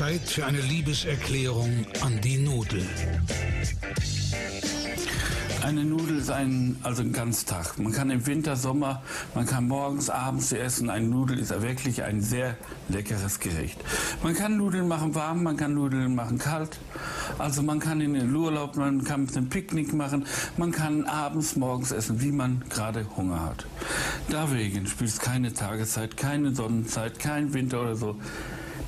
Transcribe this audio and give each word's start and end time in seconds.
Zeit 0.00 0.30
für 0.30 0.46
eine 0.46 0.62
Liebeserklärung 0.62 1.84
an 2.00 2.18
die 2.22 2.38
Nudel. 2.38 2.82
Eine 5.62 5.84
Nudel 5.84 6.20
ist 6.20 6.30
ein, 6.30 6.78
also 6.82 7.02
ein 7.02 7.12
Ganztag. 7.12 7.78
Man 7.78 7.92
kann 7.92 8.08
im 8.08 8.26
Winter, 8.26 8.56
Sommer, 8.56 9.02
man 9.34 9.44
kann 9.44 9.68
morgens, 9.68 10.08
abends 10.08 10.52
essen. 10.52 10.88
Eine 10.88 11.06
Nudel 11.06 11.38
ist 11.38 11.50
wirklich 11.60 12.02
ein 12.02 12.22
sehr 12.22 12.56
leckeres 12.88 13.40
Gericht. 13.40 13.78
Man 14.22 14.32
kann 14.32 14.56
Nudeln 14.56 14.88
machen 14.88 15.14
warm, 15.14 15.42
man 15.42 15.58
kann 15.58 15.74
Nudeln 15.74 16.14
machen 16.14 16.38
kalt. 16.38 16.78
Also 17.36 17.62
man 17.62 17.78
kann 17.78 18.00
in 18.00 18.14
den 18.14 18.34
Urlaub, 18.34 18.76
man 18.76 19.04
kann 19.04 19.28
ein 19.36 19.50
Picknick 19.50 19.92
machen, 19.92 20.24
man 20.56 20.72
kann 20.72 21.04
abends, 21.04 21.56
morgens 21.56 21.92
essen, 21.92 22.22
wie 22.22 22.32
man 22.32 22.64
gerade 22.70 23.04
Hunger 23.18 23.44
hat. 23.44 23.66
Deswegen 24.32 24.86
spielt 24.86 25.10
es 25.10 25.18
keine 25.18 25.52
Tageszeit, 25.52 26.16
keine 26.16 26.54
Sonnenzeit, 26.54 27.18
kein 27.18 27.52
Winter 27.52 27.82
oder 27.82 27.96
so. 27.96 28.16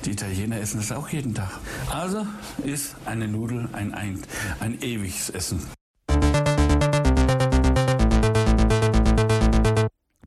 Die 0.05 0.11
Italiener 0.11 0.59
essen 0.59 0.81
es 0.81 0.91
auch 0.91 1.07
jeden 1.07 1.33
Tag. 1.33 1.61
Also 1.89 2.27
ist 2.65 2.95
eine 3.05 3.25
Nudel 3.25 3.69
ein, 3.71 3.93
ein, 3.93 4.21
ein 4.59 4.81
ewiges 4.81 5.29
Essen. 5.29 5.61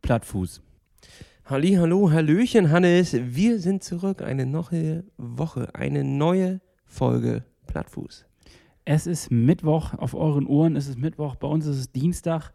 Plattfuß. 0.01 0.63
Halli, 1.45 1.75
hallo, 1.75 2.11
Hallöchen, 2.11 2.71
Hannes. 2.71 3.13
Wir 3.13 3.59
sind 3.59 3.85
zurück. 3.85 4.23
Eine 4.23 4.47
neue 4.47 5.05
Woche, 5.19 5.69
eine 5.75 6.05
neue 6.05 6.63
Folge 6.87 7.45
Plattfuß. 7.67 8.25
Es 8.87 9.07
ist 9.07 9.31
Mittwoch, 9.31 9.93
auf 9.95 10.15
euren 10.15 10.47
Ohren 10.47 10.77
ist 10.77 10.89
es 10.89 10.97
Mittwoch, 10.97 11.35
bei 11.35 11.49
uns 11.49 11.67
ist 11.67 11.77
es 11.77 11.93
Dienstag, 11.93 12.53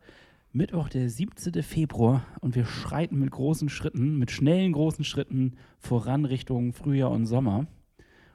Mittwoch, 0.53 0.89
der 0.89 1.09
17. 1.09 1.63
Februar 1.63 2.25
und 2.41 2.55
wir 2.55 2.65
schreiten 2.65 3.17
mit 3.17 3.31
großen 3.31 3.69
Schritten, 3.69 4.17
mit 4.19 4.31
schnellen 4.31 4.73
großen 4.73 5.05
Schritten 5.05 5.53
voran 5.79 6.25
Richtung 6.25 6.73
Frühjahr 6.73 7.09
und 7.09 7.25
Sommer. 7.25 7.67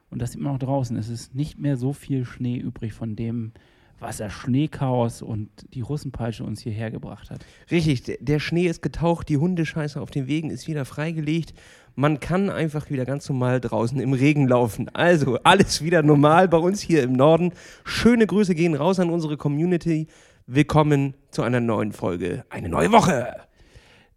Und 0.09 0.23
das 0.23 0.33
sieht 0.33 0.41
man 0.41 0.55
auch 0.55 0.59
draußen. 0.59 0.97
Es 0.97 1.11
ist 1.11 1.35
nicht 1.35 1.59
mehr 1.59 1.77
so 1.77 1.93
viel 1.93 2.25
Schnee 2.25 2.57
übrig 2.57 2.95
von 2.95 3.17
dem, 3.17 3.53
was 3.99 4.17
das 4.17 4.33
Schneechaos 4.33 5.21
und 5.21 5.51
die 5.75 5.83
Russenpeitsche 5.83 6.43
uns 6.43 6.63
hierher 6.63 6.91
gebracht 6.91 7.31
hat. 7.31 7.45
Richtig, 7.71 8.19
der 8.19 8.39
Schnee 8.39 8.67
ist 8.67 8.81
getaucht, 8.81 9.29
die 9.29 9.37
Hundescheiße 9.37 10.01
auf 10.01 10.11
den 10.11 10.27
Wegen 10.27 10.49
ist 10.49 10.69
wieder 10.69 10.87
freigelegt. 10.87 11.53
Man 11.97 12.19
kann 12.21 12.49
einfach 12.49 12.89
wieder 12.89 13.05
ganz 13.05 13.29
normal 13.29 13.61
draußen 13.61 14.01
im 14.01 14.15
Regen 14.15 14.49
laufen. 14.49 14.89
Also 14.95 15.39
alles 15.45 15.83
wieder 15.83 16.03
normal 16.03 16.49
bei 16.49 16.59
uns 16.59 16.81
hier 16.81 17.03
im 17.03 17.13
Norden. 17.13 17.53
Schöne 17.85 18.27
Grüße 18.27 18.55
gehen 18.55 18.75
raus 18.75 19.01
an 19.01 19.11
unsere 19.11 19.37
Community. 19.37 20.07
Willkommen 20.49 21.15
zu 21.33 21.43
einer 21.43 21.59
neuen 21.59 21.91
Folge. 21.91 22.45
Eine 22.51 22.69
neue 22.69 22.93
Woche. 22.93 23.35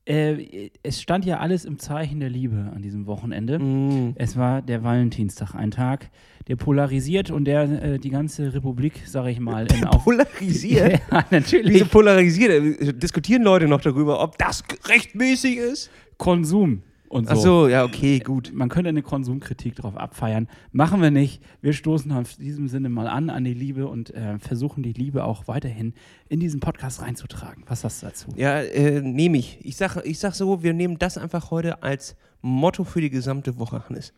Äh, 0.05 0.69
es 0.83 1.01
stand 1.01 1.25
ja 1.25 1.39
alles 1.39 1.65
im 1.65 1.79
Zeichen 1.79 2.19
der 2.19 2.29
Liebe 2.29 2.71
an 2.71 2.83
diesem 2.83 3.07
Wochenende. 3.07 3.57
Mm. 3.57 4.13
Es 4.13 4.37
war 4.37 4.61
der 4.61 4.83
Valentinstag, 4.83 5.55
ein 5.55 5.71
Tag, 5.71 6.11
der 6.47 6.55
polarisiert 6.55 7.31
und 7.31 7.45
der 7.45 7.63
äh, 7.63 7.97
die 7.97 8.11
ganze 8.11 8.53
Republik, 8.53 9.01
sage 9.07 9.31
ich 9.31 9.39
mal, 9.39 9.65
in 9.73 9.85
auf 9.85 10.03
Polarisiert? 10.03 11.01
ja, 11.11 11.25
natürlich. 11.31 11.73
Wieso 11.73 11.85
polarisiert? 11.85 13.01
Diskutieren 13.01 13.41
Leute 13.41 13.67
noch 13.67 13.81
darüber, 13.81 14.21
ob 14.21 14.37
das 14.37 14.63
rechtmäßig 14.87 15.57
ist? 15.57 15.89
Konsum 16.17 16.83
und 17.09 17.27
so. 17.27 17.33
Ach 17.33 17.37
so, 17.37 17.67
ja, 17.67 17.83
okay, 17.83 18.19
gut. 18.19 18.51
Man 18.53 18.69
könnte 18.69 18.89
eine 18.89 19.01
Konsumkritik 19.01 19.75
darauf 19.75 19.97
abfeiern. 19.97 20.47
Machen 20.71 21.01
wir 21.01 21.11
nicht. 21.11 21.41
Wir 21.61 21.73
stoßen 21.73 22.11
auf 22.11 22.35
diesem 22.35 22.67
Sinne 22.67 22.89
mal 22.89 23.07
an 23.07 23.29
an 23.29 23.43
die 23.43 23.53
Liebe 23.53 23.87
und 23.87 24.13
äh, 24.13 24.37
versuchen 24.37 24.83
die 24.83 24.93
Liebe 24.93 25.23
auch 25.23 25.47
weiterhin 25.47 25.93
in 26.29 26.39
diesen 26.39 26.59
Podcast 26.59 27.01
reinzutragen. 27.01 27.63
Was 27.67 27.81
sagst 27.81 28.03
du 28.03 28.05
dazu? 28.05 28.27
Ja, 28.35 28.61
äh, 28.61 29.01
nehme 29.01 29.37
ich. 29.37 29.59
Ich 29.65 29.75
sag, 29.75 29.97
ich 30.05 30.19
sag 30.19 30.35
so, 30.35 30.61
wir 30.61 30.73
nehmen 30.73 30.99
das 30.99 31.17
einfach 31.17 31.49
heute 31.49 31.81
als 31.81 32.15
Motto 32.41 32.83
für 32.83 33.01
die 33.01 33.09
gesamte 33.09 33.57
Woche, 33.57 33.83
Hannes. 33.89 34.13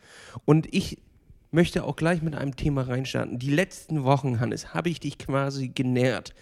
Und 0.45 0.73
ich 0.73 1.02
möchte 1.52 1.86
auch 1.86 1.95
gleich 1.95 2.22
mit 2.22 2.36
einem 2.36 2.55
Thema 2.55 2.83
reinstarten. 2.83 3.39
Die 3.39 3.52
letzten 3.52 4.03
Wochen, 4.03 4.39
Hannes, 4.39 4.73
habe 4.73 4.89
ich 4.89 5.00
dich 5.00 5.17
quasi 5.17 5.70
genährt. 5.70 6.33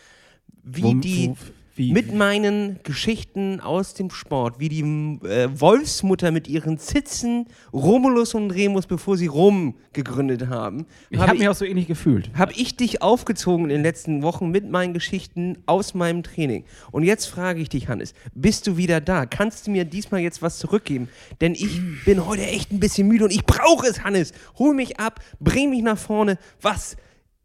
Wie 0.64 0.84
Wo- 0.84 0.94
die 0.94 1.30
wo- 1.30 1.38
wie- 1.76 1.94
mit 1.94 2.14
meinen 2.14 2.80
Geschichten 2.84 3.62
aus 3.62 3.94
dem 3.94 4.10
Sport, 4.12 4.60
wie 4.60 4.68
die 4.68 4.82
äh, 5.26 5.48
Wolfsmutter 5.60 6.30
mit 6.32 6.50
ihren 6.50 6.78
Zitzen 6.78 7.46
Romulus 7.72 8.34
und 8.34 8.52
Remus, 8.52 8.86
bevor 8.86 9.16
sie 9.16 9.28
Rom 9.28 9.76
gegründet 9.94 10.48
haben, 10.48 10.86
Ich 11.10 11.18
habe 11.20 11.30
habe 11.30 11.40
mich 11.40 11.48
auch 11.48 11.56
so 11.56 11.64
ähnlich 11.64 11.88
gefühlt. 11.88 12.32
habe 12.34 12.52
ich 12.54 12.76
dich 12.76 13.02
aufgezogen 13.02 13.66
in 13.66 13.70
den 13.70 13.82
letzten 13.84 14.24
Wochen 14.24 14.50
mit 14.52 14.70
meinen 14.70 14.94
Geschichten 14.94 15.58
aus 15.68 15.94
meinem 15.94 16.22
Training. 16.22 16.66
Und 16.92 17.04
jetzt 17.04 17.28
frage 17.28 17.62
ich 17.62 17.70
dich, 17.70 17.88
Hannes, 17.88 18.14
bist 18.36 18.68
du 18.68 18.76
wieder 18.76 19.00
da? 19.00 19.26
Kannst 19.26 19.66
du 19.66 19.72
mir 19.72 19.86
diesmal 19.86 20.20
jetzt 20.20 20.42
was 20.42 20.60
zurückgeben? 20.60 21.08
Denn 21.40 21.54
ich 21.54 21.80
bin 22.04 22.26
heute 22.28 22.46
echt 22.46 22.74
ein 22.74 22.82
bisschen 22.82 23.08
müde 23.08 23.24
und 23.24 23.32
ich 23.32 23.46
brauche 23.46 23.88
es, 23.88 24.04
Hannes. 24.04 24.34
Hol 24.58 24.76
mich 24.76 25.00
ab, 25.00 25.22
bring 25.40 25.70
mich 25.70 25.82
nach 25.82 25.98
vorne. 25.98 26.38
Was 26.62 26.98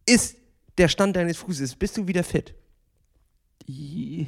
ist 0.06 0.36
der 0.76 0.88
Stand 0.88 1.14
deines 1.14 1.36
Fußes? 1.36 1.76
Bist 1.76 1.96
du 1.96 2.08
wieder 2.08 2.24
fit? 2.24 2.52
Je- 3.66 4.26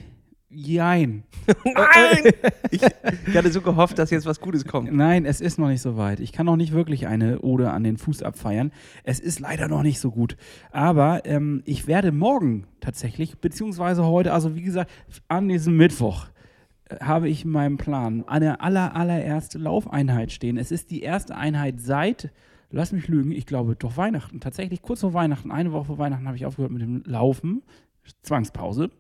Jein. 0.49 1.25
Nein! 1.65 2.33
ich, 2.71 2.81
ich 3.27 3.37
hatte 3.37 3.51
so 3.51 3.61
gehofft, 3.61 3.99
dass 3.99 4.11
jetzt 4.11 4.27
was 4.27 4.41
Gutes 4.41 4.65
kommt. 4.65 4.93
Nein, 4.93 5.27
es 5.27 5.41
ist 5.41 5.59
noch 5.59 5.67
nicht 5.69 5.83
so 5.83 5.97
weit. 5.97 6.21
Ich 6.21 6.33
kann 6.33 6.47
noch 6.47 6.57
nicht 6.57 6.73
wirklich 6.73 7.09
eine 7.09 7.41
Ode 7.41 7.71
an 7.73 7.83
den 7.83 7.97
Fuß 7.97 8.23
abfeiern. 8.23 8.71
Es 9.03 9.19
ist 9.19 9.41
leider 9.41 9.67
noch 9.67 9.83
nicht 9.83 9.99
so 9.99 10.13
gut. 10.13 10.37
Aber 10.71 11.23
ähm, 11.27 11.63
ich 11.67 11.89
werde 11.89 12.13
morgen 12.13 12.67
tatsächlich, 12.81 13.39
beziehungsweise 13.39 14.07
heute, 14.07 14.33
also 14.33 14.55
wie 14.55 14.63
gesagt, 14.63 14.91
an 15.29 15.49
diesem 15.49 15.77
Mittwoch, 15.77 16.29
äh, 16.89 17.01
habe 17.05 17.29
ich 17.29 17.45
in 17.45 17.51
meinem 17.51 17.77
Plan 17.77 18.25
eine 18.29 18.61
aller, 18.61 18.95
allererste 18.95 19.59
Laufeinheit 19.59 20.31
stehen. 20.31 20.59
Es 20.59 20.71
ist 20.71 20.93
die 20.93 21.03
erste 21.03 21.37
Einheit 21.37 21.81
seit, 21.81 22.31
lass 22.71 22.93
mich 22.93 23.09
lügen, 23.09 23.33
ich 23.33 23.47
glaube 23.47 23.75
doch 23.75 23.97
Weihnachten. 23.97 24.39
Tatsächlich 24.39 24.81
kurz 24.81 25.01
vor 25.01 25.13
Weihnachten, 25.13 25.51
eine 25.51 25.73
Woche 25.73 25.87
vor 25.87 25.99
Weihnachten 25.99 26.27
habe 26.29 26.37
ich 26.37 26.47
aufgehört 26.47 26.73
mit 26.73 26.83
dem 26.83 27.03
Laufen. 27.05 27.63
Zwangspause. 28.23 28.91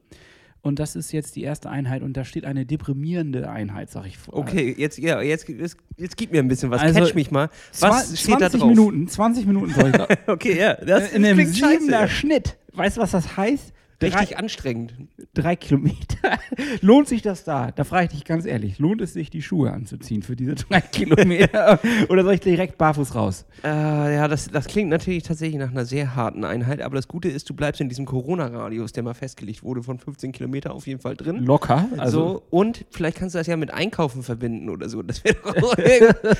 Und 0.66 0.81
das 0.81 0.97
ist 0.97 1.12
jetzt 1.12 1.37
die 1.37 1.44
erste 1.44 1.71
Einheit 1.71 2.03
und 2.03 2.16
da 2.16 2.25
steht 2.25 2.44
eine 2.44 2.66
deprimierende 2.66 3.49
Einheit, 3.49 3.88
sag 3.88 4.04
ich 4.04 4.19
vor. 4.19 4.34
Okay, 4.34 4.75
jetzt, 4.77 4.99
ja, 4.99 5.22
jetzt, 5.22 5.49
jetzt, 5.49 5.77
jetzt 5.97 6.16
gib 6.16 6.32
mir 6.32 6.41
ein 6.41 6.49
bisschen 6.49 6.72
was. 6.72 6.82
Also, 6.82 6.99
Catch 6.99 7.15
mich 7.15 7.31
mal. 7.31 7.50
Was 7.78 8.21
steht 8.21 8.34
da 8.34 8.50
20 8.50 8.60
drauf? 8.60 8.71
Minuten, 8.71 9.06
20 9.06 9.47
Minuten 9.47 9.72
soll 9.72 9.93
ich. 9.94 10.16
Okay, 10.26 10.59
ja, 10.59 10.75
das 10.75 11.12
in 11.12 11.25
einem 11.25 11.47
siebener 11.47 12.09
Schnitt. 12.09 12.59
Weißt 12.72 12.97
du, 12.97 13.00
was 13.00 13.12
das 13.12 13.37
heißt? 13.37 13.72
Drei, 13.99 14.09
Richtig 14.09 14.39
anstrengend. 14.39 14.95
drei 15.33 15.57
Kilometer. 15.57 16.39
lohnt 16.83 17.09
sich 17.09 17.23
das 17.23 17.45
da? 17.45 17.71
Da 17.71 17.84
frage 17.84 18.05
ich 18.07 18.11
dich 18.11 18.25
ganz 18.25 18.45
ehrlich, 18.45 18.79
lohnt 18.79 19.01
es 19.01 19.15
sich, 19.15 19.31
die 19.31 19.41
Schuhe 19.41 19.73
anzuziehen 19.73 20.23
für 20.23 20.37
diese 20.37 20.55
drei 20.55 20.81
Kilometer? 20.93 21.81
Oder 22.11 22.23
soll 22.23 22.35
ich 22.35 22.41
direkt 22.41 22.77
barfuß 22.77 23.15
raus? 23.15 23.47
Äh, 23.65 23.69
ja, 24.17 24.29
das, 24.29 24.49
das 24.49 24.67
klingt 24.67 24.91
natürlich 24.91 25.23
tatsächlich 25.23 25.59
nach 25.59 25.71
einer 25.71 25.87
sehr 25.87 26.15
harten 26.15 26.45
Einheit, 26.45 26.83
aber 26.83 26.97
das 26.97 27.09
Gute 27.09 27.29
ist, 27.29 27.49
du 27.49 27.55
bleibst 27.55 27.81
in 27.81 27.89
diesem 27.89 28.05
Corona-Radius, 28.05 28.93
der 28.93 29.03
mal 29.03 29.15
festgelegt 29.15 29.62
wurde, 29.62 29.83
von 29.83 29.99
15 29.99 30.33
Kilometer 30.33 30.75
auf 30.75 30.87
jeden 30.87 31.01
Fall 31.01 31.17
drin. 31.17 31.45
Locker. 31.45 31.89
Also, 31.97 32.17
so, 32.29 32.43
und 32.51 32.85
vielleicht 32.91 33.17
kannst 33.17 33.35
du 33.35 33.39
das 33.39 33.47
ja 33.47 33.56
mit 33.56 33.73
Einkaufen 33.73 34.23
verbinden 34.23 34.69
oder 34.69 34.91
so. 34.91 35.03
Das 35.03 35.25
wäre 35.25 35.37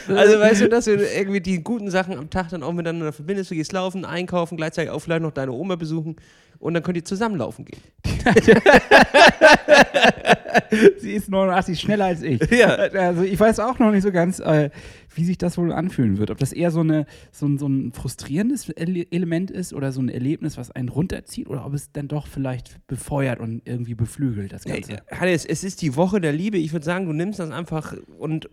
Also 0.09 0.39
weißt 0.41 0.61
du, 0.61 0.69
dass 0.69 0.85
du 0.85 0.95
irgendwie 0.95 1.41
die 1.41 1.63
guten 1.63 1.91
Sachen 1.91 2.19
am 2.19 2.29
Tag 2.29 2.51
dann 2.51 2.63
auch 2.63 2.73
miteinander 2.73 3.13
verbindest. 3.13 3.51
Du 3.51 3.55
gehst 3.55 3.73
laufen, 3.73 4.05
einkaufen, 4.05 4.57
gleichzeitig 4.57 4.91
auch 4.91 5.01
vielleicht 5.01 5.23
noch 5.23 5.33
deine 5.33 5.53
Oma 5.53 5.77
besuchen 5.77 6.17
und 6.59 6.75
dann 6.75 6.83
könnt 6.83 6.97
ihr 6.97 7.05
zusammen 7.05 7.37
laufen 7.37 7.65
gehen. 7.65 7.81
sie 10.99 11.13
ist 11.13 11.31
89 11.31 11.81
schneller 11.81 12.07
als 12.07 12.23
ich. 12.23 12.41
Ja. 12.51 12.69
Also 12.69 13.23
ich 13.23 13.39
weiß 13.39 13.61
auch 13.61 13.79
noch 13.79 13.93
nicht 13.93 14.03
so 14.03 14.13
ganz, 14.13 14.41
äh, 14.41 14.71
wie 15.15 15.25
sich 15.25 15.39
das 15.39 15.59
wohl 15.59 15.73
anfühlen 15.73 16.19
wird. 16.19 16.31
Ob 16.31 16.39
das 16.39 16.53
eher 16.53 16.71
so, 16.71 16.81
eine, 16.81 17.07
so, 17.33 17.47
ein, 17.47 17.59
so 17.59 17.69
ein 17.69 17.93
frustrierendes 17.93 18.69
Ele 18.71 19.07
Element 19.11 19.51
ist 19.51 19.73
oder 19.73 19.93
so 19.93 20.01
ein 20.01 20.09
Erlebnis, 20.09 20.57
was 20.57 20.71
einen 20.71 20.89
runterzieht, 20.89 21.49
oder 21.49 21.65
ob 21.65 21.75
es 21.75 21.93
dann 21.93 22.09
doch 22.09 22.27
vielleicht 22.27 22.87
befeuert 22.87 23.41
und 23.41 23.63
irgendwie 23.65 23.95
beflügelt, 23.95 24.53
das 24.53 24.65
Ganze. 24.65 25.03
Hey, 25.07 25.19
Hannes, 25.19 25.45
es 25.45 25.65
ist 25.65 25.83
die 25.83 25.97
Woche 25.97 26.21
der 26.21 26.33
Liebe. 26.33 26.59
Ich 26.59 26.73
würde 26.73 26.85
sagen, 26.85 27.07
du 27.07 27.13
nimmst 27.13 27.39
das 27.39 27.51
einfach 27.51 27.95
und 28.19 28.49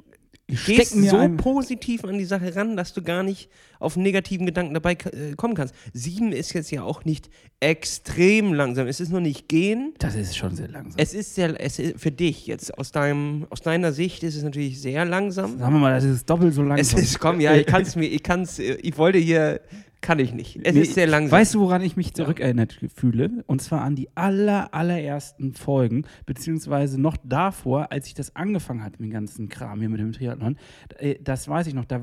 gehst 0.48 0.96
mir 0.96 1.09
so 1.09 1.18
ein- 1.18 1.38
positiv 1.38 2.04
an 2.04 2.18
die 2.18 2.26
Sache 2.26 2.56
ran, 2.56 2.76
dass 2.76 2.94
du 2.94 3.02
gar 3.02 3.24
nicht 3.24 3.50
auf 3.80 3.96
negativen 3.98 4.46
Gedanken 4.46 4.74
dabei 4.74 4.94
äh, 4.94 5.36
kommen 5.36 5.56
kannst. 5.56 5.74
Sieben 5.94 6.31
ist 6.31 6.54
jetzt 6.54 6.72
ja 6.72 6.84
auch 6.84 7.06
nicht 7.06 7.30
extrem 7.60 8.54
langsam. 8.54 8.88
Es 8.88 9.00
ist 9.00 9.10
nur 9.10 9.22
nicht 9.22 9.48
gehen. 9.48 9.94
Das 10.00 10.16
ist 10.16 10.38
schon 10.38 10.56
sehr 10.56 10.68
langsam. 10.68 10.94
Es 10.98 11.13
ist 11.13 11.36
sehr, 11.36 11.60
es 11.60 11.80
ist 11.80 12.00
für 12.00 12.12
dich 12.12 12.48
jetzt 12.48 12.78
aus 12.78 12.92
deinem, 12.92 13.48
aus 13.50 13.62
deiner 13.62 13.92
Sicht 13.94 14.24
ist 14.24 14.36
es 14.36 14.44
natürlich 14.44 14.81
sehr 14.81 15.06
langsam. 15.06 15.57
Sagen 15.60 15.74
wir 15.74 15.80
mal, 15.80 15.94
das 15.95 16.04
ist 16.04 16.30
doppelt 16.30 16.54
so 16.54 16.62
langsam. 16.62 17.00
Es 17.00 17.04
ist, 17.04 17.19
komm, 17.19 17.39
ja, 17.39 17.56
ich 17.56 17.66
kann 17.66 17.81
es 17.81 17.96
mir, 17.96 18.06
ich 18.07 18.24
kann 18.24 18.42
es, 18.42 18.60
ich 18.60 18.98
wollte 18.98 19.18
hier, 19.18 19.62
kann 20.03 20.19
ich 20.19 20.31
nicht. 20.33 20.59
Es 20.63 20.75
Nee, 20.75 20.81
ist 20.81 20.94
sehr 20.94 21.07
langsam. 21.07 21.39
Weißt 21.39 21.55
du, 21.55 21.61
woran 21.61 21.81
ich 21.81 21.97
mich 21.97 22.13
zurückerinnert 22.13 22.77
fühle? 22.95 23.44
Und 23.47 23.61
zwar 23.63 23.81
an 23.81 23.95
die 23.95 24.09
aller, 24.15 24.71
allerersten 24.75 25.53
Folgen, 25.53 26.05
beziehungsweise 26.27 27.01
noch 27.01 27.17
davor, 27.23 27.91
als 27.91 28.05
ich 28.05 28.13
das 28.13 28.35
angefangen 28.35 28.83
hatte, 28.83 29.01
mit 29.01 29.09
dem 29.09 29.13
ganzen 29.13 29.50
Kram 29.50 29.79
hier 29.79 29.89
mit 29.89 30.00
dem 30.00 30.11
Triathlon. 30.11 30.57
Äh, 31.00 31.15
Das 31.23 31.47
weiß 31.47 31.65
ich 31.65 31.73
noch. 31.73 31.85
Da, 31.85 32.01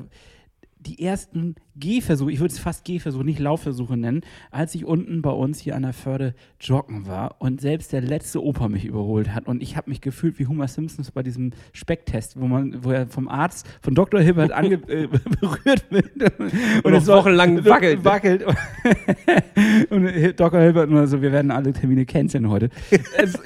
die 0.81 1.03
ersten 1.05 1.57
Gehversuche, 1.77 2.33
ich 2.33 2.41
würde 2.41 2.53
es 2.53 2.59
fast 2.59 2.85
Gehversuche, 2.85 3.25
nicht 3.25 3.39
Laufversuche 3.39 3.97
nennen, 3.97 4.23
als 4.51 4.75
ich 4.75 4.85
unten 4.85 5.23
bei 5.23 5.31
uns 5.31 5.61
hier 5.61 5.77
an 5.77 5.83
der 5.83 5.93
Förde 5.93 6.35
joggen 6.61 7.07
war 7.07 7.37
und 7.39 7.61
selbst 7.61 7.93
der 7.93 8.01
letzte 8.01 8.43
Opa 8.43 8.69
mich 8.69 8.85
überholt 8.85 9.35
hat 9.35 9.47
und 9.47 9.63
ich 9.63 9.77
habe 9.77 9.91
mich 9.91 10.01
gefühlt 10.01 10.39
wie 10.39 10.47
Homer 10.47 10.69
Simpsons 10.69 11.11
bei 11.11 11.23
diesem 11.23 11.53
Specktest, 11.73 12.41
wo 12.41 12.47
man, 12.47 12.83
wo 12.83 12.91
er 12.93 13.07
vom 13.07 13.29
Arzt, 13.29 13.67
von 13.83 13.95
Dr. 13.95 14.21
Hibbert 14.21 14.53
ange, 14.53 14.75
äh, 14.89 15.07
berührt 15.41 15.85
wird 15.91 16.85
Und 16.85 16.95
es 16.95 17.07
wochenlang 17.07 17.65
wackelt. 17.65 18.05
wackelt. 18.05 18.45
und 19.91 20.41
Dr. 20.41 20.61
Hibbert 20.61 20.91
nur 20.91 21.07
so, 21.07 21.21
wir 21.21 21.33
werden 21.33 21.51
alle 21.51 21.73
Termine 21.73 22.07
canceln 22.07 22.49
heute. 22.49 22.71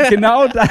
genau 0.08 0.46
da, 0.48 0.68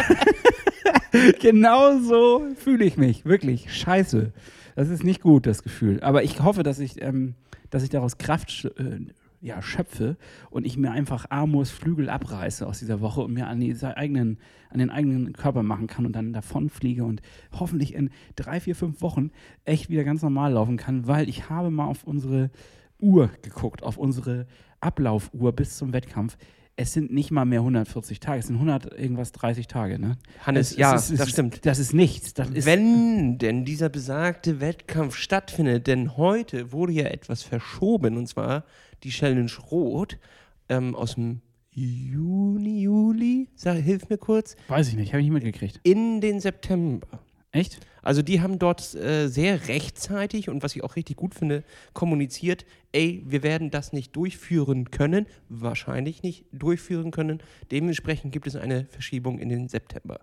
genau 1.41 1.99
so 1.99 2.47
fühle 2.55 2.85
ich 2.85 2.97
mich, 2.97 3.25
wirklich, 3.25 3.73
scheiße. 3.73 4.31
Das 4.75 4.89
ist 4.89 5.03
nicht 5.03 5.21
gut, 5.21 5.45
das 5.45 5.63
Gefühl. 5.63 5.99
Aber 6.01 6.23
ich 6.23 6.41
hoffe, 6.41 6.63
dass 6.63 6.79
ich, 6.79 7.01
ähm, 7.01 7.35
dass 7.69 7.83
ich 7.83 7.89
daraus 7.89 8.17
Kraft 8.17 8.65
äh, 8.77 8.99
ja, 9.43 9.61
schöpfe 9.61 10.15
und 10.49 10.65
ich 10.65 10.77
mir 10.77 10.91
einfach 10.91 11.25
Amors 11.29 11.69
Flügel 11.69 12.09
abreiße 12.09 12.65
aus 12.65 12.79
dieser 12.79 13.01
Woche 13.01 13.21
und 13.21 13.33
mir 13.33 13.47
an, 13.47 13.61
eigenen, 13.61 14.37
an 14.69 14.79
den 14.79 14.89
eigenen 14.89 15.33
Körper 15.33 15.63
machen 15.63 15.87
kann 15.87 16.05
und 16.05 16.15
dann 16.15 16.31
davonfliege 16.31 17.03
und 17.03 17.21
hoffentlich 17.51 17.93
in 17.93 18.09
drei, 18.37 18.61
vier, 18.61 18.73
fünf 18.73 19.01
Wochen 19.01 19.31
echt 19.65 19.89
wieder 19.89 20.05
ganz 20.05 20.21
normal 20.21 20.53
laufen 20.53 20.77
kann, 20.77 21.07
weil 21.07 21.27
ich 21.27 21.49
habe 21.49 21.71
mal 21.71 21.85
auf 21.85 22.05
unsere 22.05 22.51
Uhr 22.99 23.29
geguckt, 23.41 23.83
auf 23.83 23.97
unsere 23.97 24.47
Ablaufuhr 24.79 25.51
bis 25.51 25.77
zum 25.77 25.91
Wettkampf 25.91 26.37
es 26.75 26.93
sind 26.93 27.13
nicht 27.13 27.29
mal 27.31 27.45
mehr 27.45 27.59
140 27.59 28.19
Tage, 28.19 28.39
es 28.39 28.47
sind 28.47 28.55
100 28.55 28.97
irgendwas 28.97 29.31
30 29.31 29.67
Tage, 29.67 29.99
ne? 29.99 30.17
Hannes, 30.41 30.71
es, 30.71 30.77
ja, 30.77 30.95
es 30.95 31.11
ist, 31.11 31.19
das 31.19 31.27
es 31.27 31.33
stimmt. 31.33 31.55
Ist, 31.55 31.65
das 31.65 31.79
ist 31.79 31.93
nichts. 31.93 32.33
Das 32.33 32.49
ist 32.49 32.65
Wenn 32.65 33.37
denn 33.37 33.63
dieser 33.63 33.89
besagte 33.89 34.59
Wettkampf 34.59 35.15
stattfindet, 35.15 35.87
denn 35.87 36.17
heute 36.17 36.71
wurde 36.71 36.93
ja 36.93 37.05
etwas 37.05 37.43
verschoben 37.43 38.17
und 38.17 38.27
zwar 38.27 38.63
die 39.03 39.09
Challenge 39.09 39.51
Rot 39.71 40.17
ähm, 40.69 40.95
aus 40.95 41.15
dem 41.15 41.41
Juni, 41.71 42.81
Juli, 42.81 43.49
sag, 43.55 43.77
hilf 43.77 44.09
mir 44.09 44.17
kurz, 44.17 44.55
weiß 44.67 44.89
ich 44.89 44.95
nicht, 44.95 45.13
habe 45.13 45.21
ich 45.21 45.29
nicht 45.29 45.33
mitgekriegt. 45.33 45.79
in 45.83 46.21
den 46.21 46.39
September. 46.39 47.07
Echt? 47.51 47.79
Also 48.03 48.21
die 48.21 48.41
haben 48.41 48.59
dort 48.59 48.93
äh, 48.95 49.27
sehr 49.27 49.67
rechtzeitig 49.67 50.49
und 50.49 50.61
was 50.61 50.75
ich 50.75 50.83
auch 50.83 50.95
richtig 50.95 51.15
gut 51.15 51.33
finde, 51.33 51.63
kommuniziert, 51.93 52.65
ey, 52.91 53.23
wir 53.25 53.43
werden 53.43 53.71
das 53.71 53.93
nicht 53.93 54.15
durchführen 54.15 54.91
können, 54.91 55.25
wahrscheinlich 55.49 56.21
nicht 56.21 56.45
durchführen 56.51 57.11
können. 57.11 57.39
Dementsprechend 57.71 58.31
gibt 58.31 58.45
es 58.45 58.55
eine 58.55 58.85
Verschiebung 58.85 59.39
in 59.39 59.49
den 59.49 59.67
September. 59.69 60.19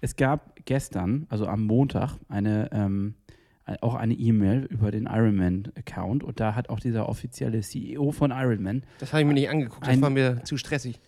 Es 0.00 0.16
gab 0.16 0.64
gestern, 0.66 1.26
also 1.30 1.46
am 1.46 1.64
Montag, 1.64 2.18
eine 2.28 2.68
ähm, 2.72 3.14
auch 3.80 3.94
eine 3.94 4.12
E-Mail 4.14 4.66
über 4.68 4.90
den 4.90 5.06
Ironman-Account 5.06 6.22
und 6.22 6.38
da 6.38 6.54
hat 6.54 6.68
auch 6.68 6.80
dieser 6.80 7.08
offizielle 7.08 7.62
CEO 7.62 8.12
von 8.12 8.30
Ironman 8.30 8.82
Das 8.98 9.12
habe 9.12 9.22
ich 9.22 9.26
mir 9.26 9.32
nicht 9.34 9.48
angeguckt, 9.48 9.86
das 9.86 10.00
war 10.02 10.10
mir 10.10 10.42
zu 10.44 10.58
stressig. 10.58 11.00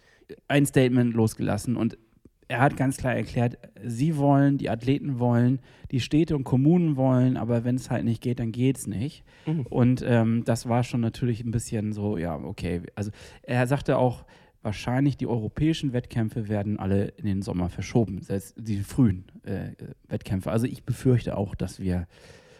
ein 0.48 0.64
Statement 0.64 1.12
losgelassen 1.14 1.76
und 1.76 1.98
er 2.48 2.60
hat 2.60 2.76
ganz 2.76 2.96
klar 2.96 3.14
erklärt, 3.14 3.58
sie 3.84 4.16
wollen, 4.16 4.58
die 4.58 4.70
Athleten 4.70 5.18
wollen, 5.18 5.60
die 5.90 6.00
Städte 6.00 6.36
und 6.36 6.44
Kommunen 6.44 6.96
wollen, 6.96 7.36
aber 7.36 7.64
wenn 7.64 7.76
es 7.76 7.90
halt 7.90 8.04
nicht 8.04 8.22
geht, 8.22 8.38
dann 8.38 8.52
geht 8.52 8.78
es 8.78 8.86
nicht. 8.86 9.24
Mhm. 9.46 9.66
Und 9.68 10.04
ähm, 10.06 10.44
das 10.44 10.68
war 10.68 10.84
schon 10.84 11.00
natürlich 11.00 11.44
ein 11.44 11.50
bisschen 11.50 11.92
so, 11.92 12.16
ja, 12.16 12.36
okay. 12.36 12.82
Also 12.94 13.10
er 13.42 13.66
sagte 13.66 13.98
auch, 13.98 14.24
wahrscheinlich 14.62 15.16
die 15.16 15.26
europäischen 15.26 15.92
Wettkämpfe 15.92 16.48
werden 16.48 16.78
alle 16.78 17.06
in 17.16 17.26
den 17.26 17.42
Sommer 17.42 17.68
verschoben, 17.68 18.20
selbst 18.22 18.54
die 18.58 18.78
frühen 18.78 19.24
äh, 19.44 19.70
Wettkämpfe. 20.08 20.50
Also 20.50 20.66
ich 20.66 20.84
befürchte 20.84 21.36
auch, 21.36 21.54
dass 21.54 21.80
wir, 21.80 22.06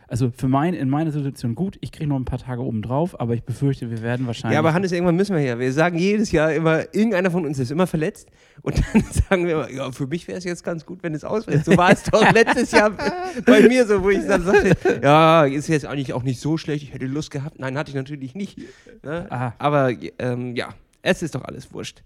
also 0.09 0.31
für 0.31 0.47
mein, 0.47 0.75
in 0.75 0.89
meiner 0.89 1.11
Situation 1.11 1.55
gut, 1.55 1.79
ich 1.81 1.91
kriege 1.91 2.09
noch 2.09 2.17
ein 2.17 2.25
paar 2.25 2.39
Tage 2.39 2.63
oben 2.63 2.83
drauf, 2.83 3.19
aber 3.19 3.35
ich 3.35 3.43
befürchte, 3.43 3.91
wir 3.91 4.03
werden 4.03 4.27
wahrscheinlich. 4.27 4.55
Ja, 4.55 4.61
aber 4.61 4.73
Hannes, 4.73 4.93
irgendwann 4.93 5.17
müssen 5.17 5.35
wir 5.35 5.43
ja. 5.43 5.59
Wir 5.59 5.73
sagen 5.73 5.99
jedes 5.99 6.31
Jahr 6.31 6.53
immer, 6.53 6.95
irgendeiner 6.95 7.31
von 7.31 7.45
uns 7.45 7.59
ist 7.59 7.73
immer 7.73 7.89
verletzt. 7.89 8.29
Und 8.63 8.81
dann 8.93 9.03
sagen 9.03 9.47
wir 9.47 9.53
immer, 9.53 9.71
ja, 9.71 9.91
für 9.91 10.07
mich 10.07 10.29
wäre 10.29 10.39
es 10.39 10.45
jetzt 10.45 10.63
ganz 10.63 10.87
gut, 10.87 11.03
wenn 11.03 11.15
es 11.15 11.25
ausfällt. 11.25 11.65
So 11.65 11.77
war 11.77 11.91
es 11.91 12.05
doch 12.05 12.33
letztes 12.33 12.71
Jahr 12.71 12.93
bei 13.45 13.63
mir 13.63 13.85
so, 13.87 14.03
wo 14.03 14.11
ich 14.11 14.25
dann 14.27 14.43
sagte, 14.43 14.77
ja, 15.03 15.45
ist 15.45 15.69
jetzt 15.69 15.87
eigentlich 15.87 16.13
auch 16.13 16.23
nicht 16.23 16.41
so 16.41 16.57
schlecht, 16.57 16.85
ich 16.85 16.95
hätte 16.95 17.07
Lust 17.07 17.33
gehabt. 17.33 17.59
Nein, 17.59 17.77
hatte 17.77 17.91
ich 17.91 17.97
natürlich 17.97 18.35
nicht. 18.35 18.59
Ne? 19.03 19.27
Aha. 19.29 19.55
Aber 19.59 19.93
ähm, 20.19 20.55
ja, 20.55 20.69
es 21.03 21.23
ist 21.23 21.35
doch 21.35 21.45
alles 21.45 21.73
wurscht. 21.73 22.03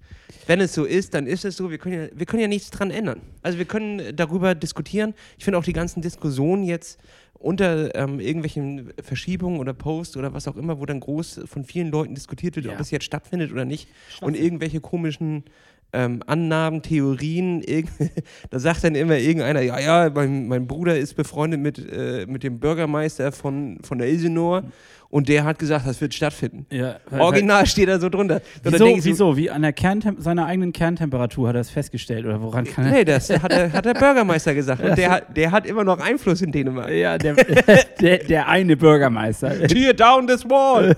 Wenn 0.47 0.61
es 0.61 0.75
so 0.75 0.85
ist, 0.85 1.14
dann 1.14 1.26
ist 1.26 1.44
es 1.44 1.56
so. 1.56 1.70
Wir 1.70 1.79
können 1.79 1.94
ja, 1.94 2.08
wir 2.14 2.26
können 2.26 2.43
ja 2.43 2.49
nichts 2.49 2.70
dran 2.70 2.91
ändern. 2.91 3.20
Also 3.43 3.58
wir 3.58 3.64
können 3.64 4.14
darüber 4.14 4.55
diskutieren. 4.55 5.14
Ich 5.38 5.44
finde 5.44 5.58
auch 5.58 5.64
die 5.64 5.73
ganzen 5.73 6.02
Diskussionen 6.02 6.64
jetzt 6.64 6.99
unter 7.40 7.94
ähm, 7.94 8.20
irgendwelchen 8.20 8.92
Verschiebungen 9.02 9.58
oder 9.60 9.72
Posts 9.72 10.19
oder 10.19 10.34
was 10.34 10.46
auch 10.46 10.56
immer, 10.56 10.78
wo 10.78 10.84
dann 10.87 11.00
groß 11.00 11.40
von 11.46 11.64
vielen 11.64 11.90
Leuten 11.90 12.14
diskutiert 12.14 12.54
wird, 12.56 12.66
Ja. 12.66 12.72
ob 12.75 12.81
es 12.81 12.90
jetzt 12.90 13.04
stattfindet 13.04 13.50
oder 13.50 13.64
nicht. 13.64 13.88
Und 14.20 14.37
irgendwelche 14.37 14.81
komischen 14.81 15.44
ähm, 15.92 16.22
Annahmen, 16.26 16.82
Theorien, 16.82 17.64
da 18.50 18.58
sagt 18.58 18.84
dann 18.84 18.94
immer 18.94 19.16
irgendeiner, 19.16 19.62
ja, 19.62 19.81
ja, 19.81 20.10
mein, 20.14 20.48
mein 20.48 20.66
Bruder 20.66 20.96
ist 20.98 21.14
befreundet 21.14 21.60
mit, 21.60 21.78
äh, 21.78 22.26
mit 22.28 22.42
dem 22.42 22.60
Bürgermeister 22.60 23.32
von, 23.32 23.78
von 23.82 23.98
der 23.98 24.08
Ilsenor 24.08 24.62
und 25.10 25.28
der 25.28 25.44
hat 25.44 25.58
gesagt, 25.58 25.86
das 25.86 26.00
wird 26.00 26.14
stattfinden. 26.14 26.66
ja, 26.70 26.96
Original 27.10 27.66
steht 27.66 27.88
da 27.88 27.98
so 27.98 28.08
drunter. 28.08 28.40
Dann 28.62 28.72
Wieso, 28.74 28.86
ich 28.86 29.02
so, 29.02 29.08
wieso? 29.10 29.36
Wie 29.36 29.50
an 29.50 29.62
der 29.62 29.72
Kerntem 29.72 30.20
seiner 30.20 30.46
eigenen 30.46 30.72
Kerntemperatur 30.72 31.48
hat 31.48 31.56
er 31.56 31.58
das 31.60 31.70
festgestellt 31.70 32.24
oder 32.26 32.40
woran 32.40 32.64
kann 32.64 32.86
er? 32.86 32.92
Nee, 32.92 33.04
das 33.04 33.28
hat 33.28 33.50
der, 33.50 33.72
hat 33.72 33.84
der 33.84 33.94
Bürgermeister 33.94 34.54
gesagt. 34.54 34.82
Und 34.82 34.96
der, 34.98 35.10
hat- 35.10 35.36
der 35.36 35.50
hat 35.50 35.66
immer 35.66 35.82
noch 35.84 35.98
Einfluss 35.98 36.42
in 36.42 36.52
Dänemark. 36.52 36.90
Ja, 36.90 37.18
der, 37.18 37.34
der, 38.00 38.18
der 38.18 38.48
eine 38.48 38.76
Bürgermeister. 38.76 39.66
Tear 39.66 39.94
down 39.94 40.26
this 40.28 40.44
wall! 40.44 40.94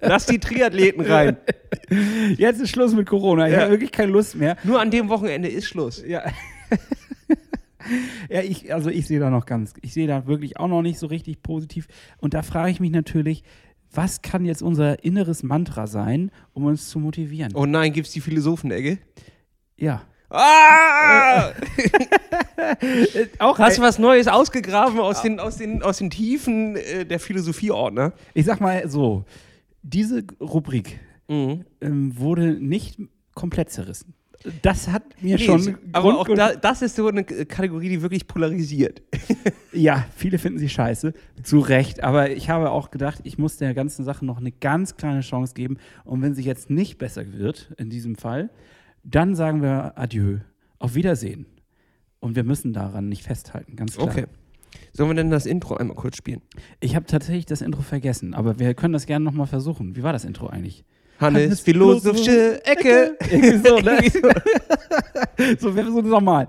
Lass 0.00 0.26
die 0.26 0.38
Triathleten 0.38 1.04
rein. 1.04 1.36
Jetzt 2.36 2.60
ist 2.60 2.70
Schluss 2.70 2.94
mit 2.94 3.06
Corona. 3.08 3.46
Ich 3.48 3.54
Ja. 3.54 3.62
habe 3.62 3.72
wirklich 3.72 3.90
keine 3.92 4.12
Lust 4.12 4.36
mehr. 4.36 4.56
Nur 4.62 4.80
an 4.80 4.90
dem 4.90 5.08
Wochenende 5.08 5.48
ist 5.48 5.66
Schluss. 5.66 6.02
Ja. 6.06 6.22
ja, 8.30 8.40
ich, 8.40 8.72
also 8.72 8.90
ich 8.90 9.06
sehe 9.06 9.20
da 9.20 9.30
noch 9.30 9.46
ganz, 9.46 9.74
ich 9.82 9.92
sehe 9.92 10.06
da 10.06 10.26
wirklich 10.26 10.58
auch 10.58 10.68
noch 10.68 10.82
nicht 10.82 10.98
so 10.98 11.06
richtig 11.06 11.42
positiv. 11.42 11.88
Und 12.18 12.34
da 12.34 12.42
frage 12.42 12.70
ich 12.70 12.80
mich 12.80 12.90
natürlich, 12.90 13.42
was 13.92 14.22
kann 14.22 14.44
jetzt 14.44 14.62
unser 14.62 15.04
inneres 15.04 15.42
Mantra 15.42 15.86
sein, 15.86 16.30
um 16.52 16.64
uns 16.64 16.88
zu 16.88 16.98
motivieren? 16.98 17.52
Oh 17.54 17.66
nein, 17.66 17.92
gibt's 17.92 18.12
die 18.12 18.20
Philosophenecke? 18.20 18.98
Ja. 19.76 20.02
Ah! 20.28 21.52
Auch 23.38 23.58
Hast 23.58 23.78
du 23.78 23.82
was 23.82 23.98
Neues 23.98 24.26
ausgegraben 24.26 24.98
aus 24.98 25.22
den, 25.22 25.38
aus 25.38 25.56
den, 25.56 25.82
aus 25.82 25.98
den 25.98 26.10
Tiefen 26.10 26.76
äh, 26.76 27.06
der 27.06 27.20
Philosophieordner? 27.20 28.12
ich 28.34 28.44
sag 28.44 28.60
mal 28.60 28.88
so, 28.88 29.24
diese 29.82 30.24
Rubrik 30.40 30.98
Mhm. 31.28 31.64
ähm, 31.80 32.16
wurde 32.18 32.52
nicht 32.52 33.00
komplett 33.34 33.70
zerrissen. 33.70 34.14
Das 34.62 34.88
hat 34.88 35.02
mir 35.22 35.36
Nee, 35.36 35.44
schon 35.44 35.78
aber 35.92 36.12
Grund 36.12 36.30
auch 36.30 36.34
da, 36.34 36.54
das 36.54 36.82
ist 36.82 36.96
so 36.96 37.08
eine 37.08 37.24
Kategorie, 37.24 37.88
die 37.88 38.02
wirklich 38.02 38.26
polarisiert. 38.26 39.02
Ja, 39.72 40.06
viele 40.16 40.38
finden 40.38 40.58
sie 40.58 40.70
scheiße, 40.70 41.12
zu 41.42 41.58
Recht. 41.58 42.02
Aber 42.02 42.30
ich 42.30 42.48
habe 42.48 42.70
auch 42.70 42.90
gedacht, 42.90 43.20
ich 43.24 43.36
muss 43.36 43.58
der 43.58 43.74
ganzen 43.74 44.06
Sache 44.06 44.24
noch 44.24 44.38
eine 44.38 44.50
ganz 44.50 44.96
kleine 44.96 45.20
Chance 45.20 45.52
geben. 45.52 45.76
Und 46.04 46.22
wenn 46.22 46.34
sie 46.34 46.42
jetzt 46.44 46.70
nicht 46.70 46.96
besser 46.96 47.34
wird, 47.34 47.74
in 47.76 47.90
diesem 47.90 48.16
Fall, 48.16 48.48
dann 49.04 49.34
sagen 49.34 49.60
wir 49.60 49.98
Adieu, 49.98 50.38
auf 50.78 50.94
Wiedersehen. 50.94 51.44
Und 52.20 52.36
wir 52.36 52.44
müssen 52.44 52.72
daran 52.72 53.10
nicht 53.10 53.22
festhalten, 53.22 53.76
ganz 53.76 53.96
klar. 53.96 54.08
Okay. 54.08 54.24
Sollen 54.92 55.10
wir 55.10 55.14
denn 55.14 55.30
das 55.30 55.44
Intro 55.44 55.76
einmal 55.76 55.96
kurz 55.96 56.16
spielen? 56.16 56.40
Ich 56.80 56.96
habe 56.96 57.04
tatsächlich 57.04 57.44
das 57.44 57.60
Intro 57.60 57.82
vergessen, 57.82 58.32
aber 58.32 58.58
wir 58.58 58.72
können 58.72 58.94
das 58.94 59.04
gerne 59.04 59.24
nochmal 59.26 59.46
versuchen. 59.46 59.94
Wie 59.94 60.02
war 60.02 60.14
das 60.14 60.24
Intro 60.24 60.46
eigentlich? 60.46 60.84
Hannes, 61.18 61.42
Hannes 61.44 61.60
philosophische 61.60 62.64
Ecke. 62.64 63.16
Irgendwie 63.30 63.68
so, 63.68 63.78
ne? 63.78 63.98
So. 65.58 65.74
Wir 65.74 65.82
versuchen 65.84 66.04
es 66.06 66.10
nochmal. 66.10 66.46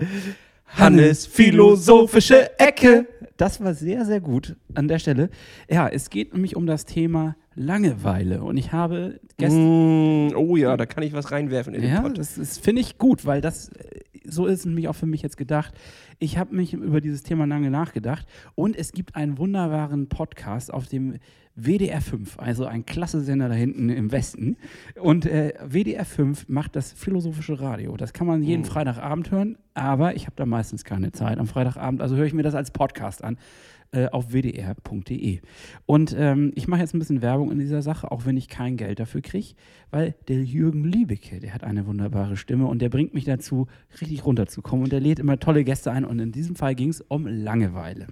Hannes 0.68 1.26
philosophische 1.26 2.60
Ecke. 2.60 3.08
Das 3.38 3.64
war 3.64 3.74
sehr, 3.74 4.04
sehr 4.06 4.20
gut 4.20 4.56
an 4.74 4.88
der 4.88 5.00
Stelle. 5.00 5.30
Ja, 5.70 5.88
es 5.88 6.10
geht 6.10 6.34
nämlich 6.34 6.56
um 6.56 6.66
das 6.66 6.86
Thema 6.86 7.36
Langeweile. 7.56 8.42
Und 8.44 8.58
ich 8.58 8.72
habe 8.72 9.20
gestern. 9.38 10.28
Mm, 10.30 10.36
oh 10.36 10.56
ja, 10.58 10.76
da 10.76 10.86
kann 10.86 11.04
ich 11.04 11.14
was 11.14 11.32
reinwerfen 11.32 11.74
in 11.74 11.82
den 11.82 11.92
Ja, 11.94 12.02
Pott. 12.02 12.18
das 12.18 12.38
ist- 12.38 12.64
finde 12.64 12.82
ich 12.82 12.98
gut, 12.98 13.26
weil 13.26 13.42
das 13.42 13.70
äh, 13.70 14.02
so 14.26 14.46
ist 14.48 14.66
nämlich 14.66 14.88
auch 14.88 14.96
für 14.96 15.06
mich 15.06 15.22
jetzt 15.22 15.38
gedacht. 15.38 15.74
Ich 16.20 16.38
habe 16.38 16.56
mich 16.56 16.74
über 16.74 17.00
dieses 17.00 17.24
Thema 17.24 17.46
lange 17.46 17.70
nachgedacht 17.70 18.26
und 18.56 18.76
es 18.76 18.92
gibt 18.92 19.16
einen 19.16 19.38
wunderbaren 19.38 20.10
Podcast 20.10 20.74
auf 20.74 20.88
dem 20.88 21.16
WDR 21.58 22.02
5, 22.02 22.38
also 22.38 22.66
ein 22.66 22.86
klasse 22.86 23.22
Sender 23.22 23.50
da 23.50 23.56
hinten 23.56 23.90
im 23.90 24.12
Westen. 24.12 24.58
Und 25.02 25.26
äh, 25.26 25.56
WDR 25.68 26.06
5 26.06 26.48
macht 26.48 26.76
das 26.76 26.92
philosophische 26.92 27.60
Radio. 27.60 27.98
Das 27.98 28.14
kann 28.14 28.28
man 28.28 28.44
jeden 28.44 28.64
Freitagabend 28.64 29.32
hören, 29.32 29.58
aber 29.74 30.16
ich 30.16 30.28
habe 30.28 30.36
da 30.36 30.46
meistens 30.46 30.84
keine 30.84 31.12
Zeit 31.12 31.40
am 31.40 31.48
Freitagabend, 31.48 32.02
also 32.02 32.16
höre 32.16 32.26
ich 32.26 32.34
mir 32.34 32.44
das 32.44 32.56
als 32.56 32.72
Podcast 32.72 33.24
an 33.24 33.38
äh, 33.92 34.08
auf 34.08 34.34
wdr.de. 34.34 35.40
Und 35.86 36.16
ähm, 36.18 36.52
ich 36.56 36.68
mache 36.68 36.82
jetzt 36.82 36.94
ein 36.94 37.00
bisschen 37.00 37.22
Werbung 37.22 37.52
in 37.52 37.60
dieser 37.60 37.82
Sache, 37.82 38.12
auch 38.12 38.26
wenn 38.26 38.38
ich 38.38 38.50
kein 38.50 38.78
Geld 38.78 39.00
dafür 39.00 39.22
kriege, 39.22 39.56
weil 39.90 40.14
der 40.28 40.44
Jürgen 40.44 40.84
Liebecke, 40.84 41.40
der 41.40 41.54
hat 41.54 41.64
eine 41.64 41.88
wunderbare 41.88 42.38
Stimme 42.38 42.68
und 42.68 42.82
der 42.82 42.90
bringt 42.90 43.14
mich 43.14 43.26
dazu, 43.26 43.68
richtig 44.00 44.26
runterzukommen 44.26 44.84
und 44.84 44.92
der 44.92 45.00
lädt 45.00 45.20
immer 45.20 45.40
tolle 45.40 45.64
Gäste 45.64 45.92
ein 45.92 46.06
und 46.06 46.20
in 46.20 46.32
diesem 46.32 46.56
Fall 46.56 46.76
ging 46.76 46.90
es 46.90 47.02
um 47.02 47.26
Langeweile. 47.26 48.08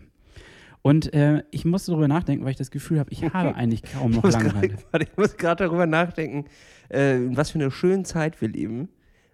Und 0.86 1.15
äh, 1.15 1.42
ich 1.50 1.65
musste 1.65 1.89
darüber 1.89 2.08
nachdenken, 2.08 2.46
weil 2.46 2.51
ich 2.51 2.58
das 2.58 2.70
Gefühl 2.70 3.00
habe, 3.00 3.12
ich 3.12 3.24
habe 3.24 3.56
eigentlich 3.56 3.82
kaum 3.82 4.12
noch 4.12 4.24
Langeweile. 4.24 4.75
ich 5.00 5.18
muss 5.18 5.36
gerade 5.36 5.63
darüber 5.63 5.88
nachdenken, 5.88 6.46
äh, 6.89 7.18
was 7.32 7.50
für 7.50 7.58
eine 7.58 7.72
schöne 7.72 8.04
Zeit 8.04 8.39
wir 8.39 8.50
leben. 8.50 8.89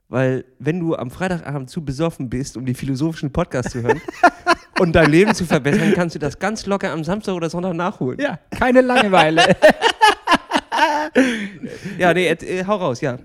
Weil, 0.08 0.46
wenn 0.60 0.80
du 0.80 0.96
am 0.96 1.12
Freitagabend 1.12 1.70
zu 1.70 1.84
besoffen 1.84 2.30
bist, 2.30 2.56
um 2.56 2.66
die 2.66 2.74
philosophischen 2.74 3.34
Podcasts 3.34 3.74
zu 3.74 3.82
hören 3.82 4.00
und 4.80 4.94
dein 4.94 5.12
Leben 5.12 5.36
zu 5.36 5.44
verbessern, 5.44 5.92
kannst 5.94 6.16
du 6.16 6.20
das 6.20 6.40
ganz 6.40 6.66
locker 6.68 6.90
am 6.94 7.04
Samstag 7.04 7.34
oder 7.34 7.50
Sonntag 7.50 7.74
nachholen. 7.74 8.22
Ja, 8.22 8.40
keine 8.52 8.80
Langeweile. 8.80 9.44
Ja, 12.00 12.14
nee, 12.14 12.28
äh, 12.28 12.66
hau 12.66 12.78
raus, 12.78 13.02
ja. 13.02 13.20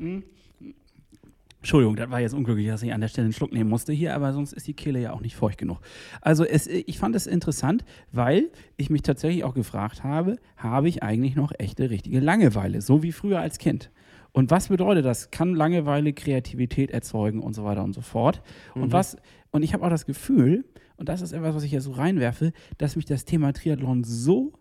Entschuldigung, 1.67 1.97
das 1.97 2.09
war 2.11 2.21
jetzt 2.21 2.33
unglücklich, 2.33 2.69
dass 2.69 2.85
ich 2.85 2.93
an 2.93 3.01
der 3.01 3.09
Stelle 3.09 3.25
einen 3.25 3.33
Schluck 3.33 3.53
nehmen 3.53 3.69
musste 3.69 3.93
hier, 3.93 4.15
aber 4.15 4.33
sonst 4.33 4.53
ist 4.53 4.69
die 4.69 4.75
Kehle 4.75 5.01
ja 5.01 5.13
auch 5.13 5.21
nicht 5.21 5.35
feucht 5.35 5.59
genug. 5.59 5.81
Also 6.21 6.45
es, 6.45 6.69
ich 6.69 6.97
fand 6.97 7.17
es 7.17 7.27
interessant, 7.27 7.85
weil 8.13 8.53
ich 8.77 8.89
mich 8.89 9.03
tatsächlich 9.03 9.43
auch 9.43 9.53
gefragt 9.53 10.05
habe, 10.05 10.37
habe 10.57 10.89
ich 10.89 11.03
eigentlich 11.03 11.35
noch 11.35 11.51
echte, 11.59 11.91
richtige 11.91 12.21
Langeweile, 12.21 12.83
so 12.83 13.03
wie 13.03 13.11
früher 13.11 13.41
als 13.41 13.59
Kind? 13.59 13.91
Und 14.31 14.53
was 14.53 14.69
bedeutet 14.69 15.05
das? 15.05 15.33
Kann 15.33 15.55
Langeweile 15.55 16.13
Kreativität 16.13 16.93
erzeugen 16.93 17.41
und 17.41 17.55
so 17.55 17.65
weiter 17.65 17.83
und 17.83 17.95
so 17.95 18.01
fort? 18.01 18.43
Und 18.77 18.93
was, 18.93 19.17
und 19.51 19.65
ich 19.65 19.75
habe 19.75 19.85
auch 19.85 19.91
das 19.91 20.07
Gefühl, 20.07 20.67
und 20.97 21.09
das 21.09 21.21
ist 21.21 21.33
etwas, 21.33 21.57
was 21.57 21.65
ich 21.65 21.73
jetzt 21.73 21.83
so 21.83 21.91
reinwerfe, 21.91 22.53
dass 22.79 22.95
mich 22.95 23.07
das 23.07 23.25
Thema 23.25 23.53
Triathlon 23.53 24.05
so 24.05 24.53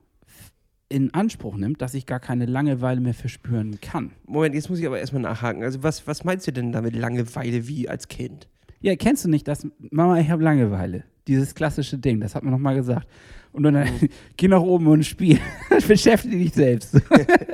in 0.90 1.14
Anspruch 1.14 1.58
nimmt, 1.58 1.82
dass 1.82 1.94
ich 1.94 2.06
gar 2.06 2.20
keine 2.20 2.46
Langeweile 2.46 3.02
mehr 3.02 3.14
verspüren 3.14 3.80
kann. 3.82 4.12
Moment, 4.26 4.56
jetzt 4.56 4.70
muss 4.70 4.80
ich 4.80 4.86
aber 4.86 5.00
erstmal 5.00 5.22
nachhaken. 5.22 5.64
Also, 5.64 5.84
was, 5.84 6.06
was 6.08 6.24
meinst 6.24 6.48
du 6.48 6.52
denn 6.52 6.72
damit 6.72 6.96
Langeweile 6.96 7.68
wie 7.68 7.90
als 7.90 8.08
Kind? 8.08 8.48
Ja, 8.82 8.96
kennst 8.96 9.26
du 9.26 9.30
nicht 9.30 9.48
das, 9.48 9.68
Mama, 9.80 10.20
ich 10.20 10.30
habe 10.30 10.44
Langeweile. 10.44 11.04
Dieses 11.28 11.56
klassische 11.56 11.98
Ding, 11.98 12.20
das 12.20 12.36
hat 12.36 12.44
man 12.44 12.52
nochmal 12.54 12.76
gesagt. 12.76 13.08
Und 13.52 13.64
dann 13.64 13.74
Mhm. 13.74 14.10
geh 14.38 14.48
nach 14.48 14.62
oben 14.62 14.88
und 14.88 15.04
spiel. 15.06 15.40
Beschäftige 15.88 16.38
dich 16.38 16.54
selbst. 16.54 17.02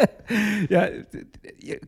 ja, 0.69 0.87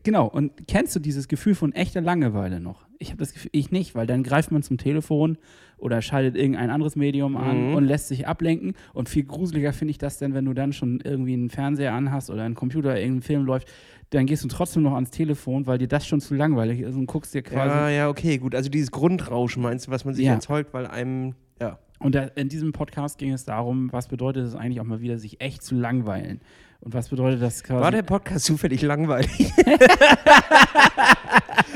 genau. 0.02 0.28
Und 0.28 0.66
kennst 0.68 0.94
du 0.94 1.00
dieses 1.00 1.28
Gefühl 1.28 1.54
von 1.54 1.72
echter 1.72 2.00
Langeweile 2.00 2.60
noch? 2.60 2.86
Ich 2.98 3.08
habe 3.08 3.18
das 3.18 3.32
Gefühl, 3.32 3.50
ich 3.52 3.70
nicht, 3.70 3.94
weil 3.94 4.06
dann 4.06 4.22
greift 4.22 4.52
man 4.52 4.62
zum 4.62 4.78
Telefon 4.78 5.36
oder 5.84 6.00
schaltet 6.00 6.34
irgendein 6.34 6.70
anderes 6.70 6.96
Medium 6.96 7.36
an 7.36 7.68
Mhm. 7.68 7.74
und 7.74 7.84
lässt 7.84 8.08
sich 8.08 8.26
ablenken. 8.26 8.72
Und 8.94 9.10
viel 9.10 9.24
gruseliger 9.24 9.74
finde 9.74 9.90
ich 9.90 9.98
das 9.98 10.16
denn, 10.18 10.32
wenn 10.32 10.46
du 10.46 10.54
dann 10.54 10.72
schon 10.72 11.00
irgendwie 11.04 11.34
einen 11.34 11.50
Fernseher 11.50 11.92
anhast 11.92 12.30
oder 12.30 12.42
einen 12.42 12.54
Computer, 12.54 12.98
irgendein 12.98 13.20
Film 13.22 13.44
läuft, 13.44 13.68
dann 14.10 14.24
gehst 14.24 14.42
du 14.44 14.48
trotzdem 14.48 14.82
noch 14.82 14.94
ans 14.94 15.10
Telefon, 15.10 15.66
weil 15.66 15.76
dir 15.76 15.88
das 15.88 16.06
schon 16.06 16.20
zu 16.22 16.34
langweilig 16.34 16.80
ist 16.80 16.94
und 16.94 17.04
guckst 17.06 17.34
dir 17.34 17.42
quasi 17.42 17.68
Ja, 17.76 17.88
ja, 17.90 18.08
okay, 18.08 18.38
gut. 18.38 18.54
Also, 18.54 18.70
dieses 18.70 18.90
Grundrauschen 18.92 19.62
meinst 19.62 19.86
du, 19.86 19.90
was 19.90 20.04
man 20.06 20.14
sich 20.14 20.24
Ja. 20.24 20.32
erzeugt, 20.34 20.72
weil 20.72 20.86
einem, 20.86 21.34
ja. 21.60 21.78
Und 21.98 22.16
in 22.16 22.48
diesem 22.48 22.72
Podcast 22.72 23.18
ging 23.18 23.32
es 23.32 23.44
darum, 23.44 23.92
was 23.92 24.08
bedeutet 24.08 24.46
es 24.46 24.54
eigentlich 24.54 24.80
auch 24.80 24.84
mal 24.84 25.00
wieder, 25.00 25.18
sich 25.18 25.40
echt 25.40 25.62
zu 25.62 25.74
langweilen? 25.74 26.40
Und 26.80 26.92
was 26.92 27.08
bedeutet 27.08 27.40
das 27.40 27.62
quasi? 27.64 27.82
War 27.82 27.90
der 27.90 28.02
Podcast 28.02 28.44
zufällig 28.44 28.82
langweilig? 28.82 29.52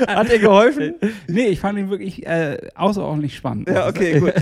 Hat 0.07 0.31
dir 0.31 0.37
geholfen? 0.39 0.93
nee, 1.27 1.47
ich 1.47 1.59
fand 1.59 1.79
ihn 1.79 1.89
wirklich 1.89 2.25
äh, 2.27 2.59
außerordentlich 2.75 3.35
spannend. 3.35 3.69
Ja, 3.69 3.87
okay, 3.87 4.19
gut. 4.21 4.33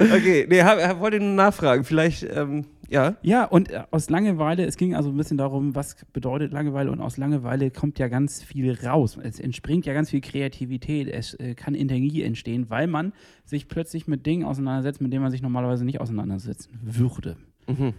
okay, 0.00 0.46
nee, 0.48 0.62
hab, 0.62 0.82
hab, 0.82 0.98
wollte 0.98 1.20
nur 1.20 1.34
nachfragen. 1.34 1.84
Vielleicht, 1.84 2.24
ähm, 2.24 2.64
ja. 2.90 3.16
Ja, 3.22 3.44
und 3.44 3.70
äh, 3.70 3.84
aus 3.90 4.10
Langeweile, 4.10 4.64
es 4.64 4.76
ging 4.76 4.94
also 4.94 5.10
ein 5.10 5.16
bisschen 5.16 5.38
darum, 5.38 5.74
was 5.74 5.96
bedeutet 6.12 6.52
Langeweile 6.52 6.90
und 6.90 7.00
aus 7.00 7.16
Langeweile 7.16 7.70
kommt 7.70 7.98
ja 7.98 8.08
ganz 8.08 8.42
viel 8.42 8.76
raus. 8.84 9.18
Es 9.22 9.40
entspringt 9.40 9.86
ja 9.86 9.94
ganz 9.94 10.10
viel 10.10 10.20
Kreativität, 10.20 11.08
es 11.08 11.34
äh, 11.34 11.54
kann 11.54 11.74
Energie 11.74 12.22
entstehen, 12.22 12.68
weil 12.68 12.86
man 12.86 13.12
sich 13.44 13.68
plötzlich 13.68 14.06
mit 14.06 14.26
Dingen 14.26 14.44
auseinandersetzt, 14.44 15.00
mit 15.00 15.12
denen 15.12 15.22
man 15.22 15.30
sich 15.30 15.40
normalerweise 15.40 15.84
nicht 15.84 16.00
auseinandersetzen 16.00 16.78
würde. 16.82 17.36
Mhm. 17.66 17.94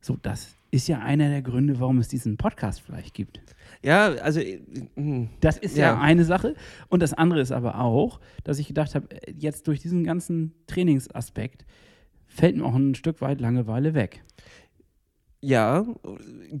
So, 0.00 0.16
das 0.22 0.56
ist 0.70 0.88
ja 0.88 1.00
einer 1.00 1.28
der 1.28 1.42
Gründe, 1.42 1.80
warum 1.80 1.98
es 1.98 2.08
diesen 2.08 2.36
Podcast 2.36 2.80
vielleicht 2.80 3.14
gibt. 3.14 3.40
Ja, 3.82 4.06
also, 4.14 4.40
äh, 4.40 4.60
mh. 4.94 5.28
Das 5.40 5.58
ist 5.58 5.76
ja. 5.76 5.94
Ja. 5.94 6.00
eine 6.00 6.24
Sache. 6.24 6.54
Und 6.88 7.02
das 7.02 7.12
andere 7.12 7.40
ist 7.40 7.52
aber 7.52 7.80
auch, 7.80 8.20
dass 8.44 8.58
ich 8.58 8.68
gedacht 8.68 8.94
habe, 8.94 9.10
äh, 9.10 9.32
jetzt 9.36 9.66
durch 9.66 9.80
diesen 9.80 10.04
ganzen 10.04 10.54
Trainingsaspekt 10.66 11.64
fällt 12.30 12.56
mir 12.56 12.64
auch 12.64 12.74
ein 12.74 12.94
Stück 12.94 13.20
weit 13.20 13.40
Langeweile 13.40 13.94
weg. 13.94 14.22
ja, 15.42 15.86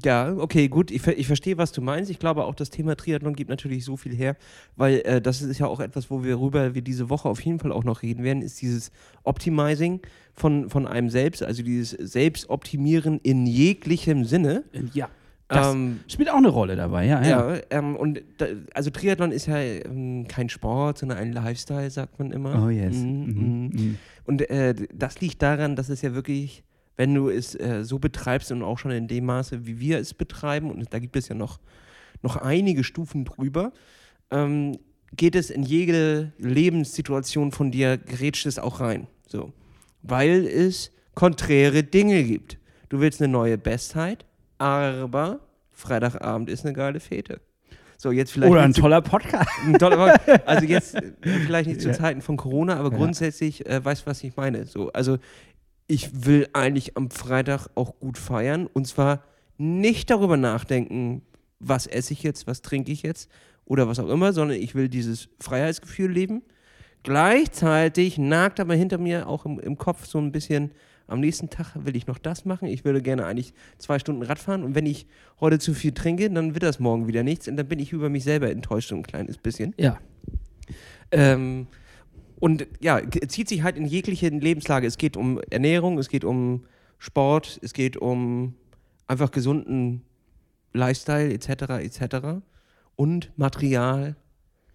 ja, 0.04 0.34
okay, 0.36 0.68
gut. 0.68 0.90
Ich, 0.90 1.06
ich 1.06 1.26
verstehe, 1.26 1.58
was 1.58 1.72
du 1.72 1.82
meinst. 1.82 2.10
Ich 2.10 2.18
glaube 2.18 2.44
auch, 2.44 2.54
das 2.54 2.70
Thema 2.70 2.96
Triathlon 2.96 3.34
gibt 3.34 3.50
natürlich 3.50 3.84
so 3.84 3.96
viel 3.96 4.14
her, 4.14 4.36
weil 4.76 5.00
äh, 5.04 5.20
das 5.20 5.42
ist 5.42 5.58
ja 5.58 5.66
auch 5.66 5.80
etwas, 5.80 6.10
wo 6.10 6.24
wir 6.24 6.40
rüber 6.40 6.74
wir 6.74 6.82
diese 6.82 7.10
Woche 7.10 7.28
auf 7.28 7.40
jeden 7.42 7.58
Fall 7.58 7.72
auch 7.72 7.84
noch 7.84 8.02
reden 8.02 8.24
werden, 8.24 8.42
ist 8.42 8.60
dieses 8.62 8.90
Optimizing 9.22 10.00
von, 10.34 10.70
von 10.70 10.86
einem 10.86 11.10
selbst, 11.10 11.42
also 11.42 11.62
dieses 11.62 11.90
Selbstoptimieren 11.90 13.20
in 13.22 13.46
jeglichem 13.46 14.24
Sinne. 14.24 14.64
Ja. 14.94 15.08
Das 15.50 15.74
Ähm, 15.74 16.00
spielt 16.06 16.30
auch 16.30 16.36
eine 16.36 16.48
Rolle 16.48 16.76
dabei, 16.76 17.06
ja. 17.06 17.20
ja. 17.22 17.54
Ja, 17.54 17.60
ähm, 17.70 17.96
und 17.96 18.22
da, 18.38 18.46
also 18.72 18.90
Triathlon 18.90 19.32
ist 19.32 19.46
ja 19.46 19.58
ähm, 19.58 20.26
kein 20.28 20.48
Sport, 20.48 20.98
sondern 20.98 21.18
ein 21.18 21.32
Lifestyle, 21.32 21.90
sagt 21.90 22.18
man 22.20 22.30
immer. 22.30 22.64
Oh 22.64 22.68
yes. 22.70 22.94
Mhm, 22.96 23.10
Mhm. 23.10 23.26
mhm. 23.34 23.70
Mhm. 23.72 23.98
Und 24.26 24.48
äh, 24.48 24.74
das 24.94 25.20
liegt 25.20 25.42
daran, 25.42 25.74
dass 25.74 25.88
es 25.88 26.02
ja 26.02 26.14
wirklich, 26.14 26.62
wenn 26.96 27.12
du 27.14 27.28
es 27.30 27.54
äh, 27.56 27.84
so 27.84 27.98
betreibst 27.98 28.52
und 28.52 28.62
auch 28.62 28.78
schon 28.78 28.92
in 28.92 29.08
dem 29.08 29.24
Maße, 29.26 29.66
wie 29.66 29.80
wir 29.80 29.98
es 29.98 30.14
betreiben, 30.14 30.70
und 30.70 30.94
da 30.94 31.00
gibt 31.00 31.16
es 31.16 31.28
ja 31.28 31.34
noch, 31.34 31.58
noch 32.22 32.36
einige 32.36 32.84
Stufen 32.84 33.24
drüber, 33.24 33.72
ähm, 34.30 34.78
geht 35.16 35.34
es 35.34 35.50
in 35.50 35.64
jede 35.64 36.32
Lebenssituation 36.38 37.50
von 37.50 37.72
dir, 37.72 37.98
gerätscht 37.98 38.46
es 38.46 38.60
auch 38.60 38.78
rein. 38.78 39.08
So. 39.26 39.52
Weil 40.02 40.46
es 40.46 40.92
konträre 41.14 41.82
Dinge 41.82 42.22
gibt. 42.22 42.58
Du 42.88 43.00
willst 43.00 43.20
eine 43.20 43.32
neue 43.32 43.58
Bestzeit, 43.58 44.24
aber 44.60 45.40
Freitagabend 45.72 46.50
ist 46.50 46.64
eine 46.64 46.74
geile 46.74 47.00
Fete. 47.00 47.40
So, 47.96 48.12
jetzt 48.12 48.32
vielleicht 48.32 48.50
Oder 48.52 48.62
ein 48.62 48.72
toller 48.72 49.02
Podcast. 49.02 49.48
ein 49.66 49.78
toller 49.78 49.98
Wort. 49.98 50.20
Also 50.46 50.64
jetzt 50.64 50.96
vielleicht 51.22 51.68
nicht 51.68 51.80
zu. 51.82 51.92
Zeiten 51.92 52.22
von 52.22 52.36
Corona, 52.36 52.76
aber 52.76 52.90
Ja. 52.90 52.96
grundsätzlich 52.96 53.66
äh, 53.66 53.84
weißt 53.84 54.02
du, 54.02 54.06
was 54.06 54.22
ich 54.24 54.36
meine. 54.36 54.64
So, 54.66 54.90
also 54.92 55.18
ich 55.86 56.24
will 56.24 56.48
eigentlich 56.52 56.96
am 56.96 57.10
Freitag 57.10 57.68
auch 57.74 57.98
gut 57.98 58.16
feiern 58.16 58.66
und 58.72 58.86
zwar 58.86 59.22
nicht 59.58 60.08
darüber 60.10 60.36
nachdenken, 60.36 61.22
was 61.58 61.86
esse 61.86 62.12
ich 62.14 62.22
jetzt, 62.22 62.46
was 62.46 62.62
trinke 62.62 62.90
ich 62.90 63.02
jetzt 63.02 63.30
oder 63.66 63.86
was 63.88 63.98
auch 63.98 64.08
immer, 64.08 64.32
sondern 64.32 64.56
ich 64.58 64.74
will 64.74 64.88
dieses 64.88 65.28
Freiheitsgefühl 65.40 66.10
leben. 66.10 66.42
Gleichzeitig 67.02 68.18
nagt 68.18 68.60
aber 68.60 68.74
hinter 68.74 68.98
mir 68.98 69.26
auch 69.28 69.44
im, 69.44 69.58
im 69.60 69.76
Kopf 69.76 70.06
so 70.06 70.18
ein 70.18 70.32
bisschen, 70.32 70.70
am 71.10 71.20
nächsten 71.20 71.50
Tag 71.50 71.72
will 71.74 71.96
ich 71.96 72.06
noch 72.06 72.18
das 72.18 72.44
machen. 72.44 72.68
Ich 72.68 72.84
würde 72.84 73.02
gerne 73.02 73.26
eigentlich 73.26 73.52
zwei 73.78 73.98
Stunden 73.98 74.22
Rad 74.22 74.38
fahren 74.38 74.64
und 74.64 74.74
wenn 74.74 74.86
ich 74.86 75.06
heute 75.40 75.58
zu 75.58 75.74
viel 75.74 75.92
trinke, 75.92 76.30
dann 76.30 76.54
wird 76.54 76.62
das 76.62 76.78
morgen 76.78 77.08
wieder 77.08 77.22
nichts 77.22 77.48
und 77.48 77.56
dann 77.56 77.66
bin 77.68 77.78
ich 77.78 77.92
über 77.92 78.08
mich 78.08 78.24
selber 78.24 78.50
enttäuscht 78.50 78.90
so 78.90 78.96
ein 78.96 79.02
kleines 79.02 79.38
bisschen. 79.38 79.74
Ja. 79.76 79.98
Ähm, 81.10 81.66
und 82.38 82.66
ja, 82.80 83.00
zieht 83.28 83.48
sich 83.48 83.62
halt 83.62 83.76
in 83.76 83.84
jegliche 83.86 84.28
Lebenslage. 84.28 84.86
Es 84.86 84.98
geht 84.98 85.16
um 85.16 85.40
Ernährung, 85.50 85.98
es 85.98 86.08
geht 86.08 86.24
um 86.24 86.64
Sport, 86.98 87.58
es 87.62 87.72
geht 87.72 87.96
um 87.96 88.54
einfach 89.06 89.30
gesunden 89.30 90.02
Lifestyle 90.72 91.32
etc. 91.32 91.48
etc. 91.82 92.42
Und 92.96 93.32
Material. 93.36 94.16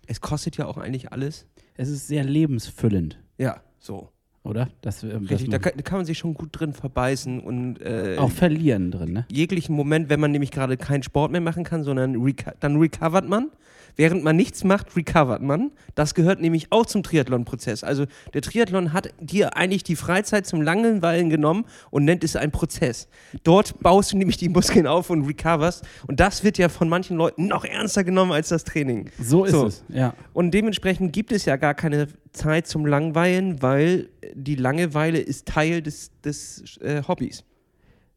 Es 0.07 0.21
kostet 0.21 0.57
ja 0.57 0.67
auch 0.67 0.77
eigentlich 0.77 1.11
alles. 1.11 1.47
Es 1.75 1.89
ist 1.89 2.07
sehr 2.07 2.23
lebensfüllend, 2.23 3.19
Ja, 3.37 3.61
so. 3.79 4.09
Oder? 4.45 4.69
Das, 4.81 5.01
das 5.01 5.29
Richtig, 5.29 5.49
da 5.49 5.59
kann, 5.59 5.73
da 5.75 5.81
kann 5.81 5.99
man 5.99 6.05
sich 6.05 6.17
schon 6.17 6.33
gut 6.33 6.49
drin 6.51 6.73
verbeißen 6.73 7.39
und 7.39 7.81
äh, 7.81 8.15
auch 8.17 8.31
verlieren 8.31 8.91
drin, 8.91 9.13
ne? 9.13 9.25
jeglichen 9.29 9.75
Moment, 9.75 10.09
wenn 10.09 10.19
man 10.19 10.31
nämlich 10.31 10.51
gerade 10.51 10.77
keinen 10.77 11.03
Sport 11.03 11.31
mehr 11.31 11.41
machen 11.41 11.63
kann, 11.63 11.83
sondern 11.83 12.15
reco 12.21 12.51
dann 12.59 12.77
recovert 12.77 13.27
man. 13.27 13.49
Während 13.95 14.23
man 14.23 14.35
nichts 14.35 14.63
macht, 14.63 14.95
recovert 14.95 15.41
man. 15.41 15.71
Das 15.95 16.13
gehört 16.13 16.41
nämlich 16.41 16.71
auch 16.71 16.85
zum 16.85 17.03
Triathlon-Prozess. 17.03 17.83
Also 17.83 18.05
der 18.33 18.41
Triathlon 18.41 18.93
hat 18.93 19.13
dir 19.19 19.55
eigentlich 19.55 19.83
die 19.83 19.95
Freizeit 19.95 20.45
zum 20.45 20.61
Langenweilen 20.61 21.29
genommen 21.29 21.65
und 21.91 22.05
nennt 22.05 22.23
es 22.23 22.35
einen 22.35 22.51
Prozess. 22.51 23.07
Dort 23.43 23.79
baust 23.79 24.11
du 24.11 24.17
nämlich 24.17 24.37
die 24.37 24.49
Muskeln 24.49 24.87
auf 24.87 25.09
und 25.09 25.25
recoverst. 25.25 25.85
Und 26.07 26.19
das 26.19 26.43
wird 26.43 26.57
ja 26.57 26.69
von 26.69 26.89
manchen 26.89 27.17
Leuten 27.17 27.47
noch 27.47 27.63
ernster 27.63 28.03
genommen 28.03 28.31
als 28.31 28.49
das 28.49 28.63
Training. 28.63 29.09
So 29.19 29.45
ist 29.45 29.51
So. 29.51 29.67
es, 29.67 29.83
ja. 29.89 30.13
Und 30.33 30.51
dementsprechend 30.51 31.13
gibt 31.13 31.31
es 31.31 31.45
ja 31.45 31.55
gar 31.55 31.73
keine 31.73 32.07
Zeit 32.33 32.67
zum 32.67 32.85
Langweilen, 32.85 33.61
weil 33.61 34.09
die 34.33 34.55
Langeweile 34.55 35.19
ist 35.19 35.47
Teil 35.47 35.81
des, 35.81 36.11
des 36.21 36.77
äh, 36.81 37.01
Hobbys. 37.07 37.43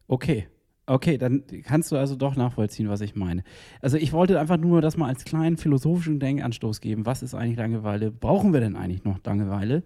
Okay. 0.07 0.47
Okay, 0.89 1.19
dann 1.19 1.43
kannst 1.63 1.91
du 1.91 1.97
also 1.97 2.15
doch 2.15 2.35
nachvollziehen, 2.35 2.89
was 2.89 3.01
ich 3.01 3.15
meine. 3.15 3.43
Also 3.79 3.97
ich 3.97 4.11
wollte 4.11 4.39
einfach 4.39 4.57
nur 4.57 4.81
das 4.81 4.97
mal 4.97 5.07
als 5.07 5.23
kleinen 5.23 5.55
philosophischen 5.55 6.19
Denkanstoß 6.19 6.81
geben. 6.81 7.05
Was 7.05 7.21
ist 7.21 7.35
eigentlich 7.35 7.57
Langeweile? 7.57 8.09
Brauchen 8.09 8.53
wir 8.53 8.59
denn 8.59 8.75
eigentlich 8.75 9.03
noch 9.03 9.19
Langeweile? 9.23 9.83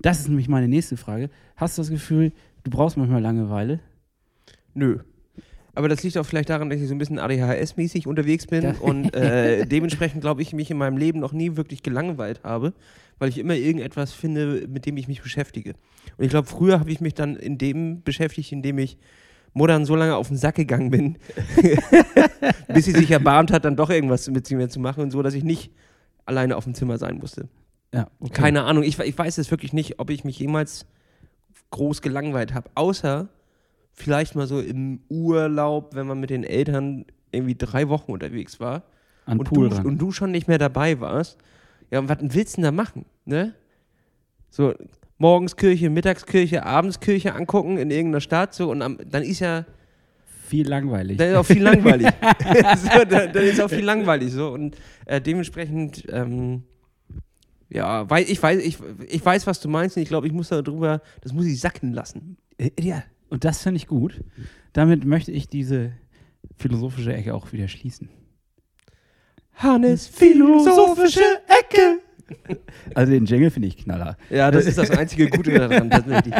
Das 0.00 0.18
ist 0.18 0.28
nämlich 0.28 0.48
meine 0.48 0.66
nächste 0.66 0.96
Frage. 0.96 1.28
Hast 1.56 1.76
du 1.76 1.82
das 1.82 1.90
Gefühl, 1.90 2.32
du 2.64 2.70
brauchst 2.70 2.96
manchmal 2.96 3.20
Langeweile? 3.20 3.80
Nö. 4.72 5.00
Aber 5.74 5.90
das 5.90 6.02
liegt 6.02 6.16
auch 6.16 6.24
vielleicht 6.24 6.48
daran, 6.48 6.70
dass 6.70 6.80
ich 6.80 6.88
so 6.88 6.94
ein 6.94 6.98
bisschen 6.98 7.18
ADHS-mäßig 7.18 8.06
unterwegs 8.06 8.46
bin 8.46 8.76
und 8.76 9.14
äh, 9.14 9.66
dementsprechend, 9.70 10.22
glaube 10.22 10.40
ich, 10.40 10.54
mich 10.54 10.70
in 10.70 10.78
meinem 10.78 10.96
Leben 10.96 11.20
noch 11.20 11.32
nie 11.32 11.56
wirklich 11.56 11.82
gelangweilt 11.82 12.44
habe, 12.44 12.72
weil 13.18 13.28
ich 13.28 13.36
immer 13.36 13.56
irgendetwas 13.56 14.14
finde, 14.14 14.66
mit 14.68 14.86
dem 14.86 14.96
ich 14.96 15.06
mich 15.06 15.20
beschäftige. 15.20 15.74
Und 16.16 16.24
ich 16.24 16.30
glaube, 16.30 16.48
früher 16.48 16.80
habe 16.80 16.90
ich 16.90 17.02
mich 17.02 17.12
dann 17.12 17.36
in 17.36 17.58
dem 17.58 18.02
beschäftigt, 18.02 18.52
indem 18.52 18.78
ich 18.78 18.96
Modern 19.56 19.86
so 19.86 19.96
lange 19.96 20.14
auf 20.14 20.28
den 20.28 20.36
Sack 20.36 20.56
gegangen 20.56 20.90
bin, 20.90 21.16
bis 22.68 22.84
sie 22.84 22.92
sich 22.92 23.10
erbarmt 23.10 23.50
hat, 23.50 23.64
dann 23.64 23.74
doch 23.74 23.88
irgendwas 23.88 24.28
mit 24.28 24.50
mir 24.50 24.68
zu 24.68 24.78
machen 24.78 25.02
und 25.02 25.10
so, 25.10 25.22
dass 25.22 25.32
ich 25.32 25.44
nicht 25.44 25.72
alleine 26.26 26.56
auf 26.56 26.64
dem 26.64 26.74
Zimmer 26.74 26.98
sein 26.98 27.16
musste. 27.16 27.48
Ja, 27.94 28.08
okay. 28.20 28.34
Keine 28.34 28.64
Ahnung, 28.64 28.82
ich, 28.82 28.98
ich 28.98 29.16
weiß 29.16 29.38
es 29.38 29.50
wirklich 29.50 29.72
nicht, 29.72 29.98
ob 29.98 30.10
ich 30.10 30.24
mich 30.24 30.38
jemals 30.38 30.84
groß 31.70 32.02
gelangweilt 32.02 32.52
habe, 32.52 32.68
außer 32.74 33.28
vielleicht 33.94 34.34
mal 34.34 34.46
so 34.46 34.60
im 34.60 35.00
Urlaub, 35.08 35.94
wenn 35.94 36.06
man 36.06 36.20
mit 36.20 36.28
den 36.28 36.44
Eltern 36.44 37.06
irgendwie 37.32 37.54
drei 37.54 37.88
Wochen 37.88 38.12
unterwegs 38.12 38.60
war 38.60 38.82
An 39.24 39.38
und, 39.38 39.46
Pool 39.46 39.70
du, 39.70 39.76
ran. 39.76 39.86
und 39.86 39.96
du 39.98 40.12
schon 40.12 40.32
nicht 40.32 40.48
mehr 40.48 40.58
dabei 40.58 41.00
warst. 41.00 41.38
Ja, 41.90 42.00
und 42.00 42.10
was 42.10 42.18
willst 42.20 42.54
du 42.54 42.56
denn 42.56 42.64
da 42.64 42.72
machen, 42.72 43.06
ne? 43.24 43.54
So, 44.50 44.74
morgens 45.18 45.56
Kirche, 45.56 45.90
mittags 45.90 46.26
Kirche, 46.26 46.64
abends 46.64 47.00
Kirche 47.00 47.34
angucken 47.34 47.78
in 47.78 47.90
irgendeiner 47.90 48.20
Stadt, 48.20 48.54
so, 48.54 48.70
und 48.70 48.82
am, 48.82 48.98
dann 49.08 49.22
ist 49.22 49.40
ja, 49.40 49.64
Viel 50.48 50.68
langweilig. 50.68 51.16
dann 51.16 51.30
ist 51.30 51.36
auch 51.36 51.46
viel 51.46 51.62
langweilig. 51.62 52.06
so, 52.76 53.04
dann, 53.04 53.32
dann 53.32 53.44
ist 53.44 53.60
auch 53.60 53.68
viel 53.70 53.84
langweilig, 53.84 54.32
so, 54.32 54.48
und 54.50 54.76
äh, 55.06 55.20
dementsprechend, 55.20 56.04
ähm, 56.10 56.62
ja, 57.68 58.08
weil 58.08 58.24
ich 58.30 58.40
weiß, 58.42 58.60
ich, 58.62 58.78
ich 59.08 59.24
weiß, 59.24 59.46
was 59.46 59.60
du 59.60 59.68
meinst, 59.68 59.96
und 59.96 60.02
ich 60.02 60.08
glaube, 60.08 60.26
ich 60.26 60.32
muss 60.32 60.48
darüber, 60.48 61.00
das 61.22 61.32
muss 61.32 61.46
ich 61.46 61.60
sacken 61.60 61.92
lassen. 61.92 62.36
Äh, 62.58 62.70
Ja, 62.80 63.02
und 63.28 63.44
das 63.44 63.62
finde 63.62 63.78
ich 63.78 63.86
gut. 63.88 64.22
Damit 64.72 65.04
möchte 65.04 65.32
ich 65.32 65.48
diese 65.48 65.92
philosophische 66.56 67.12
Ecke 67.12 67.34
auch 67.34 67.52
wieder 67.52 67.66
schließen. 67.66 68.08
Hannes 69.54 70.06
philosophische 70.06 71.24
Ecke. 71.48 72.00
Also 72.94 73.12
den 73.12 73.24
Jingle 73.24 73.50
finde 73.50 73.68
ich 73.68 73.76
knaller. 73.76 74.16
Ja, 74.30 74.50
das 74.50 74.66
ist 74.66 74.78
das 74.78 74.90
einzige 74.90 75.28
Gute 75.28 75.52
daran, 75.58 75.90
tatsächlich. 75.90 76.34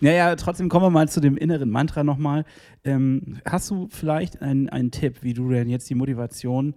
Naja, 0.00 0.36
trotzdem 0.36 0.68
kommen 0.68 0.86
wir 0.86 0.90
mal 0.90 1.08
zu 1.08 1.20
dem 1.20 1.36
inneren 1.36 1.70
Mantra 1.70 2.04
nochmal. 2.04 2.44
Ähm, 2.84 3.38
hast 3.44 3.70
du 3.70 3.88
vielleicht 3.90 4.42
einen, 4.42 4.68
einen 4.68 4.90
Tipp, 4.90 5.22
wie 5.22 5.34
du 5.34 5.50
denn 5.50 5.68
jetzt 5.68 5.88
die 5.88 5.94
Motivation 5.94 6.74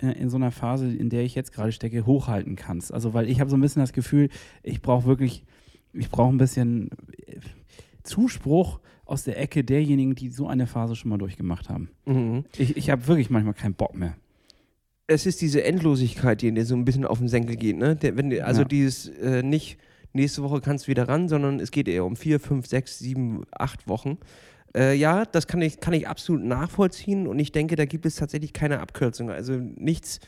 äh, 0.00 0.12
in 0.12 0.30
so 0.30 0.36
einer 0.36 0.52
Phase, 0.52 0.86
in 0.86 1.10
der 1.10 1.22
ich 1.22 1.34
jetzt 1.34 1.52
gerade 1.52 1.72
stecke, 1.72 2.06
hochhalten 2.06 2.56
kannst? 2.56 2.92
Also, 2.94 3.12
weil 3.12 3.28
ich 3.28 3.40
habe 3.40 3.50
so 3.50 3.56
ein 3.56 3.60
bisschen 3.60 3.80
das 3.80 3.92
Gefühl, 3.92 4.28
ich 4.62 4.82
brauche 4.82 5.06
wirklich, 5.06 5.44
ich 5.92 6.10
brauche 6.10 6.32
ein 6.32 6.38
bisschen 6.38 6.90
äh, 7.26 7.36
Zuspruch 8.04 8.80
aus 9.04 9.24
der 9.24 9.40
Ecke 9.40 9.64
derjenigen, 9.64 10.14
die 10.14 10.28
so 10.28 10.46
eine 10.46 10.66
Phase 10.66 10.96
schon 10.96 11.10
mal 11.10 11.18
durchgemacht 11.18 11.68
haben. 11.68 11.90
Mhm. 12.06 12.44
Ich, 12.56 12.76
ich 12.76 12.90
habe 12.90 13.06
wirklich 13.08 13.30
manchmal 13.30 13.54
keinen 13.54 13.74
Bock 13.74 13.96
mehr. 13.96 14.14
Es 15.12 15.26
ist 15.26 15.40
diese 15.40 15.62
Endlosigkeit, 15.64 16.42
die 16.42 16.52
dir 16.52 16.64
so 16.64 16.74
ein 16.74 16.84
bisschen 16.84 17.04
auf 17.04 17.18
den 17.18 17.28
Senkel 17.28 17.56
geht, 17.56 17.76
ne? 17.76 17.96
Der, 17.96 18.16
wenn, 18.16 18.40
also 18.42 18.62
Ja. 18.62 18.68
dieses 18.68 19.08
äh, 19.08 19.42
nicht 19.42 19.78
nächste 20.12 20.42
Woche 20.42 20.60
kannst 20.60 20.86
du 20.86 20.88
wieder 20.88 21.08
ran, 21.08 21.28
sondern 21.28 21.60
es 21.60 21.70
geht 21.70 21.88
eher 21.88 22.04
um 22.04 22.16
vier, 22.16 22.38
fünf, 22.40 22.66
sechs, 22.66 22.98
sieben, 22.98 23.44
acht 23.52 23.88
Wochen. 23.88 24.18
Äh, 24.74 24.94
ja, 24.94 25.24
das 25.24 25.46
kann 25.46 25.62
ich, 25.62 25.80
kann 25.80 25.94
ich 25.94 26.08
absolut 26.08 26.44
nachvollziehen 26.44 27.26
und 27.26 27.38
ich 27.38 27.52
denke, 27.52 27.76
da 27.76 27.84
gibt 27.84 28.04
es 28.06 28.16
tatsächlich 28.16 28.52
keine 28.52 28.80
Abkürzung. 28.80 29.30
Also 29.30 29.54
nichts, 29.54 30.20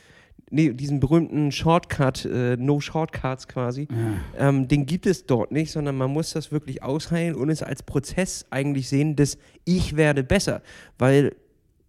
nee, 0.51 0.71
diesen 0.73 0.99
berühmten 0.99 1.51
Shortcut, 1.51 2.25
äh, 2.25 2.55
No 2.57 2.79
Shortcuts 2.79 3.47
quasi, 3.47 3.87
ähm, 4.37 4.67
den 4.67 4.85
gibt 4.85 5.05
es 5.07 5.25
dort 5.25 5.51
nicht, 5.51 5.71
sondern 5.71 5.97
man 5.97 6.11
muss 6.11 6.31
das 6.33 6.51
wirklich 6.51 6.81
ausheilen 6.83 7.35
und 7.35 7.49
es 7.49 7.61
als 7.63 7.83
Prozess 7.83 8.45
eigentlich 8.49 8.89
sehen, 8.89 9.15
dass 9.15 9.37
ich 9.65 9.95
werde 9.95 10.23
besser. 10.23 10.61
Weil 10.97 11.35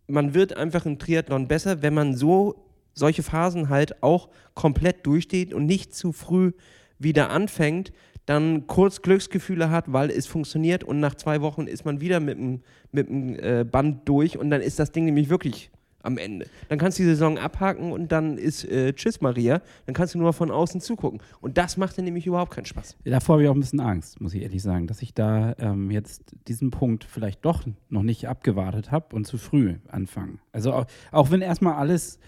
man 0.06 0.34
wird 0.34 0.56
einfach 0.56 0.86
im 0.86 0.98
Triathlon 0.98 1.48
besser, 1.48 1.82
wenn 1.82 1.92
man 1.94 2.14
so 2.14 2.65
solche 2.96 3.22
Phasen 3.22 3.68
halt 3.68 4.02
auch 4.02 4.30
komplett 4.54 5.06
durchsteht 5.06 5.54
und 5.54 5.66
nicht 5.66 5.94
zu 5.94 6.12
früh 6.12 6.52
wieder 6.98 7.30
anfängt, 7.30 7.92
dann 8.24 8.66
kurz 8.66 9.02
Glücksgefühle 9.02 9.70
hat, 9.70 9.92
weil 9.92 10.10
es 10.10 10.26
funktioniert 10.26 10.82
und 10.82 10.98
nach 10.98 11.14
zwei 11.14 11.40
Wochen 11.42 11.68
ist 11.68 11.84
man 11.84 12.00
wieder 12.00 12.18
mit 12.18 12.36
dem, 12.36 12.62
mit 12.90 13.08
dem 13.08 13.38
äh, 13.38 13.64
Band 13.64 14.08
durch 14.08 14.36
und 14.36 14.50
dann 14.50 14.60
ist 14.60 14.78
das 14.80 14.90
Ding 14.90 15.04
nämlich 15.04 15.28
wirklich 15.28 15.70
am 16.02 16.18
Ende. 16.18 16.46
Dann 16.68 16.78
kannst 16.78 16.98
du 16.98 17.02
die 17.02 17.08
Saison 17.08 17.36
abhaken 17.36 17.92
und 17.92 18.12
dann 18.12 18.38
ist 18.38 18.64
äh, 18.64 18.92
Tschüss 18.92 19.20
Maria, 19.20 19.60
dann 19.86 19.94
kannst 19.94 20.14
du 20.14 20.18
nur 20.18 20.32
von 20.32 20.50
außen 20.50 20.80
zugucken. 20.80 21.20
Und 21.40 21.58
das 21.58 21.76
macht 21.76 21.98
dann 21.98 22.04
nämlich 22.04 22.26
überhaupt 22.26 22.52
keinen 22.52 22.64
Spaß. 22.64 22.96
Davor 23.04 23.34
habe 23.34 23.42
ich 23.42 23.48
auch 23.48 23.54
ein 23.54 23.60
bisschen 23.60 23.80
Angst, 23.80 24.20
muss 24.20 24.32
ich 24.32 24.42
ehrlich 24.42 24.62
sagen, 24.62 24.86
dass 24.86 25.02
ich 25.02 25.14
da 25.14 25.54
ähm, 25.58 25.90
jetzt 25.90 26.34
diesen 26.48 26.70
Punkt 26.70 27.04
vielleicht 27.04 27.44
doch 27.44 27.64
noch 27.88 28.02
nicht 28.02 28.28
abgewartet 28.28 28.90
habe 28.90 29.14
und 29.14 29.26
zu 29.26 29.36
früh 29.36 29.74
anfangen. 29.88 30.38
Also 30.52 30.72
auch, 30.72 30.86
auch 31.10 31.30
wenn 31.30 31.42
erstmal 31.42 31.74
alles 31.74 32.18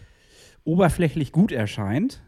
oberflächlich 0.68 1.32
gut 1.32 1.50
erscheint, 1.50 2.22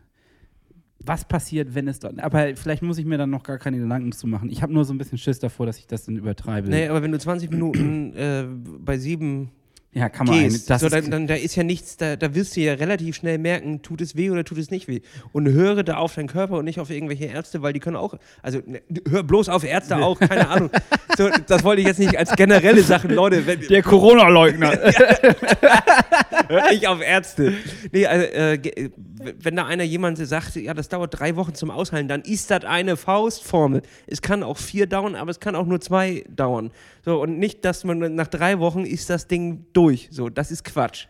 was 0.98 1.26
passiert, 1.26 1.74
wenn 1.74 1.88
es 1.88 1.98
dann. 1.98 2.18
Aber 2.20 2.57
vielleicht 2.57 2.83
muss 2.83 2.98
ich 2.98 3.05
mir 3.05 3.18
dann 3.18 3.31
noch 3.31 3.42
gar 3.42 3.59
keine 3.59 3.79
Gedanken 3.79 4.12
zu 4.12 4.26
machen. 4.26 4.50
Ich 4.50 4.62
habe 4.62 4.72
nur 4.72 4.85
so 4.85 4.94
ein 4.94 4.98
bisschen 4.98 5.18
Schiss 5.18 5.38
davor, 5.38 5.66
dass 5.66 5.79
ich 5.79 5.87
das 5.87 6.05
dann 6.05 6.16
übertreibe. 6.16 6.68
Nee, 6.68 6.88
aber 6.88 7.03
wenn 7.03 7.12
du 7.12 7.18
20 7.18 7.50
Minuten 7.50 8.14
äh, 8.14 8.46
bei 8.79 8.98
sieben 8.98 9.50
ja, 9.92 10.09
kann 10.09 10.29
man 10.29 10.38
gehst, 10.38 10.70
das 10.70 10.83
so, 10.83 10.88
dann, 10.88 11.11
dann 11.11 11.26
da 11.26 11.35
ist 11.35 11.57
ja 11.57 11.64
nichts, 11.64 11.96
da, 11.96 12.14
da 12.14 12.33
wirst 12.33 12.55
du 12.55 12.61
ja 12.61 12.74
relativ 12.74 13.16
schnell 13.16 13.38
merken, 13.38 13.83
tut 13.83 14.00
es 14.00 14.14
weh 14.14 14.31
oder 14.31 14.44
tut 14.44 14.59
es 14.59 14.70
nicht 14.70 14.87
weh. 14.87 15.00
Und 15.33 15.48
höre 15.48 15.83
da 15.83 15.96
auf 15.96 16.14
deinen 16.14 16.29
Körper 16.29 16.59
und 16.59 16.64
nicht 16.64 16.79
auf 16.79 16.90
irgendwelche 16.90 17.24
Ärzte, 17.24 17.62
weil 17.62 17.72
die 17.72 17.81
können 17.81 17.96
auch, 17.96 18.14
also 18.40 18.61
ne, 18.64 18.83
hör 19.09 19.24
bloß 19.24 19.48
auf 19.48 19.64
Ärzte 19.64 19.96
auch, 19.96 20.20
keine 20.20 20.48
Ahnung. 20.48 20.70
So, 21.16 21.29
das 21.48 21.64
wollte 21.64 21.83
ich 21.83 21.88
jetzt 21.88 21.98
nicht 21.98 22.16
als 22.16 22.35
generelle 22.37 22.83
Sachen, 22.83 23.11
Leute, 23.11 23.44
wenn, 23.44 23.61
der 23.68 23.83
Corona-Leugner. 23.83 24.70
hör 26.48 26.70
nicht 26.70 26.87
auf 26.87 27.03
Ärzte. 27.03 27.53
Nee, 27.92 28.07
also, 28.07 28.26
äh, 28.26 28.90
wenn 29.38 29.57
da 29.57 29.66
einer 29.66 29.83
jemand 29.83 30.18
sagt, 30.18 30.57
ja, 30.57 30.72
das 30.72 30.88
dauert 30.88 31.18
drei 31.18 31.37
Wochen 31.37 31.55
zum 31.55 31.70
Ausheilen, 31.70 32.09
dann 32.09 32.22
ist 32.22 32.50
das 32.50 32.64
eine 32.64 32.96
Faustformel. 32.96 33.83
Es 34.07 34.22
kann 34.22 34.42
auch 34.42 34.57
vier 34.57 34.87
dauern, 34.87 35.14
aber 35.14 35.31
es 35.31 35.40
kann 35.40 35.57
auch 35.57 35.66
nur 35.66 35.81
zwei 35.81 36.24
dauern. 36.29 36.70
So, 37.05 37.20
und 37.20 37.38
nicht, 37.38 37.64
dass 37.64 37.85
man 37.85 38.14
nach 38.14 38.29
drei 38.29 38.59
Wochen 38.59 38.85
ist 38.85 39.11
das 39.11 39.26
Ding 39.26 39.66
durch. 39.72 39.80
So, 40.11 40.29
das 40.29 40.51
ist 40.51 40.64
Quatsch. 40.64 41.07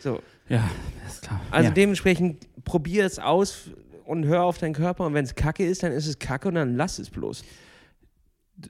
So. 0.00 0.20
ja, 0.48 0.68
ist 1.06 1.22
klar. 1.22 1.40
Also 1.50 1.68
ja. 1.68 1.74
dementsprechend 1.74 2.46
probier 2.64 3.04
es 3.04 3.18
aus 3.18 3.70
und 4.04 4.24
hör 4.26 4.44
auf 4.44 4.58
deinen 4.58 4.74
Körper 4.74 5.06
und 5.06 5.14
wenn 5.14 5.24
es 5.24 5.34
Kacke 5.34 5.66
ist, 5.66 5.82
dann 5.82 5.92
ist 5.92 6.06
es 6.06 6.18
Kacke 6.18 6.48
und 6.48 6.54
dann 6.54 6.76
lass 6.76 6.98
es 6.98 7.10
bloß. 7.10 7.44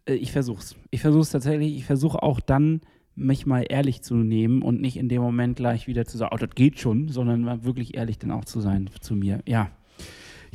Äh, 0.06 0.14
ich 0.14 0.32
versuch's. 0.32 0.76
Ich 0.90 1.00
versuch's 1.00 1.30
tatsächlich. 1.30 1.76
Ich 1.76 1.84
versuche 1.84 2.22
auch 2.22 2.40
dann, 2.40 2.80
mich 3.14 3.46
mal 3.46 3.64
ehrlich 3.66 4.02
zu 4.02 4.14
nehmen 4.14 4.62
und 4.62 4.80
nicht 4.80 4.98
in 4.98 5.08
dem 5.08 5.22
Moment 5.22 5.56
gleich 5.56 5.86
wieder 5.86 6.04
zu 6.04 6.18
sagen, 6.18 6.34
oh, 6.34 6.38
das 6.38 6.50
geht 6.54 6.78
schon, 6.78 7.08
sondern 7.08 7.64
wirklich 7.64 7.96
ehrlich 7.96 8.18
dann 8.18 8.30
auch 8.30 8.44
zu 8.44 8.60
sein 8.60 8.90
zu 9.00 9.14
mir. 9.14 9.40
Ja. 9.46 9.70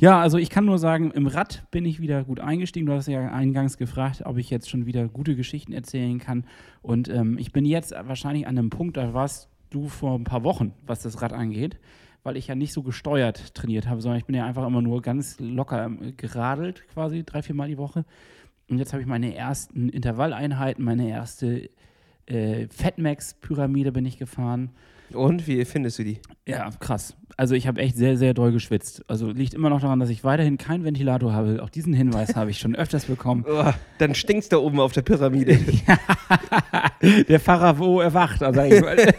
Ja, 0.02 0.20
also 0.20 0.36
ich 0.36 0.50
kann 0.50 0.64
nur 0.64 0.80
sagen, 0.80 1.12
im 1.12 1.28
Rad 1.28 1.62
bin 1.70 1.84
ich 1.84 2.00
wieder 2.00 2.24
gut 2.24 2.40
eingestiegen. 2.40 2.86
Du 2.86 2.92
hast 2.92 3.06
ja 3.06 3.30
eingangs 3.30 3.78
gefragt, 3.78 4.22
ob 4.24 4.36
ich 4.36 4.50
jetzt 4.50 4.68
schon 4.68 4.84
wieder 4.84 5.06
gute 5.06 5.36
Geschichten 5.36 5.72
erzählen 5.72 6.18
kann. 6.18 6.44
Und 6.82 7.08
ähm, 7.08 7.38
ich 7.38 7.52
bin 7.52 7.64
jetzt 7.64 7.92
wahrscheinlich 7.92 8.48
an 8.48 8.58
einem 8.58 8.68
Punkt, 8.68 8.96
da 8.96 9.14
warst 9.14 9.48
du 9.70 9.86
vor 9.86 10.18
ein 10.18 10.24
paar 10.24 10.42
Wochen, 10.42 10.74
was 10.84 11.02
das 11.02 11.22
Rad 11.22 11.32
angeht, 11.32 11.78
weil 12.24 12.36
ich 12.36 12.48
ja 12.48 12.56
nicht 12.56 12.72
so 12.72 12.82
gesteuert 12.82 13.54
trainiert 13.54 13.86
habe, 13.86 14.00
sondern 14.00 14.18
ich 14.18 14.24
bin 14.24 14.34
ja 14.34 14.44
einfach 14.44 14.66
immer 14.66 14.82
nur 14.82 15.02
ganz 15.02 15.38
locker 15.38 15.84
ähm, 15.84 16.14
geradelt, 16.16 16.82
quasi 16.92 17.22
drei, 17.22 17.42
vier 17.42 17.54
Mal 17.54 17.68
die 17.68 17.78
Woche. 17.78 18.04
Und 18.68 18.78
jetzt 18.78 18.92
habe 18.92 19.02
ich 19.02 19.08
meine 19.08 19.36
ersten 19.36 19.88
Intervalleinheiten, 19.88 20.84
meine 20.84 21.08
erste 21.08 21.70
äh, 22.26 22.66
Fatmax-Pyramide 22.68 23.92
bin 23.92 24.06
ich 24.06 24.18
gefahren. 24.18 24.70
Und 25.12 25.46
wie 25.46 25.62
findest 25.66 25.98
du 25.98 26.04
die? 26.04 26.20
Ja, 26.46 26.70
krass. 26.80 27.14
Also 27.36 27.54
ich 27.54 27.66
habe 27.66 27.80
echt 27.80 27.96
sehr, 27.96 28.16
sehr 28.16 28.32
doll 28.34 28.52
geschwitzt. 28.52 29.04
Also 29.08 29.30
liegt 29.30 29.52
immer 29.52 29.68
noch 29.68 29.80
daran, 29.80 30.00
dass 30.00 30.08
ich 30.08 30.24
weiterhin 30.24 30.56
keinen 30.58 30.84
Ventilator 30.84 31.32
habe. 31.34 31.62
Auch 31.62 31.68
diesen 31.70 31.92
Hinweis 31.92 32.30
habe 32.36 32.50
ich 32.50 32.58
schon 32.58 32.74
öfters 32.74 33.04
bekommen. 33.06 33.44
Oh, 33.46 33.70
dann 33.98 34.14
stinkt's 34.14 34.48
da 34.48 34.56
oben 34.58 34.80
auf 34.80 34.92
der 34.92 35.02
Pyramide. 35.02 35.58
Der 37.28 37.40
Pharao 37.40 38.00
erwacht, 38.00 38.42
also 38.42 38.58
sag 38.60 38.72
ich 38.72 38.80
mal. 38.80 38.96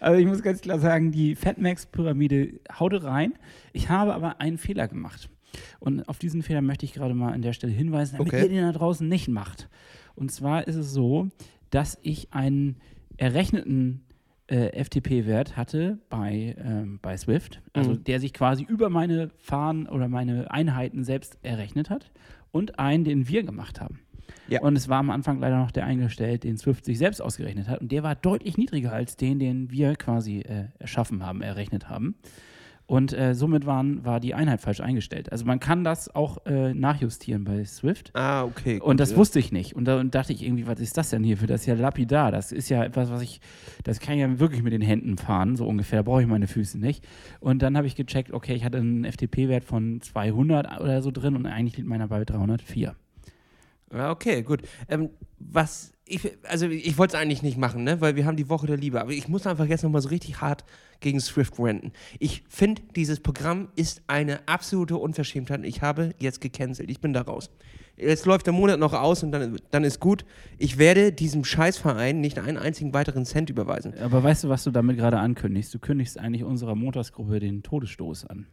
Also 0.00 0.18
ich 0.18 0.26
muss 0.26 0.42
ganz 0.42 0.60
klar 0.60 0.80
sagen, 0.80 1.12
die 1.12 1.36
Fatmax-Pyramide 1.36 2.54
haute 2.80 3.04
rein. 3.04 3.32
Ich 3.72 3.88
habe 3.88 4.12
aber 4.12 4.40
einen 4.40 4.58
Fehler 4.58 4.88
gemacht. 4.88 5.28
Und 5.78 6.08
auf 6.08 6.18
diesen 6.18 6.42
Fehler 6.42 6.62
möchte 6.62 6.84
ich 6.84 6.92
gerade 6.92 7.14
mal 7.14 7.32
an 7.32 7.42
der 7.42 7.52
Stelle 7.52 7.72
hinweisen, 7.72 8.16
damit 8.18 8.32
Okay. 8.32 8.42
ihr 8.42 8.48
den 8.48 8.62
da 8.62 8.72
draußen 8.72 9.08
nicht 9.08 9.28
macht. 9.28 9.68
Und 10.16 10.30
zwar 10.32 10.66
ist 10.66 10.76
es 10.76 10.92
so, 10.92 11.28
dass 11.70 11.98
ich 12.02 12.32
einen 12.32 12.76
errechneten 13.16 14.02
äh, 14.48 14.82
FTP-Wert 14.84 15.56
hatte 15.56 15.98
bei, 16.08 16.54
ähm, 16.58 16.98
bei 17.02 17.16
Swift, 17.16 17.60
also 17.72 17.90
Mhm. 17.92 18.04
der 18.04 18.20
sich 18.20 18.32
quasi 18.32 18.64
über 18.64 18.88
meine 18.90 19.30
Fahren 19.38 19.88
oder 19.88 20.08
meine 20.08 20.50
Einheiten 20.50 21.02
selbst 21.04 21.38
errechnet 21.42 21.90
hat 21.90 22.10
und 22.52 22.78
einen, 22.78 23.02
den 23.04 23.28
wir 23.28 23.42
gemacht 23.42 23.80
haben. 23.80 24.00
Ja. 24.48 24.60
Und 24.60 24.76
es 24.76 24.88
war 24.88 24.98
am 24.98 25.10
Anfang 25.10 25.40
leider 25.40 25.58
noch 25.58 25.72
der 25.72 25.84
eingestellt, 25.84 26.44
den 26.44 26.56
Swift 26.56 26.84
sich 26.84 26.98
selbst 26.98 27.20
ausgerechnet 27.20 27.68
hat. 27.68 27.80
Und 27.80 27.90
der 27.90 28.04
war 28.04 28.14
deutlich 28.14 28.56
niedriger 28.56 28.92
als 28.92 29.16
den, 29.16 29.40
den 29.40 29.70
wir 29.72 29.96
quasi 29.96 30.40
äh, 30.40 30.66
erschaffen 30.78 31.24
haben, 31.26 31.42
errechnet 31.42 31.88
haben. 31.88 32.14
Und 32.86 33.12
äh, 33.12 33.34
somit 33.34 33.66
waren, 33.66 34.04
war 34.04 34.20
die 34.20 34.34
Einheit 34.34 34.60
falsch 34.60 34.80
eingestellt. 34.80 35.32
Also 35.32 35.44
man 35.44 35.58
kann 35.58 35.82
das 35.82 36.14
auch 36.14 36.46
äh, 36.46 36.72
nachjustieren 36.72 37.42
bei 37.42 37.64
Swift. 37.64 38.12
Ah, 38.14 38.44
okay. 38.44 38.80
Und 38.80 39.00
das 39.00 39.10
ja. 39.10 39.16
wusste 39.16 39.40
ich 39.40 39.50
nicht. 39.50 39.74
Und 39.74 39.86
da 39.86 39.98
und 39.98 40.14
dachte 40.14 40.32
ich 40.32 40.44
irgendwie, 40.44 40.68
was 40.68 40.78
ist 40.78 40.96
das 40.96 41.10
denn 41.10 41.24
hier 41.24 41.36
für? 41.36 41.48
Das 41.48 41.62
ist 41.62 41.66
ja 41.66 41.74
lapidar. 41.74 42.30
Das 42.30 42.52
ist 42.52 42.68
ja 42.68 42.84
etwas, 42.84 43.10
was 43.10 43.22
ich, 43.22 43.40
das 43.82 43.98
kann 43.98 44.14
ich 44.14 44.20
ja 44.20 44.38
wirklich 44.38 44.62
mit 44.62 44.72
den 44.72 44.82
Händen 44.82 45.18
fahren, 45.18 45.56
so 45.56 45.66
ungefähr. 45.66 45.98
Da 45.98 46.02
brauche 46.04 46.22
ich 46.22 46.28
meine 46.28 46.46
Füße 46.46 46.78
nicht. 46.78 47.04
Und 47.40 47.60
dann 47.62 47.76
habe 47.76 47.88
ich 47.88 47.96
gecheckt, 47.96 48.32
okay, 48.32 48.54
ich 48.54 48.64
hatte 48.64 48.78
einen 48.78 49.04
FTP-Wert 49.04 49.64
von 49.64 50.00
200 50.00 50.80
oder 50.80 51.02
so 51.02 51.10
drin 51.10 51.34
und 51.34 51.46
eigentlich 51.46 51.76
liegt 51.76 51.88
meiner 51.88 52.06
bei 52.06 52.24
304. 52.24 52.94
Ja, 53.92 54.10
okay, 54.12 54.42
gut. 54.42 54.62
Ähm, 54.88 55.10
was 55.38 55.92
ich, 56.08 56.38
also 56.44 56.66
ich 56.68 56.96
wollte 56.98 57.16
es 57.16 57.22
eigentlich 57.22 57.42
nicht 57.42 57.58
machen, 57.58 57.82
ne? 57.82 58.00
weil 58.00 58.14
wir 58.14 58.26
haben 58.26 58.36
die 58.36 58.48
Woche 58.48 58.66
der 58.66 58.76
Liebe. 58.76 59.00
Aber 59.00 59.10
ich 59.10 59.28
muss 59.28 59.46
einfach 59.46 59.66
jetzt 59.66 59.82
nochmal 59.82 60.02
so 60.02 60.08
richtig 60.08 60.40
hart 60.40 60.64
gegen 61.00 61.20
Swift 61.20 61.58
renten. 61.58 61.92
Ich 62.20 62.44
finde, 62.48 62.82
dieses 62.94 63.18
Programm 63.20 63.68
ist 63.74 64.02
eine 64.06 64.46
absolute 64.46 64.96
Unverschämtheit. 64.96 65.64
Ich 65.64 65.82
habe 65.82 66.14
jetzt 66.20 66.40
gecancelt. 66.40 66.90
Ich 66.90 67.00
bin 67.00 67.12
da 67.12 67.22
raus. 67.22 67.50
Jetzt 67.96 68.24
läuft 68.24 68.46
der 68.46 68.52
Monat 68.52 68.78
noch 68.78 68.92
aus 68.92 69.22
und 69.22 69.32
dann, 69.32 69.58
dann 69.70 69.82
ist 69.82 70.00
gut. 70.00 70.24
Ich 70.58 70.78
werde 70.78 71.12
diesem 71.12 71.44
Scheißverein 71.44 72.20
nicht 72.20 72.38
einen 72.38 72.58
einzigen 72.58 72.94
weiteren 72.94 73.24
Cent 73.24 73.50
überweisen. 73.50 73.94
Aber 73.98 74.22
weißt 74.22 74.44
du, 74.44 74.48
was 74.48 74.64
du 74.64 74.70
damit 74.70 74.98
gerade 74.98 75.18
ankündigst? 75.18 75.74
Du 75.74 75.78
kündigst 75.78 76.18
eigentlich 76.18 76.44
unserer 76.44 76.74
Montagsgruppe 76.74 77.40
den 77.40 77.62
Todesstoß 77.62 78.26
an. 78.26 78.46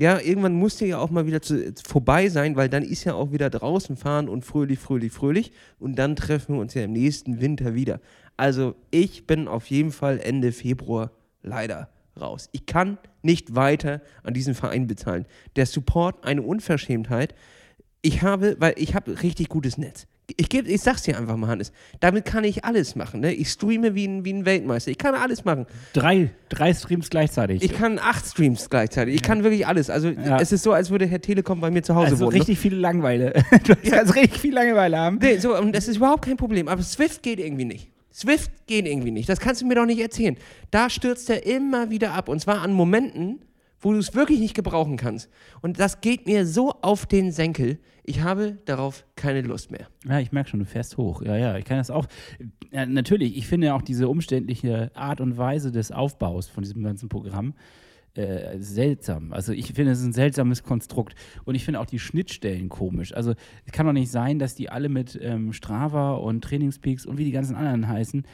Ja, 0.00 0.20
irgendwann 0.20 0.52
muss 0.52 0.76
der 0.76 0.86
ja 0.86 0.98
auch 0.98 1.10
mal 1.10 1.26
wieder 1.26 1.42
zu, 1.42 1.72
vorbei 1.84 2.28
sein, 2.28 2.54
weil 2.54 2.68
dann 2.68 2.84
ist 2.84 3.02
ja 3.02 3.14
auch 3.14 3.32
wieder 3.32 3.50
draußen 3.50 3.96
fahren 3.96 4.28
und 4.28 4.44
fröhlich, 4.44 4.78
fröhlich, 4.78 5.10
fröhlich. 5.10 5.50
Und 5.80 5.98
dann 5.98 6.14
treffen 6.14 6.54
wir 6.54 6.60
uns 6.60 6.74
ja 6.74 6.84
im 6.84 6.92
nächsten 6.92 7.40
Winter 7.40 7.74
wieder. 7.74 8.00
Also 8.36 8.76
ich 8.92 9.26
bin 9.26 9.48
auf 9.48 9.66
jeden 9.66 9.90
Fall 9.90 10.20
Ende 10.20 10.52
Februar 10.52 11.10
leider 11.42 11.88
raus. 12.20 12.48
Ich 12.52 12.66
kann 12.66 12.98
nicht 13.22 13.56
weiter 13.56 14.00
an 14.22 14.34
diesen 14.34 14.54
Verein 14.54 14.86
bezahlen. 14.86 15.26
Der 15.56 15.66
Support 15.66 16.24
eine 16.24 16.42
Unverschämtheit. 16.42 17.34
Ich 18.00 18.22
habe, 18.22 18.54
weil 18.60 18.74
ich 18.76 18.94
habe 18.94 19.20
richtig 19.22 19.48
gutes 19.48 19.78
Netz. 19.78 20.06
Ich, 20.36 20.50
geb, 20.50 20.68
ich 20.68 20.82
sag's 20.82 21.02
dir 21.02 21.16
einfach 21.16 21.36
mal, 21.36 21.46
Hannes. 21.48 21.72
Damit 22.00 22.26
kann 22.26 22.44
ich 22.44 22.62
alles 22.64 22.94
machen. 22.96 23.20
Ne? 23.20 23.32
Ich 23.32 23.48
streame 23.48 23.94
wie 23.94 24.06
ein, 24.06 24.24
wie 24.26 24.32
ein 24.34 24.44
Weltmeister. 24.44 24.90
Ich 24.90 24.98
kann 24.98 25.14
alles 25.14 25.44
machen. 25.46 25.64
Drei, 25.94 26.30
drei 26.50 26.74
Streams 26.74 27.08
gleichzeitig. 27.08 27.62
Ich 27.62 27.72
kann 27.72 27.98
acht 27.98 28.26
Streams 28.26 28.68
gleichzeitig. 28.68 29.14
Ich 29.14 29.22
kann 29.22 29.42
wirklich 29.42 29.66
alles. 29.66 29.88
Also 29.88 30.08
Ja. 30.10 30.38
es 30.38 30.52
ist 30.52 30.62
so, 30.64 30.72
als 30.72 30.90
würde 30.90 31.06
Herr 31.06 31.22
Telekom 31.22 31.60
bei 31.60 31.70
mir 31.70 31.82
zu 31.82 31.94
Hause 31.94 32.08
also 32.12 32.26
wohnen. 32.26 32.34
ne? 32.34 32.40
richtig 32.40 32.58
viel 32.58 32.74
Langeweile. 32.74 33.32
Du 33.64 33.74
kannst 33.90 34.14
richtig 34.16 34.38
viel 34.40 34.52
Langeweile 34.54 34.98
haben. 34.98 35.18
Nee, 35.20 35.38
so, 35.38 35.56
und 35.56 35.74
das 35.74 35.88
ist 35.88 35.96
überhaupt 35.96 36.24
kein 36.26 36.36
Problem. 36.36 36.68
Aber 36.68 36.82
Swift 36.82 37.22
geht 37.22 37.40
irgendwie 37.40 37.64
nicht. 37.64 37.88
Swift 38.12 38.50
geht 38.66 38.86
irgendwie 38.86 39.10
nicht. 39.12 39.28
Das 39.28 39.40
kannst 39.40 39.62
du 39.62 39.66
mir 39.66 39.76
doch 39.76 39.86
nicht 39.86 40.00
erzählen. 40.00 40.36
Da 40.70 40.90
stürzt 40.90 41.30
er 41.30 41.46
immer 41.46 41.88
wieder 41.90 42.12
ab. 42.12 42.28
Und 42.28 42.40
zwar 42.40 42.60
an 42.62 42.72
Momenten, 42.72 43.40
wo 43.80 43.92
du 43.92 43.98
es 43.98 44.14
wirklich 44.14 44.40
nicht 44.40 44.54
gebrauchen 44.54 44.96
kannst. 44.96 45.30
Und 45.60 45.78
das 45.78 46.00
geht 46.00 46.26
mir 46.26 46.46
so 46.46 46.72
auf 46.82 47.06
den 47.06 47.32
Senkel. 47.32 47.78
Ich 48.04 48.22
habe 48.22 48.58
darauf 48.64 49.04
keine 49.16 49.42
Lust 49.42 49.70
mehr. 49.70 49.88
Ja, 50.08 50.18
ich 50.18 50.32
merke 50.32 50.50
schon, 50.50 50.60
du 50.60 50.66
fährst 50.66 50.96
hoch. 50.96 51.22
Ja, 51.22 51.36
ja, 51.36 51.56
ich 51.58 51.64
kann 51.64 51.78
das 51.78 51.90
auch. 51.90 52.06
Ja, 52.72 52.86
natürlich, 52.86 53.36
ich 53.36 53.46
finde 53.46 53.74
auch 53.74 53.82
diese 53.82 54.08
umständliche 54.08 54.90
Art 54.94 55.20
und 55.20 55.36
Weise 55.36 55.70
des 55.72 55.92
Aufbaus 55.92 56.48
von 56.48 56.62
diesem 56.62 56.82
ganzen 56.82 57.08
Programm 57.08 57.54
äh, 58.14 58.58
seltsam. 58.58 59.32
Also 59.32 59.52
ich 59.52 59.72
finde, 59.74 59.92
es 59.92 60.00
ist 60.00 60.06
ein 60.06 60.12
seltsames 60.12 60.64
Konstrukt. 60.64 61.14
Und 61.44 61.54
ich 61.54 61.64
finde 61.64 61.80
auch 61.80 61.86
die 61.86 61.98
Schnittstellen 61.98 62.68
komisch. 62.68 63.14
Also 63.14 63.34
es 63.64 63.72
kann 63.72 63.86
doch 63.86 63.92
nicht 63.92 64.10
sein, 64.10 64.38
dass 64.38 64.54
die 64.54 64.70
alle 64.70 64.88
mit 64.88 65.18
ähm, 65.22 65.52
Strava 65.52 66.14
und 66.14 66.42
Trainingspeaks 66.42 67.06
und 67.06 67.18
wie 67.18 67.24
die 67.24 67.30
ganzen 67.30 67.54
anderen 67.54 67.86
heißen, 67.86 68.24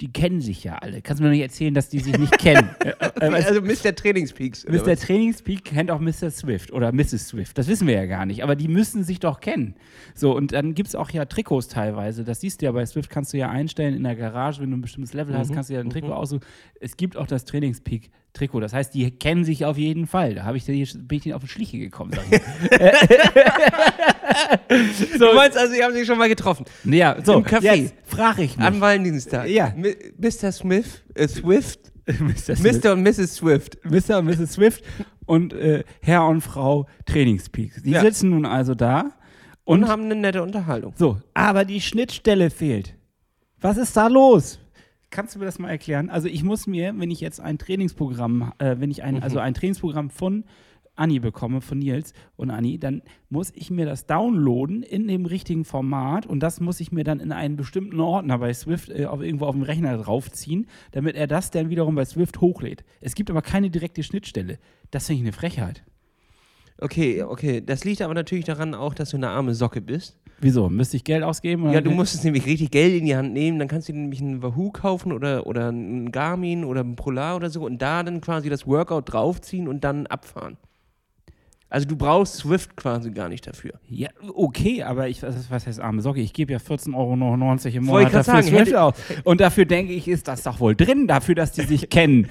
die 0.00 0.12
kennen 0.12 0.40
sich 0.40 0.64
ja 0.64 0.76
alle. 0.78 1.02
Kannst 1.02 1.20
du 1.20 1.24
mir 1.24 1.28
doch 1.30 1.34
nicht 1.34 1.42
erzählen, 1.42 1.74
dass 1.74 1.88
die 1.88 2.00
sich 2.00 2.18
nicht 2.18 2.38
kennen? 2.38 2.70
Äh, 3.20 3.26
äh, 3.26 3.34
also 3.34 3.60
Mr. 3.60 3.94
Trainingspeaks. 3.94 4.66
Mr. 4.66 4.96
Trainingspeak 4.96 5.64
kennt 5.64 5.90
auch 5.90 6.00
Mr. 6.00 6.30
Swift 6.30 6.72
oder 6.72 6.92
Mrs. 6.92 7.28
Swift. 7.28 7.58
Das 7.58 7.68
wissen 7.68 7.86
wir 7.86 7.94
ja 7.94 8.06
gar 8.06 8.24
nicht, 8.24 8.42
aber 8.42 8.56
die 8.56 8.68
müssen 8.68 9.04
sich 9.04 9.20
doch 9.20 9.40
kennen. 9.40 9.74
So, 10.14 10.34
und 10.34 10.52
dann 10.52 10.74
gibt 10.74 10.88
es 10.88 10.94
auch 10.94 11.10
ja 11.10 11.24
Trikots 11.26 11.68
teilweise. 11.68 12.24
Das 12.24 12.40
siehst 12.40 12.60
du 12.62 12.66
ja 12.66 12.72
bei 12.72 12.86
Swift, 12.86 13.10
kannst 13.10 13.32
du 13.32 13.38
ja 13.38 13.50
einstellen 13.50 13.94
in 13.94 14.02
der 14.04 14.16
Garage, 14.16 14.62
wenn 14.62 14.70
du 14.70 14.76
ein 14.76 14.80
bestimmtes 14.80 15.12
Level 15.12 15.34
Mhm. 15.34 15.38
hast, 15.38 15.52
kannst 15.52 15.70
du 15.70 15.74
ja 15.74 15.80
ein 15.80 15.90
Trikot 15.90 16.12
aussuchen. 16.12 16.42
Es 16.80 16.96
gibt 16.96 17.16
auch 17.16 17.26
das 17.26 17.44
Trainingspeak-Trikot. 17.44 18.60
Das 18.60 18.72
heißt, 18.72 18.94
die 18.94 19.10
kennen 19.10 19.44
sich 19.44 19.64
auf 19.64 19.76
jeden 19.76 20.06
Fall. 20.06 20.34
Da 20.36 20.44
habe 20.44 20.56
ich, 20.56 20.64
bin 20.66 20.76
ich 20.76 20.92
denen 21.22 21.34
auf 21.34 21.42
die 21.42 21.48
Schliche 21.48 21.78
gekommen. 21.78 22.12
Ich. 24.68 25.18
Du 25.18 25.34
meinst 25.34 25.56
also, 25.58 25.74
ihr 25.74 25.84
habt 25.84 25.94
sich 25.94 26.06
schon 26.06 26.18
mal 26.18 26.28
getroffen. 26.28 26.64
ja, 26.84 27.16
so, 27.24 27.34
Im 27.34 27.44
Café. 27.44 27.74
jetzt 27.74 27.94
frage 28.04 28.42
ich 28.44 28.56
mich. 28.56 28.66
Am 28.66 28.80
Valentinstag. 28.80 29.48
Ja. 29.48 29.74
Mr. 30.18 30.52
Smith, 30.52 31.02
äh, 31.14 31.26
Swift, 31.28 31.92
Mr. 32.06 32.56
Swift. 32.56 32.84
Mr. 32.84 32.92
und 32.92 33.02
Mrs. 33.02 33.34
Swift. 33.36 33.78
Mr. 33.84 34.18
und 34.18 34.26
Mrs. 34.26 34.52
Swift 34.52 34.84
und 35.26 35.52
äh, 35.52 35.84
Herr 36.00 36.26
und 36.26 36.40
Frau 36.40 36.86
Trainingspeak. 37.06 37.82
Die 37.84 37.90
Ja. 37.90 38.00
sitzen 38.00 38.30
nun 38.30 38.46
also 38.46 38.74
da 38.74 39.10
Und, 39.64 39.84
und 39.84 39.88
haben 39.88 40.04
eine 40.04 40.16
nette 40.16 40.42
Unterhaltung. 40.42 40.94
So, 40.96 41.18
aber 41.34 41.64
die 41.64 41.80
Schnittstelle 41.80 42.50
fehlt. 42.50 42.94
Was 43.60 43.76
ist 43.76 43.96
da 43.96 44.06
los? 44.08 44.58
Kannst 45.10 45.34
du 45.34 45.40
mir 45.40 45.44
das 45.44 45.58
mal 45.58 45.68
erklären? 45.70 46.08
Also 46.08 46.28
ich 46.28 46.44
muss 46.44 46.66
mir, 46.66 46.94
wenn 46.96 47.10
ich 47.10 47.20
jetzt 47.20 47.40
ein 47.40 47.58
Trainingsprogramm, 47.58 48.52
äh, 48.58 48.76
wenn 48.78 48.90
ich 48.90 49.02
ein, 49.02 49.22
also 49.22 49.38
ein 49.40 49.54
Trainingsprogramm 49.54 50.08
von 50.10 50.44
Anni 51.00 51.18
bekomme, 51.18 51.60
von 51.60 51.78
Nils 51.78 52.12
und 52.36 52.50
Anni, 52.50 52.78
dann 52.78 53.02
muss 53.28 53.52
ich 53.54 53.70
mir 53.70 53.86
das 53.86 54.06
downloaden 54.06 54.82
in 54.82 55.08
dem 55.08 55.26
richtigen 55.26 55.64
Format 55.64 56.26
und 56.26 56.40
das 56.40 56.60
muss 56.60 56.78
ich 56.80 56.92
mir 56.92 57.04
dann 57.04 57.20
in 57.20 57.32
einen 57.32 57.56
bestimmten 57.56 57.98
Ordner 58.00 58.38
bei 58.38 58.52
Swift 58.52 58.90
äh, 58.90 59.06
auf, 59.06 59.22
irgendwo 59.22 59.46
auf 59.46 59.54
dem 59.54 59.62
Rechner 59.62 59.96
draufziehen, 59.98 60.66
damit 60.92 61.16
er 61.16 61.26
das 61.26 61.50
dann 61.50 61.70
wiederum 61.70 61.94
bei 61.94 62.04
Swift 62.04 62.40
hochlädt. 62.40 62.84
Es 63.00 63.14
gibt 63.14 63.30
aber 63.30 63.42
keine 63.42 63.70
direkte 63.70 64.02
Schnittstelle. 64.02 64.58
Das 64.90 65.06
finde 65.06 65.20
ich 65.22 65.24
eine 65.26 65.32
Frechheit. 65.32 65.82
Okay, 66.82 67.22
okay. 67.22 67.60
Das 67.64 67.84
liegt 67.84 68.00
aber 68.00 68.14
natürlich 68.14 68.46
daran 68.46 68.74
auch, 68.74 68.94
dass 68.94 69.10
du 69.10 69.16
eine 69.18 69.28
arme 69.28 69.54
Socke 69.54 69.80
bist. 69.82 70.16
Wieso? 70.40 70.70
Müsste 70.70 70.96
ich 70.96 71.04
Geld 71.04 71.22
ausgeben? 71.22 71.64
oder- 71.64 71.74
Ja, 71.74 71.80
du 71.82 71.90
musstest 71.90 72.24
nämlich 72.24 72.46
richtig 72.46 72.70
Geld 72.70 72.94
in 72.98 73.04
die 73.04 73.14
Hand 73.14 73.34
nehmen, 73.34 73.58
dann 73.58 73.68
kannst 73.68 73.88
du 73.88 73.92
dir 73.92 73.98
nämlich 73.98 74.22
einen 74.22 74.42
Wahoo 74.42 74.70
kaufen 74.70 75.12
oder, 75.12 75.46
oder 75.46 75.68
einen 75.68 76.10
Garmin 76.12 76.64
oder 76.64 76.80
einen 76.80 76.96
Polar 76.96 77.36
oder 77.36 77.50
so 77.50 77.64
und 77.66 77.82
da 77.82 78.02
dann 78.02 78.22
quasi 78.22 78.48
das 78.48 78.66
Workout 78.66 79.12
draufziehen 79.12 79.68
und 79.68 79.84
dann 79.84 80.06
abfahren. 80.06 80.56
Also 81.70 81.86
du 81.86 81.96
brauchst 81.96 82.34
Swift 82.34 82.76
quasi 82.76 83.12
gar 83.12 83.28
nicht 83.28 83.46
dafür. 83.46 83.74
Ja, 83.88 84.08
okay, 84.34 84.82
aber 84.82 85.08
ich, 85.08 85.22
was 85.22 85.48
was 85.50 85.68
heißt 85.68 85.78
arme 85.78 86.02
Socke? 86.02 86.20
Ich 86.20 86.32
gebe 86.32 86.52
ja 86.52 86.58
14,99 86.58 86.96
Euro 86.96 87.76
im 87.76 87.84
Monat 87.84 88.06
dafür 88.12 88.24
sagen, 88.24 88.48
Swift 88.48 88.74
aus. 88.74 88.94
Und 89.22 89.40
dafür 89.40 89.66
denke 89.66 89.92
ich, 89.92 90.08
ist 90.08 90.26
das 90.26 90.42
doch 90.42 90.58
wohl 90.58 90.74
drin, 90.74 91.06
dafür, 91.06 91.36
dass 91.36 91.52
die 91.52 91.62
sich 91.62 91.88
kennen. 91.90 92.28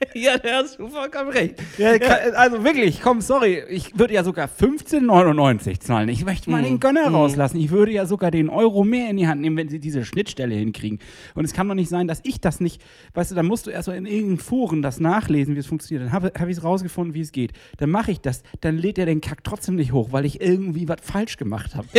ja, 0.14 0.38
da 0.38 0.62
hast 0.62 0.78
du 0.78 0.88
vollkommen 0.88 1.30
recht. 1.30 1.54
Ja, 1.78 1.98
kann- 1.98 2.34
also 2.34 2.64
wirklich, 2.64 3.00
komm, 3.02 3.20
sorry, 3.20 3.62
ich 3.68 3.98
würde 3.98 4.14
ja 4.14 4.24
sogar 4.24 4.48
15,99 4.48 5.80
zahlen. 5.80 6.08
Ich 6.08 6.24
möchte 6.24 6.50
mal 6.50 6.62
den 6.62 6.80
Gönner 6.80 7.08
rauslassen. 7.08 7.58
Ich 7.58 7.70
würde 7.70 7.92
ja 7.92 8.06
sogar 8.06 8.30
den 8.30 8.48
Euro 8.48 8.84
mehr 8.84 9.10
in 9.10 9.16
die 9.16 9.26
Hand 9.28 9.40
nehmen, 9.40 9.56
wenn 9.56 9.68
sie 9.68 9.78
diese 9.80 10.04
Schnittstelle 10.04 10.54
hinkriegen. 10.54 10.98
Und 11.34 11.44
es 11.44 11.52
kann 11.52 11.68
doch 11.68 11.74
nicht 11.74 11.88
sein, 11.90 12.08
dass 12.08 12.20
ich 12.24 12.40
das 12.40 12.60
nicht, 12.60 12.82
weißt 13.14 13.30
du, 13.30 13.34
dann 13.34 13.46
musst 13.46 13.66
du 13.66 13.70
erst 13.70 13.88
mal 13.88 13.96
in 13.96 14.06
irgendeinen 14.06 14.38
Foren 14.38 14.82
das 14.82 15.00
nachlesen, 15.00 15.54
wie 15.54 15.60
es 15.60 15.66
funktioniert. 15.66 16.06
Dann 16.06 16.12
habe 16.12 16.32
hab 16.38 16.48
ich 16.48 16.56
es 16.56 16.64
rausgefunden, 16.64 17.14
wie 17.14 17.20
es 17.20 17.32
geht. 17.32 17.52
Dann 17.78 17.90
mache 17.90 18.10
ich 18.12 18.20
das, 18.20 18.42
dann 18.60 18.78
lädt 18.78 18.98
er 18.98 19.06
den 19.06 19.20
Kack 19.20 19.44
trotzdem 19.44 19.76
nicht 19.76 19.92
hoch, 19.92 20.08
weil 20.12 20.24
ich 20.24 20.40
irgendwie 20.40 20.88
was 20.88 20.98
falsch 21.02 21.36
gemacht 21.36 21.74
habe. 21.74 21.86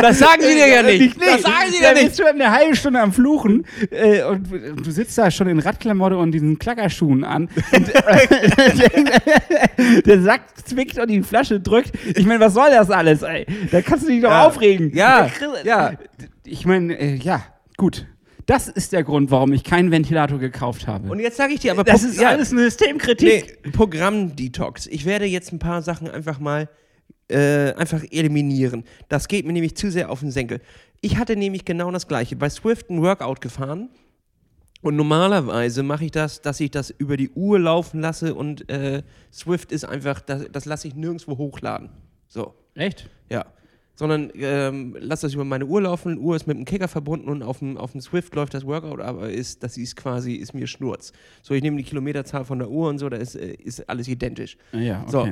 Das 0.00 0.18
sagen 0.18 0.42
sie 0.42 0.54
dir 0.54 0.66
ja 0.68 0.82
nicht. 0.82 1.16
Nee, 1.18 1.24
Das 1.26 1.42
sagen 1.42 1.70
sie 1.70 1.78
dir 1.80 1.92
nicht. 1.94 2.04
bist 2.06 2.18
du 2.18 2.26
eine 2.26 2.50
halbe 2.50 2.74
Stunde 2.76 3.00
am 3.00 3.12
Fluchen 3.12 3.64
äh, 3.90 4.22
und 4.24 4.48
du 4.84 4.90
sitzt 4.90 5.16
da 5.16 5.30
schon 5.30 5.48
in 5.48 5.58
Radklamotte 5.58 6.15
und 6.18 6.32
diesen 6.32 6.58
Klackerschuhen 6.58 7.24
an. 7.24 7.48
Und, 7.72 7.94
äh, 7.94 10.02
der 10.02 10.22
Sack 10.22 10.42
zwickt 10.66 10.98
und 10.98 11.08
die 11.10 11.22
Flasche 11.22 11.60
drückt. 11.60 11.92
Ich 12.16 12.26
meine, 12.26 12.40
was 12.40 12.54
soll 12.54 12.70
das 12.70 12.90
alles, 12.90 13.22
ey? 13.22 13.46
Da 13.70 13.82
kannst 13.82 14.06
du 14.06 14.10
dich 14.10 14.22
doch 14.22 14.30
Ja. 14.30 14.46
aufregen. 14.46 14.94
Ja, 14.94 15.30
ja. 15.64 15.92
Ich 16.44 16.64
meine, 16.66 16.98
äh, 16.98 17.14
ja, 17.16 17.42
gut. 17.76 18.06
Das 18.46 18.68
ist 18.68 18.92
der 18.92 19.02
Grund, 19.02 19.32
warum 19.32 19.52
ich 19.52 19.64
keinen 19.64 19.90
Ventilator 19.90 20.38
gekauft 20.38 20.86
habe. 20.86 21.10
Und 21.10 21.18
jetzt 21.18 21.36
sage 21.36 21.54
ich 21.54 21.60
dir, 21.60 21.72
aber 21.72 21.82
das 21.82 22.02
Pro- 22.02 22.08
ist 22.10 22.20
ja, 22.20 22.28
alles 22.28 22.52
eine 22.52 22.60
Systemkritik. 22.62 23.58
Nee, 23.64 23.70
Programm-Detox. 23.72 24.86
Ich 24.86 25.04
werde 25.04 25.24
jetzt 25.24 25.52
ein 25.52 25.58
paar 25.58 25.82
Sachen 25.82 26.08
einfach 26.08 26.38
mal 26.38 26.68
äh, 27.28 27.72
einfach 27.72 28.04
eliminieren. 28.08 28.84
Das 29.08 29.26
geht 29.26 29.46
mir 29.46 29.52
nämlich 29.52 29.76
zu 29.76 29.90
sehr 29.90 30.10
auf 30.10 30.20
den 30.20 30.30
Senkel. 30.30 30.60
Ich 31.00 31.16
hatte 31.18 31.34
nämlich 31.34 31.64
genau 31.64 31.90
das 31.90 32.06
gleiche. 32.06 32.36
Bei 32.36 32.48
Swift 32.48 32.88
ein 32.88 33.02
Workout 33.02 33.40
gefahren. 33.40 33.88
Und 34.86 34.94
normalerweise 34.94 35.82
mache 35.82 36.04
ich 36.04 36.12
das, 36.12 36.42
dass 36.42 36.60
ich 36.60 36.70
das 36.70 36.90
über 36.90 37.16
die 37.16 37.30
Uhr 37.30 37.58
laufen 37.58 38.00
lasse 38.00 38.36
und 38.36 38.70
äh, 38.70 39.02
Swift 39.32 39.72
ist 39.72 39.84
einfach, 39.84 40.20
das, 40.20 40.44
das 40.52 40.64
lasse 40.64 40.86
ich 40.86 40.94
nirgendwo 40.94 41.36
hochladen. 41.36 41.90
So, 42.28 42.54
Echt? 42.76 43.10
ja. 43.28 43.46
Sondern 43.96 44.30
ähm, 44.36 44.96
lass 45.00 45.22
das 45.22 45.34
über 45.34 45.44
meine 45.44 45.66
Uhr 45.66 45.82
laufen, 45.82 46.18
Uhr 46.18 46.36
ist 46.36 46.46
mit 46.46 46.56
dem 46.56 46.64
Kicker 46.64 46.86
verbunden 46.86 47.28
und 47.28 47.42
auf 47.42 47.58
dem, 47.58 47.76
auf 47.78 47.92
dem 47.92 48.00
Swift 48.00 48.32
läuft 48.36 48.54
das 48.54 48.64
Workout, 48.64 49.00
aber 49.00 49.28
ist, 49.28 49.64
das 49.64 49.76
ist 49.76 49.96
quasi, 49.96 50.34
ist 50.34 50.54
mir 50.54 50.68
Schnurz. 50.68 51.12
So, 51.42 51.54
ich 51.54 51.64
nehme 51.64 51.78
die 51.78 51.82
Kilometerzahl 51.82 52.44
von 52.44 52.60
der 52.60 52.70
Uhr 52.70 52.88
und 52.88 53.00
so, 53.00 53.08
da 53.08 53.16
ist, 53.16 53.34
äh, 53.34 53.54
ist 53.54 53.88
alles 53.88 54.06
identisch. 54.06 54.56
Ja, 54.70 55.02
okay. 55.02 55.10
So. 55.10 55.28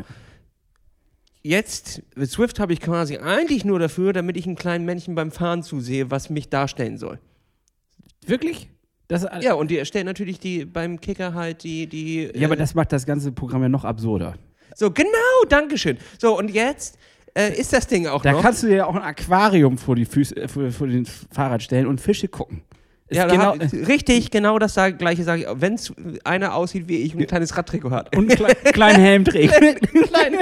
Jetzt, 1.44 2.02
mit 2.16 2.28
Swift 2.28 2.58
habe 2.58 2.72
ich 2.72 2.80
quasi 2.80 3.18
eigentlich 3.18 3.64
nur 3.64 3.78
dafür, 3.78 4.12
damit 4.12 4.36
ich 4.36 4.46
einem 4.46 4.56
kleinen 4.56 4.84
Männchen 4.84 5.14
beim 5.14 5.30
Fahren 5.30 5.62
zusehe, 5.62 6.10
was 6.10 6.28
mich 6.28 6.48
darstellen 6.48 6.98
soll. 6.98 7.20
Wirklich? 8.26 8.73
Das, 9.08 9.26
Ja, 9.40 9.54
und 9.54 9.70
die 9.70 9.78
erstellt 9.78 10.06
natürlich 10.06 10.38
die 10.38 10.64
beim 10.64 11.00
Kicker 11.00 11.34
halt 11.34 11.62
die. 11.62 11.86
die 11.86 12.30
ja, 12.34 12.46
aber 12.46 12.54
äh, 12.54 12.58
das 12.58 12.74
macht 12.74 12.92
das 12.92 13.04
ganze 13.06 13.32
Programm 13.32 13.62
ja 13.62 13.68
noch 13.68 13.84
absurder. 13.84 14.34
So, 14.74 14.90
genau, 14.90 15.08
Dankeschön. 15.48 15.98
So, 16.18 16.38
und 16.38 16.50
jetzt 16.50 16.98
äh, 17.34 17.52
ist 17.58 17.72
das 17.72 17.86
Ding 17.86 18.06
auch 18.06 18.22
Da 18.22 18.32
noch. 18.32 18.42
kannst 18.42 18.62
du 18.62 18.66
dir 18.68 18.76
ja 18.76 18.86
auch 18.86 18.94
ein 18.94 19.02
Aquarium 19.02 19.76
vor, 19.78 19.94
die 19.96 20.04
Füße, 20.06 20.36
äh, 20.36 20.48
vor, 20.48 20.70
vor 20.70 20.86
den 20.86 21.04
Fahrrad 21.06 21.62
stellen 21.62 21.86
und 21.86 22.00
Fische 22.00 22.28
gucken. 22.28 22.62
Ja, 23.10 23.26
genau, 23.26 23.54
da 23.54 23.66
hab, 23.66 23.72
richtig, 23.86 24.30
genau 24.30 24.58
das 24.58 24.72
sag, 24.74 24.98
gleiche 24.98 25.22
sage 25.24 25.42
ich. 25.42 25.48
Wenn 25.60 25.78
einer 26.24 26.54
aussieht 26.54 26.88
wie 26.88 26.96
ich 27.02 27.14
und 27.14 27.20
ein 27.20 27.26
kleines 27.26 27.56
Radtrikot 27.56 27.90
hat. 27.90 28.16
und 28.16 28.30
einen 28.30 28.54
kle 28.62 28.72
kleinen 28.72 29.00
Helm 29.00 29.24
trägt. 29.26 29.52
Klein, 30.08 30.32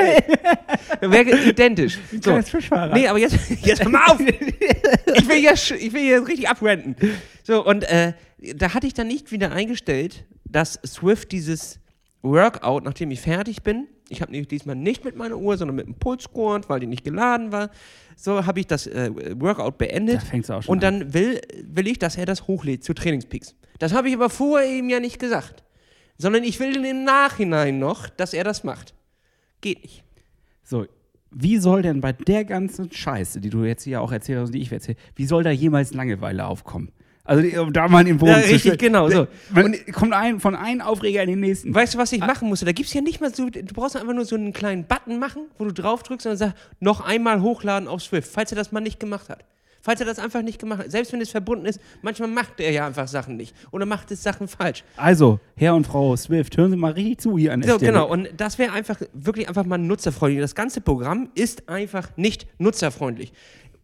Wäre 1.01 1.39
identisch. 1.45 1.99
So. 2.13 2.21
kleines 2.21 2.49
Fischfahrrad. 2.49 2.95
Nee, 2.95 3.09
aber 3.09 3.19
jetzt, 3.19 3.37
jetzt 3.63 3.83
hör 3.83 3.91
mal 3.91 4.05
auf. 4.07 4.19
Ich 5.15 5.29
will 5.29 5.37
hier, 5.37 5.53
ich 5.53 5.93
will 5.93 6.01
hier 6.01 6.27
richtig 6.27 6.49
abrenten. 6.49 6.97
So, 7.43 7.65
und 7.67 7.83
äh, 7.85 8.13
da 8.55 8.75
hatte 8.75 8.87
ich 8.87 8.95
dann 8.95 9.07
nicht 9.07 9.33
wieder 9.33 9.53
eingestellt, 9.53 10.25
dass 10.45 10.75
Swift 10.85 11.33
dieses 11.33 11.79
Workout, 12.23 12.85
nachdem 12.85 13.11
ich 13.11 13.21
fertig 13.21 13.63
bin, 13.63 13.87
ich 14.09 14.21
habe 14.21 14.31
diesmal 14.43 14.77
nicht 14.77 15.05
mit 15.05 15.17
meiner 15.17 15.39
Uhr, 15.39 15.57
sondern 15.57 15.77
mit 15.77 15.87
dem 15.87 15.95
Pulsgurt, 15.95 16.69
weil 16.69 16.81
die 16.81 16.87
nicht 16.87 17.03
geladen 17.03 17.51
war. 17.51 17.71
So 18.15 18.45
habe 18.45 18.61
ich 18.61 18.67
das 18.67 18.87
äh, 18.87 19.11
Workout 19.41 19.79
beendet. 19.79 20.17
Da 20.17 20.21
fängt's 20.21 20.51
auch 20.51 20.63
schon 20.63 20.73
Und 20.73 20.83
dann 20.83 21.15
will, 21.15 21.41
will 21.65 21.87
ich, 21.87 21.99
dass 21.99 22.17
er 22.19 22.27
das 22.27 22.47
hochlädt 22.47 22.85
zu 22.85 22.93
Trainingspeaks. 22.93 23.55
Das 23.79 23.95
habe 23.95 24.09
ich 24.09 24.15
aber 24.15 24.29
vorher 24.29 24.69
eben 24.69 24.91
ja 24.91 25.01
nicht 25.01 25.19
gesagt. 25.19 25.65
Sondern 26.19 26.45
ich 26.45 26.61
will 26.61 26.85
im 26.85 27.05
Nachhinein 27.05 27.79
noch, 27.79 28.09
dass 28.11 28.35
er 28.35 28.45
das 28.45 28.65
macht. 28.65 28.95
Geht 29.63 29.83
nicht. 29.83 30.05
So, 30.63 30.87
wie 31.31 31.57
soll 31.57 31.81
denn 31.81 32.03
bei 32.03 32.13
der 32.13 32.45
ganzen 32.45 32.93
Scheiße, 32.93 33.41
die 33.41 33.49
du 33.49 33.65
jetzt 33.65 33.85
hier 33.85 34.03
auch 34.03 34.13
erzählt 34.13 34.41
hast 34.41 34.49
und 34.49 34.55
die 34.55 34.61
ich 34.61 34.71
erzähle, 34.71 34.99
wie 35.17 35.25
soll 35.25 35.43
da 35.43 35.51
jemals 35.51 35.95
Langeweile 35.95 36.47
aufkommen? 36.47 36.93
Also 37.33 37.43
die- 37.49 37.57
um 37.57 37.73
da 37.73 37.89
mal 37.89 38.05
den 38.05 38.19
Boden 38.19 38.33
Ja, 38.33 38.39
richtig, 38.39 38.79
genau, 38.79 39.09
so. 39.09 39.27
Man, 39.53 39.75
kommt 39.93 40.13
ein, 40.13 40.39
von 40.41 40.55
einem 40.55 40.81
Aufreger 40.81 41.23
in 41.23 41.31
den 41.31 41.41
nächsten. 41.41 41.75
Weißt 41.75 41.95
du, 41.95 41.99
was 41.99 42.13
ich 42.13 42.21
machen 42.21 42.49
musste? 42.49 42.65
Da 42.67 42.73
gibt 42.73 42.89
es 42.89 42.95
ja 42.95 43.01
nicht 43.01 43.21
mal 43.21 43.35
so, 43.35 43.49
du 43.49 43.63
brauchst 43.75 43.97
einfach 43.97 44.15
nur 44.15 44.25
so 44.25 44.37
einen 44.37 44.53
kleinen 44.53 44.85
Button 44.85 45.19
machen, 45.19 45.43
wo 45.59 45.65
du 45.65 45.73
drauf 45.73 46.03
drückst 46.03 46.27
und 46.27 46.31
dann 46.31 46.39
sagst, 46.39 46.57
noch 46.81 47.01
einmal 47.01 47.41
hochladen 47.43 47.89
auf 47.89 48.03
Swift, 48.03 48.31
falls 48.33 48.53
er 48.53 48.57
das 48.57 48.73
mal 48.73 48.81
nicht 48.81 49.01
gemacht 49.01 49.29
hat. 49.29 49.45
Falls 49.85 49.99
er 49.99 50.07
das 50.07 50.21
einfach 50.21 50.43
nicht 50.43 50.61
gemacht 50.61 50.79
hat. 50.79 50.93
Selbst 50.93 51.13
wenn 51.13 51.21
es 51.21 51.31
verbunden 51.31 51.67
ist, 51.67 51.81
manchmal 52.03 52.29
macht 52.29 52.61
er 52.61 52.71
ja 52.71 52.87
einfach 52.87 53.09
Sachen 53.09 53.37
nicht. 53.37 53.53
Oder 53.73 53.85
macht 53.85 54.13
es 54.13 54.23
Sachen 54.23 54.47
falsch. 54.47 54.85
Also, 54.97 55.41
Herr 55.57 55.75
und 55.75 55.89
Frau 55.89 56.15
Swift, 56.15 56.57
hören 56.57 56.71
Sie 56.71 56.77
mal 56.77 56.93
richtig 56.93 57.19
zu 57.21 57.37
hier 57.37 57.53
an 57.53 57.63
der 57.63 57.71
So, 57.73 57.77
Stelle. 57.79 57.91
genau. 57.91 58.09
Und 58.09 58.29
das 58.37 58.61
wäre 58.61 58.71
einfach 58.73 59.01
wirklich 59.13 59.49
einfach 59.49 59.65
mal 59.65 59.79
nutzerfreundlich. 59.79 60.41
Das 60.41 60.55
ganze 60.55 60.83
Programm 60.83 61.31
ist 61.35 61.69
einfach 61.69 62.11
nicht 62.17 62.47
nutzerfreundlich. 62.59 63.33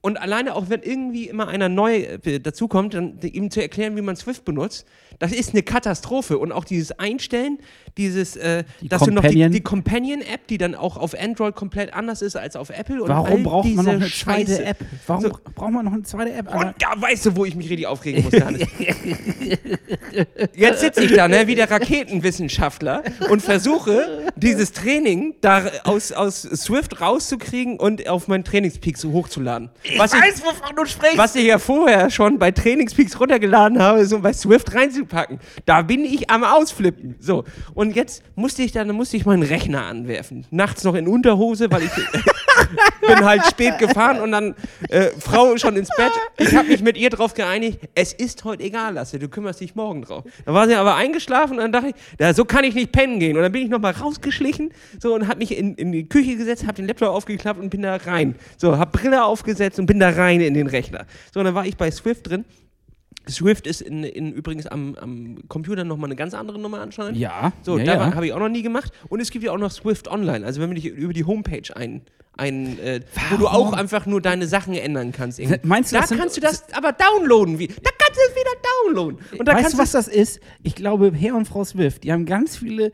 Und 0.01 0.17
alleine 0.21 0.55
auch, 0.55 0.69
wenn 0.69 0.83
irgendwie 0.83 1.29
immer 1.29 1.49
einer 1.49 1.69
neu 1.69 1.97
äh, 2.25 2.41
dazukommt, 2.41 2.95
dann 2.95 3.19
ihm 3.21 3.51
zu 3.51 3.61
erklären, 3.61 3.97
wie 3.97 4.03
man 4.03 4.17
Swift 4.17 4.45
benutzt, 4.45 4.87
das 5.19 5.33
ist 5.33 5.53
eine 5.53 5.63
Katastrophe. 5.63 6.39
Und 6.39 6.53
auch 6.53 6.65
dieses 6.65 6.93
Einstellen, 6.99 7.59
dieses, 7.97 8.37
äh, 8.37 8.65
Die 8.81 8.89
dass 8.89 9.03
du 9.03 9.11
noch 9.11 9.23
die, 9.23 9.29
Companion. 9.29 9.53
die 9.53 9.61
Companion-App, 9.61 10.47
die 10.47 10.59
dann 10.59 10.75
auch 10.75 10.97
auf 10.97 11.19
Android 11.19 11.55
komplett 11.57 11.93
anders 11.93 12.23
ist 12.23 12.37
als 12.37 12.55
auf 12.57 12.71
Apple. 12.71 13.03
Und 13.03 13.09
Warum 13.09 13.43
braucht 13.43 13.69
man 13.75 13.85
noch 13.85 13.93
eine 13.95 14.07
zweite 14.11 14.47
Scheiße. 14.53 14.65
App? 14.65 14.77
Warum 15.07 15.23
So. 15.25 15.31
braucht 15.55 15.73
man 15.73 15.85
noch 15.85 15.93
eine 15.93 16.03
zweite 16.05 16.33
App? 16.33 16.53
Alter? 16.55 16.69
Und 16.69 16.75
da 16.83 17.01
weißt 17.01 17.27
du, 17.27 17.37
wo 17.37 17.45
ich 17.45 17.55
mich 17.57 17.69
richtig 17.69 17.87
aufregen 17.87 18.23
muss, 18.25 18.33
Hannes. 18.41 18.63
Jetzt 20.55 20.81
sitze 20.81 21.05
ich 21.05 21.13
da, 21.15 21.29
ne, 21.29 21.47
wie 21.47 21.55
der 21.55 21.71
Raketenwissenschaftler 21.71 23.03
und 23.31 23.43
versuche, 23.43 24.27
dieses 24.37 24.73
Training 24.73 25.35
da 25.41 25.65
aus, 25.85 26.13
aus 26.13 26.43
Swift 26.43 27.01
rauszukriegen 27.01 27.79
und 27.79 28.09
auf 28.09 28.29
meinen 28.29 28.45
Trainingspeaks 28.45 29.05
hochzuladen. 29.05 29.71
was 29.97 30.13
ich, 30.15 30.21
wovon 30.45 30.77
du 30.77 30.85
sprichst. 30.87 31.19
was 31.19 31.35
ich 31.37 31.45
ja 31.47 31.59
vorher 31.59 32.11
schon 32.11 32.39
bei 32.39 32.51
Trainingspeaks 32.51 33.19
runtergeladen 33.21 33.81
habe, 33.81 34.05
so 34.07 34.21
bei 34.21 34.33
Swift 34.33 34.73
reinzupacken. 35.09 35.39
Da 35.65 35.83
bin 35.83 36.05
ich 36.05 36.31
am 36.31 36.45
Ausflippen. 36.45 37.17
So. 37.19 37.45
Und 37.75 37.97
jetzt 37.97 38.23
musste 38.35 38.63
ich 38.63 38.73
dann 38.73 38.89
musste 38.91 39.17
ich 39.17 39.27
meinen 39.27 39.43
Rechner 39.43 39.85
anwerfen. 39.85 40.47
Nachts 40.51 40.85
noch 40.85 40.95
in 40.95 41.09
Unterhose, 41.09 41.71
weil 41.71 41.83
ich 41.83 41.91
bin 43.07 43.25
halt 43.25 43.45
spät 43.47 43.79
gefahren 43.79 44.21
und 44.21 44.33
dann 44.33 44.55
äh, 44.89 45.09
Frau 45.19 45.57
schon 45.57 45.77
ins 45.77 45.89
Bett. 45.97 46.13
Ich 46.39 46.55
habe 46.55 46.69
mich 46.69 46.83
mit 46.83 46.97
ihr 46.97 47.11
drauf 47.11 47.35
geeinigt, 47.35 47.81
es 47.95 48.13
ist 48.13 48.45
heute 48.45 48.63
egal, 48.63 48.95
Lasse, 48.95 49.19
du 49.19 49.29
kümmerst 49.29 49.61
dich 49.61 49.75
morgen 49.75 50.03
drauf. 50.03 50.25
Da 50.45 50.55
war 50.55 50.67
sie 50.67 50.75
aber 50.75 50.97
eingeschlafen 50.97 51.59
und 51.59 51.59
dann 51.59 51.73
dachte 51.73 51.89
ich, 51.89 51.95
ja, 52.19 52.35
so 52.35 52.45
kann 52.45 52.65
ich 52.65 52.75
nicht 52.75 52.93
pennen 52.93 53.21
gehen. 53.21 53.37
Und 53.37 53.43
dann 53.43 53.53
bin 53.53 53.63
ich 53.63 53.69
nochmal 53.69 53.93
rausgeschlichen 53.93 54.71
so, 55.01 55.15
und 55.15 55.29
habe 55.29 55.39
mich 55.39 55.57
in, 55.57 55.75
in 55.75 55.93
die 55.93 56.09
Küche 56.09 56.37
gesetzt, 56.37 56.67
habe 56.67 56.75
den 56.75 56.87
Laptop 56.87 57.09
aufgeklappt 57.09 57.61
und 57.61 57.71
bin 57.71 57.83
da 57.83 57.97
rein. 57.97 58.35
So, 58.57 58.77
habe 58.77 58.91
Brille 58.91 59.25
aufgesetzt 59.25 59.79
und 59.79 59.87
bin 59.87 60.01
da 60.01 60.11
rein 60.11 60.41
in 60.41 60.55
den 60.55 60.67
Rechner. 60.67 61.07
So, 61.33 61.41
und 61.41 61.47
dann 61.47 61.55
war 61.55 61.67
ich 61.67 61.77
bei 61.77 61.91
Swift 61.91 62.29
drin. 62.29 62.45
Swift 63.29 63.67
ist 63.67 63.83
in, 63.83 64.05
in 64.05 64.33
übrigens 64.33 64.67
am, 64.67 64.95
am 64.95 65.39
Computer 65.49 65.85
nochmal 65.85 66.09
eine 66.09 66.17
ganz 66.17 66.35
andere 66.35 66.59
Nummer 66.59 66.81
anscheinend. 66.81 67.19
Ja, 67.19 67.53
So, 67.63 67.79
ja, 67.79 67.85
da 67.85 67.95
ja. 67.95 68.15
habe 68.15 68.27
ich 68.27 68.33
auch 68.33 68.39
noch 68.39 68.49
nie 68.49 68.63
gemacht. 68.63 68.93
Und 69.09 69.21
es 69.21 69.31
gibt 69.31 69.45
ja 69.45 69.53
auch 69.53 69.59
noch 69.59 69.71
Swift 69.71 70.09
Online. 70.09 70.45
Also 70.47 70.61
wenn 70.61 70.69
man 70.69 70.77
dich 70.77 70.87
über 70.87 71.13
die 71.13 71.25
Homepage 71.25 71.75
ein, 71.75 72.03
ein 72.37 72.79
äh, 72.79 73.01
wo 73.31 73.37
du 73.37 73.49
auch 73.49 73.73
einfach 73.73 74.07
nur 74.07 74.23
deine 74.23 74.47
Sachen 74.47 74.75
ändern 74.75 75.13
kannst. 75.13 75.39
irgendwie. 75.39 75.61
Meinst 75.65 75.93
du, 75.93 75.97
da 75.97 76.07
kannst 76.07 76.37
du 76.37 76.41
das 76.41 76.73
aber 76.73 76.93
downloaden. 76.93 77.59
Wie, 77.59 77.67
da 77.67 77.91
kannst 77.99 78.17
du 78.17 78.31
es 78.31 78.35
wieder 78.35 78.95
downloaden. 78.95 79.19
Und 79.39 79.49
da 79.49 79.53
weißt 79.53 79.63
kannst 79.63 79.75
du, 79.75 79.79
was 79.79 79.93
das 79.93 80.09
ist? 80.09 80.41
Ich 80.63 80.75
glaube, 80.75 81.13
Herr 81.15 81.35
und 81.35 81.47
Frau 81.47 81.65
Swift, 81.65 82.05
die 82.05 82.13
haben 82.13 82.25
ganz 82.25 82.57
viele 82.57 82.93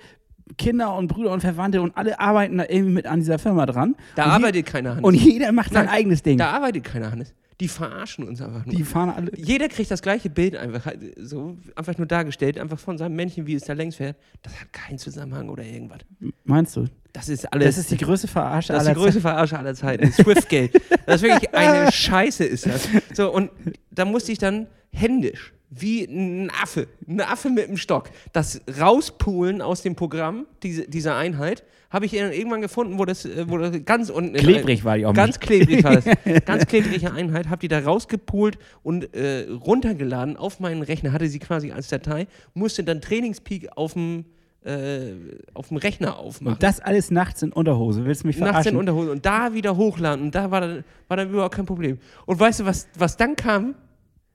Kinder 0.58 0.94
und 0.96 1.08
Brüder 1.08 1.30
und 1.32 1.40
Verwandte 1.40 1.80
und 1.80 1.96
alle 1.96 2.20
arbeiten 2.20 2.58
da 2.58 2.64
irgendwie 2.68 2.92
mit 2.92 3.06
an 3.06 3.20
dieser 3.20 3.38
Firma 3.38 3.66
dran. 3.66 3.96
Da 4.14 4.24
und 4.24 4.30
arbeitet 4.30 4.66
keiner, 4.66 4.90
Hannes. 4.90 5.04
Und 5.04 5.14
jeder 5.14 5.52
macht 5.52 5.72
sein 5.72 5.86
Nein, 5.86 5.94
eigenes 5.94 6.22
Ding. 6.22 6.38
Da 6.38 6.50
arbeitet 6.50 6.84
keiner, 6.84 7.10
Hannes. 7.10 7.34
Die 7.60 7.68
verarschen 7.68 8.26
uns 8.26 8.40
einfach 8.42 8.66
nur. 8.66 8.74
Die 8.74 8.82
fahren 8.82 9.10
alle. 9.10 9.30
Jeder 9.36 9.68
kriegt 9.68 9.90
das 9.90 10.02
gleiche 10.02 10.28
Bild 10.28 10.56
einfach 10.56 10.86
halt 10.86 11.00
so 11.18 11.56
einfach 11.76 11.96
nur 11.96 12.06
dargestellt, 12.06 12.58
einfach 12.58 12.78
von 12.78 12.98
seinem 12.98 13.14
Männchen, 13.14 13.46
wie 13.46 13.54
es 13.54 13.64
da 13.64 13.74
längs 13.74 13.96
fährt. 13.96 14.16
Das 14.42 14.60
hat 14.60 14.72
keinen 14.72 14.98
Zusammenhang 14.98 15.48
oder 15.48 15.62
irgendwas. 15.62 16.00
Meinst 16.44 16.76
du? 16.76 16.86
Das 17.12 17.28
ist 17.28 17.52
alles. 17.52 17.66
Das 17.66 17.78
ist 17.78 17.90
die 17.92 17.96
größte 17.96 18.26
Verarsche 18.26 18.72
Das 18.72 18.82
ist 18.82 18.86
die 18.88 18.90
aller 18.90 19.00
größte 19.00 19.20
Verarsche 19.20 19.56
aller 19.56 19.74
Zeiten. 19.74 20.10
Swift-Gate. 20.12 20.80
Das 21.06 21.16
ist 21.16 21.22
wirklich 21.22 21.54
eine 21.54 21.92
Scheiße, 21.92 22.44
ist 22.44 22.64
das. 22.64 22.88
So, 23.12 23.30
und 23.30 23.50
da 23.90 24.06
musste 24.06 24.32
ich 24.32 24.38
dann 24.38 24.66
händisch, 24.90 25.52
wie 25.68 26.04
ein 26.04 26.50
Affe, 26.50 26.88
ein 27.06 27.20
Affe 27.20 27.50
mit 27.50 27.68
einem 27.68 27.76
Stock, 27.76 28.10
das 28.32 28.62
rauspulen 28.80 29.60
aus 29.60 29.82
dem 29.82 29.96
Programm, 29.96 30.46
diese, 30.62 30.88
dieser 30.88 31.16
Einheit, 31.16 31.62
habe 31.94 32.06
ich 32.06 32.12
dann 32.12 32.32
irgendwann 32.32 32.60
gefunden, 32.60 32.98
wo 32.98 33.04
das, 33.04 33.24
äh, 33.24 33.48
wo 33.48 33.56
das 33.56 33.72
ganz 33.84 34.10
unten. 34.10 34.34
Klebrig 34.34 34.84
war 34.84 34.98
die 34.98 35.06
auch 35.06 35.14
Ganz 35.14 35.36
mit. 35.36 35.42
klebrig 35.42 35.84
war 35.84 35.94
das. 35.94 36.04
ganz 36.44 36.66
klebrige 36.66 37.12
Einheit, 37.12 37.48
habe 37.48 37.60
die 37.60 37.68
da 37.68 37.78
rausgepult 37.78 38.58
und 38.82 39.14
äh, 39.14 39.46
runtergeladen 39.48 40.36
auf 40.36 40.58
meinen 40.58 40.82
Rechner, 40.82 41.12
hatte 41.12 41.28
sie 41.28 41.38
quasi 41.38 41.70
als 41.70 41.86
Datei, 41.86 42.26
musste 42.52 42.82
dann 42.82 43.00
Trainingspeak 43.00 43.68
auf 43.76 43.94
dem. 43.94 44.26
Äh, 44.64 45.12
auf 45.52 45.68
dem 45.68 45.76
Rechner 45.76 46.16
aufmachen 46.16 46.54
Und 46.54 46.62
das 46.62 46.80
alles 46.80 47.10
nachts 47.10 47.42
in 47.42 47.52
Unterhose. 47.52 48.06
Willst 48.06 48.22
du 48.22 48.28
mich 48.28 48.38
nachts 48.38 48.48
in 48.48 48.52
verarschen? 48.54 48.76
Unterhose 48.78 49.10
und 49.10 49.26
da 49.26 49.52
wieder 49.52 49.76
hochladen 49.76 50.24
und 50.24 50.34
da 50.34 50.50
war 50.50 50.62
dann, 50.62 50.84
war 51.06 51.18
dann 51.18 51.28
überhaupt 51.28 51.54
kein 51.54 51.66
Problem. 51.66 51.98
Und 52.24 52.40
weißt 52.40 52.60
du, 52.60 52.64
was, 52.64 52.88
was 52.96 53.18
dann 53.18 53.36
kam? 53.36 53.74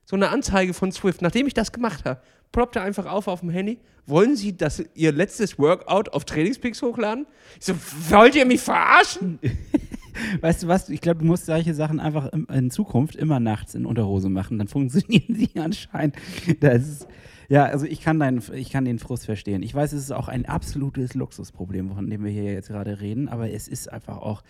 So 0.05 0.15
eine 0.15 0.29
Anzeige 0.29 0.75
von 0.75 0.91
Swift. 0.91 1.23
Nachdem 1.23 1.47
ich 1.47 1.55
das 1.55 1.71
gemacht 1.71 2.05
habe, 2.05 2.21
ploppte 2.51 2.81
einfach 2.81 3.05
auf 3.05 3.27
auf 3.27 3.41
dem 3.41 3.49
Handy. 3.49 3.79
Wollen 4.05 4.35
Sie 4.35 4.57
das, 4.57 4.83
Ihr 4.95 5.11
letztes 5.11 5.59
Workout 5.59 6.09
auf 6.09 6.25
Trainingspeaks 6.25 6.81
hochladen? 6.81 7.27
Ich 7.59 7.65
so, 7.65 7.75
wollt 8.09 8.35
ihr 8.35 8.45
mich 8.45 8.61
verarschen? 8.61 9.39
Weißt 10.41 10.63
du 10.63 10.67
was? 10.67 10.89
Ich 10.89 11.01
glaube, 11.01 11.19
du 11.19 11.25
musst 11.25 11.45
solche 11.45 11.73
Sachen 11.73 11.99
einfach 11.99 12.31
in 12.51 12.71
Zukunft 12.71 13.15
immer 13.15 13.39
nachts 13.39 13.75
in 13.75 13.85
Unterhose 13.85 14.29
machen. 14.29 14.57
Dann 14.57 14.67
funktionieren 14.67 15.35
sie 15.35 15.51
anscheinend. 15.59 16.15
Das 16.59 16.87
ist, 16.87 17.07
ja, 17.49 17.65
also 17.65 17.85
ich 17.85 18.01
kann, 18.01 18.19
deinen, 18.19 18.43
ich 18.53 18.69
kann 18.69 18.85
den 18.85 18.99
Frust 18.99 19.25
verstehen. 19.25 19.63
Ich 19.63 19.73
weiß, 19.73 19.93
es 19.93 20.03
ist 20.03 20.11
auch 20.11 20.27
ein 20.27 20.45
absolutes 20.45 21.13
Luxusproblem, 21.13 21.91
von 21.91 22.09
dem 22.09 22.23
wir 22.23 22.31
hier 22.31 22.53
jetzt 22.53 22.69
gerade 22.69 23.01
reden, 23.01 23.29
aber 23.29 23.51
es 23.51 23.67
ist 23.67 23.91
einfach 23.91 24.17
auch, 24.17 24.43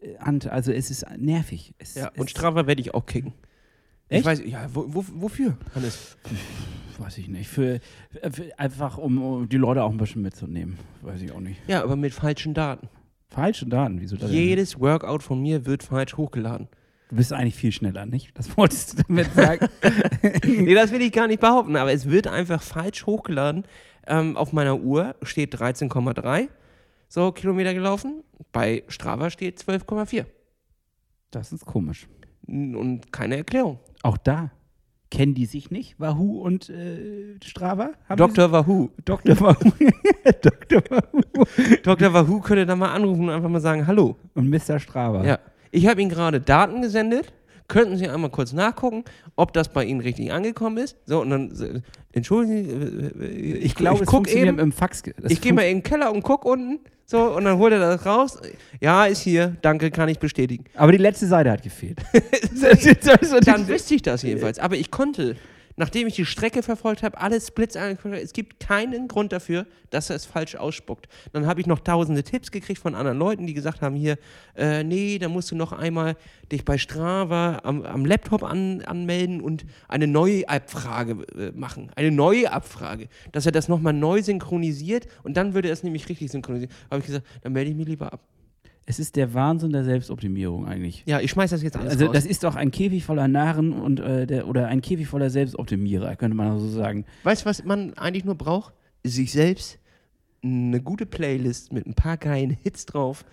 äh, 0.00 0.48
also 0.48 0.72
es 0.72 0.90
ist 0.90 1.06
nervig. 1.16 1.74
Es, 1.78 1.94
Ja, 1.94 2.10
es, 2.12 2.20
und 2.20 2.30
Strava 2.30 2.66
werde 2.66 2.80
ich 2.80 2.94
auch 2.94 3.06
kicken. 3.06 3.32
Echt? 4.08 4.20
Ich 4.20 4.26
weiß, 4.26 4.42
ja, 4.46 4.66
wo, 4.72 4.84
wo, 4.88 5.04
wofür, 5.14 5.56
Hannes? 5.74 6.16
weiß 6.98 7.18
ich 7.18 7.28
nicht. 7.28 7.48
Für, 7.48 7.80
für, 8.32 8.58
einfach, 8.58 8.98
um, 8.98 9.22
um 9.22 9.48
die 9.48 9.56
Leute 9.56 9.82
auch 9.82 9.90
ein 9.90 9.98
bisschen 9.98 10.22
mitzunehmen. 10.22 10.78
Weiß 11.02 11.20
ich 11.22 11.32
auch 11.32 11.40
nicht. 11.40 11.60
Ja, 11.68 11.82
aber 11.82 11.96
mit 11.96 12.12
falschen 12.12 12.54
Daten. 12.54 12.88
Falsche 13.28 13.66
Daten, 13.66 14.00
wieso 14.00 14.16
das? 14.16 14.30
Jedes 14.30 14.80
Workout 14.80 15.22
von 15.22 15.40
mir 15.40 15.66
wird 15.66 15.82
falsch 15.82 16.16
hochgeladen. 16.16 16.68
Du 17.10 17.16
bist 17.16 17.32
eigentlich 17.32 17.54
viel 17.54 17.72
schneller, 17.72 18.06
nicht? 18.06 18.36
Das 18.36 18.56
wolltest 18.56 18.98
du 18.98 19.02
damit 19.06 19.32
sagen. 19.34 19.68
nee, 20.44 20.74
das 20.74 20.92
will 20.92 21.02
ich 21.02 21.12
gar 21.12 21.26
nicht 21.26 21.40
behaupten, 21.40 21.76
aber 21.76 21.92
es 21.92 22.08
wird 22.08 22.26
einfach 22.26 22.62
falsch 22.62 23.06
hochgeladen. 23.06 23.64
Ähm, 24.06 24.36
auf 24.36 24.52
meiner 24.52 24.80
Uhr 24.80 25.14
steht 25.22 25.54
13,3 25.54 26.48
so 27.08 27.32
Kilometer 27.32 27.74
gelaufen. 27.74 28.22
Bei 28.52 28.84
Strava 28.88 29.30
steht 29.30 29.58
12,4. 29.58 30.26
das 31.30 31.52
ist 31.52 31.64
komisch. 31.64 32.08
Und 32.46 33.12
keine 33.12 33.36
Erklärung. 33.36 33.78
Auch 34.02 34.16
da 34.16 34.50
kennen 35.10 35.34
die 35.34 35.46
sich 35.46 35.70
nicht, 35.70 35.98
Wahoo 35.98 36.40
und 36.42 36.68
äh, 36.68 37.36
Strava? 37.42 37.90
Haben 38.08 38.18
Dr. 38.18 38.52
Wahoo. 38.52 38.90
Dr. 39.04 39.40
Wahoo. 39.40 39.72
Dr. 40.42 40.82
Wahoo. 40.90 41.44
Dr. 41.82 42.12
Wahoo 42.12 42.40
könnte 42.40 42.66
da 42.66 42.76
mal 42.76 42.92
anrufen 42.92 43.24
und 43.24 43.30
einfach 43.30 43.48
mal 43.48 43.60
sagen, 43.60 43.86
hallo. 43.86 44.16
Und 44.34 44.50
Mr. 44.50 44.78
Strava. 44.78 45.24
Ja. 45.24 45.38
Ich 45.70 45.86
habe 45.86 46.02
ihm 46.02 46.08
gerade 46.08 46.40
Daten 46.40 46.82
gesendet. 46.82 47.32
Könnten 47.68 47.98
Sie 47.98 48.08
einmal 48.08 48.30
kurz 48.30 48.52
nachgucken, 48.54 49.04
ob 49.36 49.52
das 49.52 49.68
bei 49.68 49.84
Ihnen 49.84 50.00
richtig 50.00 50.32
angekommen 50.32 50.78
ist? 50.78 50.96
So, 51.04 51.20
und 51.20 51.30
dann, 51.30 51.50
äh, 51.60 51.80
entschuldigen 52.12 52.64
Sie, 52.64 53.24
äh, 53.24 53.26
äh, 53.26 53.56
Ich 53.58 53.74
glaube, 53.74 53.96
ich 53.96 54.02
es 54.02 54.06
guck 54.06 54.16
funktioniert 54.16 54.48
eben, 54.48 54.58
im 54.58 54.72
Fax. 54.72 55.02
ich 55.28 55.40
gehe 55.40 55.52
mal 55.52 55.62
in 55.62 55.78
den 55.78 55.82
Keller 55.82 56.10
und 56.10 56.22
guck 56.22 56.46
unten, 56.46 56.80
so, 57.04 57.36
und 57.36 57.44
dann 57.44 57.56
holt 57.58 57.72
er 57.72 57.78
das 57.78 58.04
raus. 58.04 58.38
Ja, 58.80 59.06
ist 59.06 59.20
hier, 59.20 59.56
danke, 59.62 59.90
kann 59.90 60.08
ich 60.10 60.18
bestätigen. 60.18 60.64
Aber 60.74 60.92
die 60.92 60.98
letzte 60.98 61.26
Seite 61.26 61.50
hat 61.50 61.62
gefehlt. 61.62 61.98
Dann 63.46 63.66
wüsste 63.66 63.94
ich 63.94 64.02
das 64.02 64.22
jedenfalls. 64.22 64.58
Aber 64.58 64.76
ich 64.76 64.90
konnte, 64.90 65.34
nachdem 65.78 66.08
ich 66.08 66.16
die 66.16 66.26
Strecke 66.26 66.62
verfolgt 66.62 67.02
habe, 67.02 67.18
alles 67.18 67.46
Splits 67.46 67.76
angeguckt 67.76 68.04
habe, 68.06 68.20
es 68.20 68.32
gibt 68.32 68.60
keinen 68.60 69.06
Grund 69.06 69.32
dafür, 69.32 69.64
dass 69.90 70.10
er 70.10 70.16
es 70.16 70.26
falsch 70.26 70.56
ausspuckt. 70.56 71.08
Dann 71.32 71.46
habe 71.46 71.60
ich 71.60 71.66
noch 71.66 71.78
tausende 71.78 72.24
Tipps 72.24 72.50
gekriegt 72.50 72.80
von 72.80 72.94
anderen 72.94 73.16
Leuten, 73.16 73.46
die 73.46 73.54
gesagt 73.54 73.80
haben, 73.80 73.94
hier, 73.94 74.18
äh, 74.56 74.82
nee, 74.82 75.18
da 75.18 75.28
musst 75.28 75.50
du 75.52 75.56
noch 75.56 75.72
einmal 75.72 76.16
dich 76.50 76.64
bei 76.64 76.78
Strava 76.78 77.60
am, 77.62 77.82
am 77.82 78.04
Laptop 78.04 78.42
an, 78.42 78.82
anmelden 78.82 79.40
und 79.40 79.64
eine 79.86 80.08
neue 80.08 80.48
Abfrage 80.48 81.24
äh, 81.36 81.52
machen. 81.52 81.90
Eine 81.94 82.10
neue 82.10 82.52
Abfrage. 82.52 83.08
Dass 83.30 83.46
er 83.46 83.52
das 83.52 83.68
nochmal 83.68 83.92
neu 83.92 84.20
synchronisiert 84.20 85.06
und 85.22 85.36
dann 85.36 85.54
würde 85.54 85.68
er 85.68 85.74
es 85.74 85.84
nämlich 85.84 86.08
richtig 86.08 86.30
synchronisieren. 86.32 86.74
habe 86.90 87.00
ich 87.00 87.06
gesagt, 87.06 87.26
dann 87.42 87.52
melde 87.52 87.70
ich 87.70 87.76
mich 87.76 87.86
lieber 87.86 88.12
ab. 88.12 88.20
Es 88.90 88.98
ist 88.98 89.16
der 89.16 89.34
Wahnsinn 89.34 89.70
der 89.70 89.84
Selbstoptimierung 89.84 90.66
eigentlich. 90.66 91.02
Ja, 91.04 91.20
ich 91.20 91.30
schmeiß 91.30 91.50
das 91.50 91.62
jetzt 91.62 91.76
alles 91.76 91.92
Also 91.92 92.06
raus. 92.06 92.14
das 92.14 92.24
ist 92.24 92.42
doch 92.42 92.56
ein 92.56 92.70
Käfig 92.70 93.04
voller 93.04 93.28
Narren 93.28 93.74
und 93.74 94.00
äh, 94.00 94.26
der, 94.26 94.48
oder 94.48 94.68
ein 94.68 94.80
Käfig 94.80 95.06
voller 95.06 95.28
Selbstoptimierer, 95.28 96.16
könnte 96.16 96.34
man 96.34 96.50
auch 96.52 96.58
so 96.58 96.68
sagen. 96.70 97.04
Weißt 97.22 97.42
du, 97.42 97.46
was 97.50 97.62
man 97.64 97.92
eigentlich 97.98 98.24
nur 98.24 98.34
braucht? 98.34 98.72
Sich 99.04 99.30
selbst 99.32 99.78
eine 100.42 100.80
gute 100.80 101.04
Playlist 101.04 101.70
mit 101.70 101.86
ein 101.86 101.92
paar 101.92 102.16
geilen 102.16 102.48
Hits 102.62 102.86
drauf, 102.86 103.26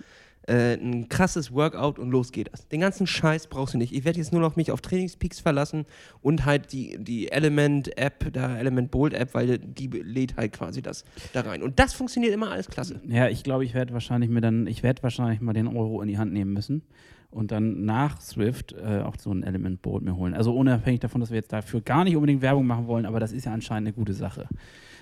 äh, 0.47 0.75
ein 0.75 1.09
krasses 1.09 1.51
Workout 1.51 1.99
und 1.99 2.11
los 2.11 2.31
geht 2.31 2.51
das. 2.51 2.67
Den 2.67 2.81
ganzen 2.81 3.07
Scheiß 3.07 3.47
brauchst 3.47 3.73
du 3.73 3.77
nicht. 3.77 3.93
Ich 3.93 4.05
werde 4.05 4.19
jetzt 4.19 4.31
nur 4.31 4.41
noch 4.41 4.55
mich 4.55 4.71
auf 4.71 4.81
Trainingspeaks 4.81 5.39
verlassen 5.39 5.85
und 6.21 6.45
halt 6.45 6.71
die, 6.71 6.97
die 6.99 7.31
Element-App, 7.31 8.33
da 8.33 8.57
Element 8.57 8.91
Bold-App, 8.91 9.33
weil 9.33 9.57
die 9.59 9.87
lädt 9.87 10.37
halt 10.37 10.53
quasi 10.53 10.81
das 10.81 11.03
da 11.33 11.41
rein. 11.41 11.63
Und 11.63 11.79
das 11.79 11.93
funktioniert 11.93 12.33
immer 12.33 12.51
alles 12.51 12.67
klasse. 12.67 13.01
Ja, 13.07 13.27
ich 13.27 13.43
glaube, 13.43 13.65
ich 13.65 13.73
werde 13.73 13.93
wahrscheinlich 13.93 14.29
mir 14.29 14.41
dann, 14.41 14.67
ich 14.67 14.83
werde 14.83 15.01
wahrscheinlich 15.03 15.41
mal 15.41 15.53
den 15.53 15.67
Euro 15.67 16.01
in 16.01 16.07
die 16.07 16.17
Hand 16.17 16.33
nehmen 16.33 16.53
müssen 16.53 16.83
und 17.31 17.51
dann 17.51 17.83
nach 17.83 18.21
Swift 18.21 18.73
äh, 18.73 19.01
auch 19.01 19.15
so 19.19 19.31
ein 19.31 19.43
Element 19.43 19.81
Board 19.81 20.03
mir 20.03 20.15
holen. 20.15 20.33
Also 20.33 20.55
unabhängig 20.55 21.01
davon, 21.01 21.21
dass 21.21 21.31
wir 21.31 21.37
jetzt 21.37 21.51
dafür 21.51 21.81
gar 21.81 22.03
nicht 22.03 22.15
unbedingt 22.15 22.41
Werbung 22.41 22.65
machen 22.65 22.87
wollen, 22.87 23.05
aber 23.05 23.19
das 23.19 23.31
ist 23.31 23.45
ja 23.45 23.53
anscheinend 23.53 23.87
eine 23.87 23.93
gute 23.93 24.13
Sache. 24.13 24.47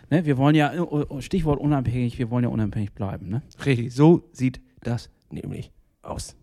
Ne? 0.10 0.25
Wir 0.25 0.38
wollen 0.38 0.56
ja, 0.56 0.73
äh, 0.73 1.21
Stichwort 1.21 1.60
unabhängig, 1.60 2.17
wir 2.17 2.32
wollen 2.32 2.43
ja 2.43 2.49
unabhängig 2.49 2.93
bleiben. 2.93 3.29
Ne? 3.29 3.41
Richtig, 3.65 3.93
so 3.93 4.23
sieht 4.32 4.62
das 4.82 5.10
nämlich 5.34 5.72
aus. 6.02 6.36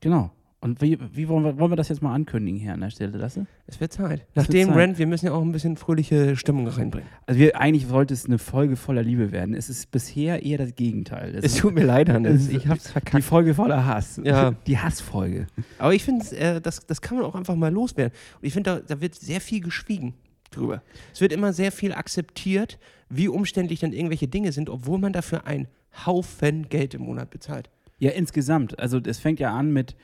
Genau. 0.00 0.30
Und 0.60 0.80
wie, 0.80 0.98
wie 1.12 1.28
wollen, 1.28 1.44
wir, 1.44 1.58
wollen 1.58 1.72
wir 1.72 1.76
das 1.76 1.90
jetzt 1.90 2.00
mal 2.00 2.14
ankündigen 2.14 2.58
hier 2.58 2.72
an 2.72 2.80
der 2.80 2.88
Stelle, 2.88 3.18
Lasse? 3.18 3.46
Es 3.66 3.80
wird 3.80 3.92
Zeit. 3.92 4.26
Nach 4.34 4.46
dem 4.46 4.66
Zeit. 4.68 4.74
Rant, 4.76 4.98
wir 4.98 5.06
müssen 5.06 5.26
ja 5.26 5.32
auch 5.32 5.42
ein 5.42 5.52
bisschen 5.52 5.76
fröhliche 5.76 6.36
Stimmung 6.36 6.66
reinbringen. 6.66 7.06
Also 7.26 7.38
wir, 7.38 7.60
eigentlich 7.60 7.86
sollte 7.86 8.14
es 8.14 8.24
eine 8.24 8.38
Folge 8.38 8.76
voller 8.76 9.02
Liebe 9.02 9.30
werden. 9.30 9.54
Es 9.54 9.68
ist 9.68 9.90
bisher 9.90 10.42
eher 10.42 10.56
das 10.56 10.74
Gegenteil. 10.74 11.34
Es 11.34 11.44
Es 11.44 11.56
tut 11.56 11.74
mir 11.74 11.84
leid, 11.84 12.08
Hannes. 12.08 12.44
es- 12.44 12.48
Ich 12.48 12.66
hab's 12.66 12.84
die 12.84 12.92
verkackt. 12.92 13.24
Folge 13.24 13.52
voller 13.52 13.84
Hass. 13.84 14.18
Ja. 14.24 14.52
Die 14.66 14.78
Hassfolge. 14.78 15.48
Aber 15.78 15.92
ich 15.92 16.02
finde, 16.02 16.34
äh, 16.34 16.62
das, 16.62 16.86
das 16.86 17.02
kann 17.02 17.18
man 17.18 17.26
auch 17.26 17.34
einfach 17.34 17.56
mal 17.56 17.70
loswerden. 17.70 18.14
Und 18.40 18.46
ich 18.46 18.54
finde, 18.54 18.70
da, 18.86 18.94
da 18.94 19.00
wird 19.02 19.14
sehr 19.16 19.42
viel 19.42 19.60
geschwiegen 19.60 20.14
drüber. 20.50 20.82
Es 21.12 21.20
wird 21.20 21.32
immer 21.32 21.52
sehr 21.52 21.72
viel 21.72 21.92
akzeptiert, 21.92 22.78
wie 23.10 23.28
umständlich 23.28 23.80
dann 23.80 23.92
irgendwelche 23.92 24.28
Dinge 24.28 24.50
sind, 24.52 24.70
obwohl 24.70 24.98
man 24.98 25.12
dafür 25.12 25.46
einen 25.46 25.68
Haufen 26.06 26.70
Geld 26.70 26.94
im 26.94 27.02
Monat 27.02 27.28
bezahlt. 27.28 27.68
Ja, 27.98 28.10
insgesamt. 28.10 28.78
Also 28.78 28.98
es 28.98 29.18
fängt 29.18 29.40
ja 29.40 29.54
an 29.56 29.72
mit, 29.72 29.96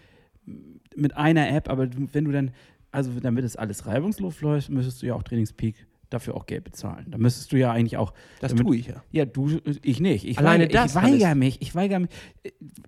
mit 0.95 1.17
einer 1.17 1.49
App, 1.51 1.69
aber 1.69 1.89
wenn 2.13 2.25
du 2.25 2.33
dann, 2.33 2.53
also 2.93 3.11
damit 3.21 3.45
es 3.45 3.57
alles 3.57 3.87
reibungslos 3.87 4.41
läuft, 4.41 4.71
müsstest 4.71 5.03
du 5.03 5.07
ja 5.07 5.15
auch 5.15 5.23
Trainingspeak 5.23 5.87
dafür 6.11 6.35
auch 6.35 6.47
Geld 6.47 6.65
bezahlen. 6.65 7.07
Da 7.09 7.19
müsstest 7.19 7.53
du 7.53 7.57
ja 7.57 7.71
eigentlich 7.73 7.97
auch. 7.97 8.13
Das 8.41 8.51
damit, 8.51 8.67
tue 8.67 8.77
ich 8.77 8.89
ja. 8.89 9.03
Ja, 9.13 9.25
du, 9.25 9.61
ich 9.83 10.01
nicht. 10.01 10.27
Ich 10.27 10.39
Alleine 10.39 10.65
weigere, 10.65 10.83
das 10.83 10.97
ich 10.97 11.03
weigere 11.03 11.35
mich. 11.35 11.63
Ich 11.63 11.75
weigere 11.75 12.01
mich. 12.01 12.11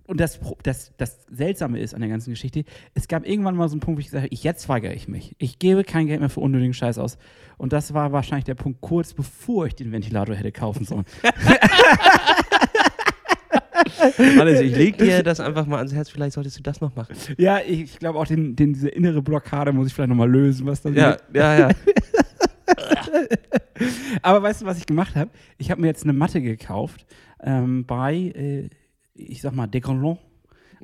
Und 0.05 0.19
das, 0.19 0.39
das, 0.61 0.91
das 0.97 1.25
Seltsame 1.31 1.79
ist 1.79 1.93
an 1.93 2.01
der 2.01 2.09
ganzen 2.09 2.31
Geschichte, 2.31 2.65
es 2.93 3.07
gab 3.07 3.25
irgendwann 3.25 3.55
mal 3.55 3.69
so 3.69 3.73
einen 3.73 3.79
Punkt, 3.79 3.97
wo 3.97 3.99
ich 4.01 4.07
gesagt 4.07 4.23
habe, 4.23 4.33
ich, 4.33 4.43
jetzt 4.43 4.67
weigere 4.67 4.93
ich 4.93 5.07
mich. 5.07 5.35
Ich 5.39 5.57
gebe 5.57 5.83
kein 5.83 6.07
Geld 6.07 6.19
mehr 6.19 6.29
für 6.29 6.41
unnötigen 6.41 6.73
Scheiß 6.73 6.97
aus. 6.97 7.17
Und 7.57 7.71
das 7.71 7.93
war 7.93 8.11
wahrscheinlich 8.11 8.45
der 8.45 8.55
Punkt 8.55 8.81
kurz 8.81 9.13
bevor 9.13 9.67
ich 9.67 9.75
den 9.75 9.91
Ventilator 9.91 10.35
hätte 10.35 10.51
kaufen 10.51 10.85
sollen. 10.85 11.05
Hannes, 14.37 14.61
ich 14.61 14.75
leg 14.75 14.97
dir 14.97 15.23
das 15.23 15.39
einfach 15.39 15.65
mal 15.65 15.77
ans 15.77 15.93
Herz. 15.93 16.09
Vielleicht 16.09 16.33
solltest 16.33 16.57
du 16.59 16.63
das 16.63 16.81
noch 16.81 16.95
machen. 16.95 17.15
ja, 17.37 17.59
ich, 17.65 17.99
glaube 17.99 18.19
auch, 18.19 18.27
den, 18.27 18.55
den, 18.55 18.73
diese 18.73 18.89
innere 18.89 19.21
Blockade 19.21 19.71
muss 19.71 19.87
ich 19.87 19.93
vielleicht 19.93 20.09
nochmal 20.09 20.29
lösen, 20.29 20.65
was 20.65 20.81
da 20.81 20.89
Ja, 20.89 21.17
ja, 21.33 21.59
ja. 21.59 21.69
Aber 24.21 24.41
weißt 24.43 24.61
du, 24.61 24.65
was 24.65 24.77
ich 24.77 24.85
gemacht 24.85 25.15
habe? 25.15 25.31
Ich 25.57 25.71
habe 25.71 25.81
mir 25.81 25.87
jetzt 25.87 26.03
eine 26.03 26.13
Matte 26.13 26.41
gekauft 26.41 27.05
ähm, 27.41 27.85
bei, 27.85 28.15
äh, 28.15 28.69
ich 29.15 29.41
sag 29.41 29.53
mal, 29.53 29.67
Decathlon. 29.67 30.17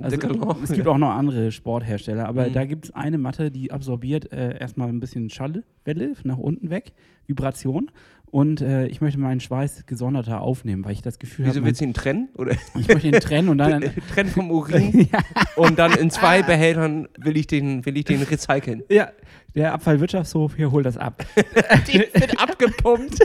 Also, 0.01 0.15
Decathlon, 0.15 0.57
es 0.63 0.71
gibt 0.71 0.85
ja. 0.85 0.91
auch 0.93 0.97
noch 0.97 1.11
andere 1.11 1.51
Sporthersteller, 1.51 2.27
aber 2.27 2.47
Mhm. 2.47 2.53
da 2.53 2.65
gibt 2.65 2.85
es 2.85 2.91
eine 2.95 3.17
Matte, 3.17 3.51
die 3.51 3.71
absorbiert 3.71 4.31
äh, 4.31 4.57
erstmal 4.57 4.89
ein 4.89 4.99
bisschen 4.99 5.29
Schallwelle 5.29 6.13
nach 6.23 6.37
unten 6.37 6.69
weg, 6.69 6.93
Vibration. 7.27 7.91
Und 8.31 8.61
äh, 8.61 8.85
ich 8.87 9.01
möchte 9.01 9.19
meinen 9.19 9.39
Schweiß 9.39 9.85
gesonderter 9.87 10.41
aufnehmen, 10.41 10.85
weil 10.85 10.91
ich 10.91 11.01
das 11.01 11.17
Gefühl 11.17 11.45
Wieso 11.45 11.57
habe, 11.57 11.67
willst 11.67 11.81
du 11.81 11.85
ihn 11.85 11.93
trennen? 11.93 12.29
Oder 12.35 12.55
ich 12.77 12.87
möchte 12.87 13.07
ihn 13.07 13.13
trennen 13.13 13.49
und 13.49 13.57
dann. 13.57 13.81
trennen 14.13 14.29
vom 14.29 14.51
Urin 14.51 15.07
und 15.55 15.79
dann 15.79 15.93
in 15.93 16.11
zwei 16.11 16.43
Behältern 16.43 17.07
will 17.17 17.37
ich 17.37 17.47
den, 17.47 17.85
will 17.85 17.97
ich 17.97 18.05
den 18.05 18.21
recyceln. 18.21 18.83
ja, 18.89 19.11
der 19.55 19.73
Abfallwirtschaftshof 19.73 20.55
hier 20.55 20.71
holt 20.71 20.85
das 20.85 20.97
ab. 20.97 21.25
Die 21.87 21.99
wird 21.99 22.39
abgepumpt. 22.39 23.17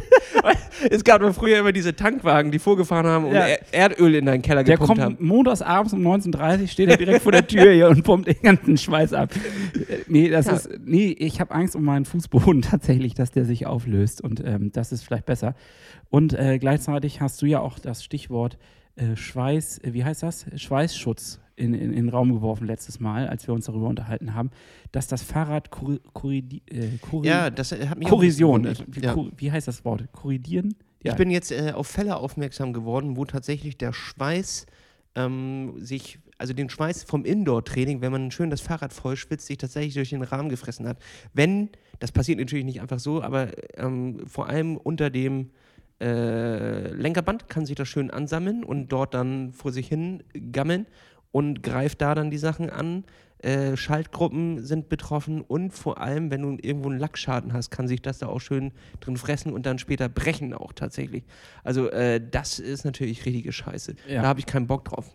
es 0.91 1.05
gab 1.05 1.23
früher 1.35 1.59
immer 1.61 1.73
diese 1.73 1.95
Tankwagen, 1.95 2.51
die 2.51 2.59
vorgefahren 2.59 3.07
haben 3.07 3.25
und 3.27 3.35
Ja. 3.35 3.47
Er- 3.47 3.61
Erdöl 3.73 4.15
in 4.15 4.27
deinen 4.27 4.43
Keller 4.43 4.65
Der 4.65 4.77
gepumpt 4.77 5.01
kommt 5.03 5.19
haben. 5.19 5.27
montags 5.27 5.63
abends 5.63 5.93
um 5.93 6.01
19.30 6.07 6.61
Uhr, 6.63 6.69
steht 6.69 6.89
er 6.91 6.97
direkt 6.97 7.23
vor 7.23 7.33
der 7.33 7.47
Tür 7.47 7.73
hier 7.73 7.89
und 7.89 8.03
pumpt 8.03 8.27
den 8.29 8.41
ganzen 8.43 8.77
Schweiß 8.77 9.13
ab. 9.13 9.31
Nee, 10.09 10.29
das 10.29 10.47
Ja. 10.47 10.53
ist, 10.55 10.71
nee, 10.85 11.15
ich 11.19 11.41
habe 11.41 11.55
Angst 11.55 11.77
um 11.77 11.85
meinen 11.85 12.05
Fußboden 12.05 12.63
tatsächlich, 12.63 13.15
dass 13.15 13.31
der 13.31 13.45
sich 13.45 13.67
auflöst 13.67 14.21
und 14.23 14.43
ähm, 14.45 14.73
das 14.73 14.93
ist 14.93 15.03
vielleicht 15.05 15.27
besser. 15.27 15.55
Und 16.11 16.33
äh, 16.33 16.59
gleichzeitig 16.59 17.21
hast 17.21 17.41
du 17.43 17.47
ja 17.47 17.61
auch 17.61 17.79
das 17.79 18.03
Stichwort 18.05 18.59
äh, 18.97 19.17
Schweiß, 19.17 19.79
äh, 19.79 19.93
wie 19.93 20.05
heißt 20.05 20.23
das? 20.23 20.47
Schweißschutz 20.57 21.41
in, 21.57 21.75
in, 21.75 21.93
in 21.93 21.93
den 21.93 22.09
Raum 22.09 22.33
geworfen 22.33 22.67
letztes 22.67 23.01
Mal, 23.01 23.29
als 23.29 23.47
wir 23.47 23.55
uns 23.55 23.67
darüber 23.67 23.89
unterhalten 23.89 24.35
haben, 24.35 24.51
dass 24.93 25.07
das 25.07 25.23
Fahrrad 25.23 25.71
korri 25.71 26.01
äh, 26.71 26.99
korri 27.01 27.29
Ja, 27.29 27.51
das 27.51 27.73
hat 27.73 27.99
mich 27.99 28.09
Korrosion, 28.09 28.67
auch 28.67 28.75
wie, 28.87 29.01
ja. 29.01 29.17
wie 29.37 29.53
heißt 29.53 29.69
das 29.69 29.85
Wort? 29.85 30.11
Korridieren? 30.13 30.75
Ja. 31.03 31.13
Ich 31.13 31.19
bin 31.19 31.31
jetzt 31.31 31.53
äh, 31.53 31.73
auf 31.75 31.87
Fälle 31.87 32.17
aufmerksam 32.17 32.73
geworden, 32.73 33.17
wo 33.17 33.25
tatsächlich 33.25 33.77
der 33.77 33.93
Schweiß 33.93 34.67
ähm, 35.15 35.75
sich, 35.79 36.19
also 36.39 36.55
den 36.55 36.71
Schweiß 36.71 37.05
vom 37.05 37.25
Indoor-Training, 37.25 38.01
wenn 38.01 38.11
man 38.11 38.31
schön 38.31 38.51
das 38.51 38.61
Fahrrad 38.61 38.93
voll 38.93 39.17
schwitzt, 39.17 39.47
sich 39.47 39.59
tatsächlich 39.59 39.95
durch 39.95 40.11
den 40.11 40.23
Rahmen 40.23 40.49
gefressen 40.49 40.89
hat. 40.89 40.99
Wenn, 41.35 41.69
das 42.01 42.11
passiert 42.11 42.39
natürlich 42.39 42.65
nicht 42.65 42.81
einfach 42.81 42.99
so, 42.99 43.23
aber 43.23 43.49
ähm, 43.77 44.27
vor 44.27 44.49
allem 44.49 44.77
unter 44.77 45.11
dem 45.11 45.51
äh, 46.01 46.89
Lenkerband 46.89 47.49
kann 47.49 47.67
sich 47.67 47.77
das 47.77 47.89
schön 47.89 48.11
ansammeln 48.11 48.65
und 48.65 48.89
dort 48.89 49.15
dann 49.15 49.53
vor 49.53 49.73
sich 49.73 49.87
hin 49.87 50.23
gammeln 50.53 50.87
und 51.35 51.65
greift 51.65 52.01
da 52.01 52.15
dann 52.15 52.31
die 52.31 52.39
Sachen 52.39 52.71
an. 52.71 53.03
Äh, 53.39 53.77
Schaltgruppen 53.77 54.65
sind 54.65 54.89
betroffen 54.89 55.41
und 55.41 55.73
vor 55.73 56.01
allem, 56.01 56.31
wenn 56.31 56.43
du 56.43 56.57
irgendwo 56.63 56.89
einen 56.89 57.01
Lackschaden 57.01 57.53
hast, 57.53 57.71
kann 57.71 57.89
sich 57.89 58.01
das 58.01 58.19
da 58.19 58.29
auch 58.29 58.39
schön 58.39 58.71
drin 59.01 59.17
fressen 59.17 59.53
und 59.53 59.67
dann 59.67 59.81
später 59.81 60.09
brechen 60.09 60.55
auch 60.55 60.73
tatsächlich. 60.73 61.25
Also 61.65 61.91
äh, 61.91 62.21
das 62.25 62.61
ist 62.61 62.85
natürlich 62.85 63.27
richtige 63.27 63.53
Scheiße. 63.53 63.97
Ja. 64.09 64.23
Da 64.23 64.29
habe 64.29 64.39
ich 64.39 64.47
keinen 64.47 64.69
Bock 64.69 64.85
drauf. 64.85 65.11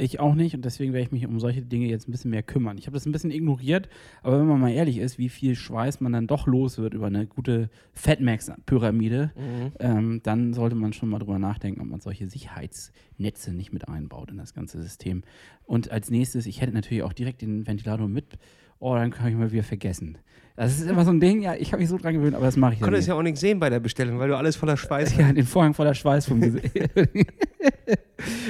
Ich 0.00 0.18
auch 0.18 0.34
nicht 0.34 0.54
und 0.54 0.64
deswegen 0.64 0.92
werde 0.92 1.04
ich 1.04 1.12
mich 1.12 1.26
um 1.26 1.38
solche 1.40 1.62
Dinge 1.62 1.86
jetzt 1.86 2.08
ein 2.08 2.12
bisschen 2.12 2.30
mehr 2.30 2.42
kümmern. 2.42 2.78
Ich 2.78 2.86
habe 2.86 2.94
das 2.94 3.04
ein 3.04 3.12
bisschen 3.12 3.30
ignoriert, 3.30 3.88
aber 4.22 4.40
wenn 4.40 4.46
man 4.46 4.58
mal 4.58 4.72
ehrlich 4.72 4.96
ist, 4.96 5.18
wie 5.18 5.28
viel 5.28 5.54
Schweiß 5.54 6.00
man 6.00 6.12
dann 6.12 6.26
doch 6.26 6.46
los 6.46 6.78
wird 6.78 6.94
über 6.94 7.06
eine 7.06 7.26
gute 7.26 7.68
Fatmax-Pyramide, 7.92 9.32
ähm, 9.78 10.20
dann 10.22 10.54
sollte 10.54 10.74
man 10.74 10.94
schon 10.94 11.10
mal 11.10 11.18
drüber 11.18 11.38
nachdenken, 11.38 11.82
ob 11.82 11.86
man 11.88 12.00
solche 12.00 12.28
Sicherheitsnetze 12.28 13.52
nicht 13.52 13.72
mit 13.72 13.88
einbaut 13.88 14.30
in 14.30 14.38
das 14.38 14.54
ganze 14.54 14.80
System. 14.80 15.22
Und 15.66 15.90
als 15.90 16.10
nächstes, 16.10 16.46
ich 16.46 16.62
hätte 16.62 16.72
natürlich 16.72 17.02
auch 17.02 17.12
direkt 17.12 17.42
den 17.42 17.66
Ventilator 17.66 18.08
mit, 18.08 18.38
oh, 18.78 18.94
dann 18.94 19.10
kann 19.10 19.28
ich 19.28 19.36
mal 19.36 19.52
wieder 19.52 19.62
vergessen. 19.62 20.16
Das 20.60 20.78
ist 20.78 20.90
immer 20.90 21.06
so 21.06 21.10
ein 21.10 21.20
Ding, 21.20 21.40
ja, 21.40 21.54
ich 21.54 21.72
habe 21.72 21.80
mich 21.80 21.88
so 21.88 21.96
dran 21.96 22.12
gewöhnt, 22.12 22.34
aber 22.34 22.44
das 22.44 22.58
mache 22.58 22.72
ich 22.72 22.76
Ich 22.76 22.80
dann 22.80 22.88
konnte 22.88 22.98
nicht. 22.98 23.04
es 23.04 23.06
ja 23.06 23.14
auch 23.14 23.22
nicht 23.22 23.38
sehen 23.38 23.60
bei 23.60 23.70
der 23.70 23.80
Bestellung, 23.80 24.18
weil 24.18 24.28
du 24.28 24.36
alles 24.36 24.56
voller 24.56 24.76
Schweiß 24.76 25.16
Ja, 25.18 25.32
den 25.32 25.46
Vorhang 25.46 25.72
voller 25.72 25.94
Schweiß 25.94 26.26
vom 26.26 26.42
Gesicht. 26.42 26.70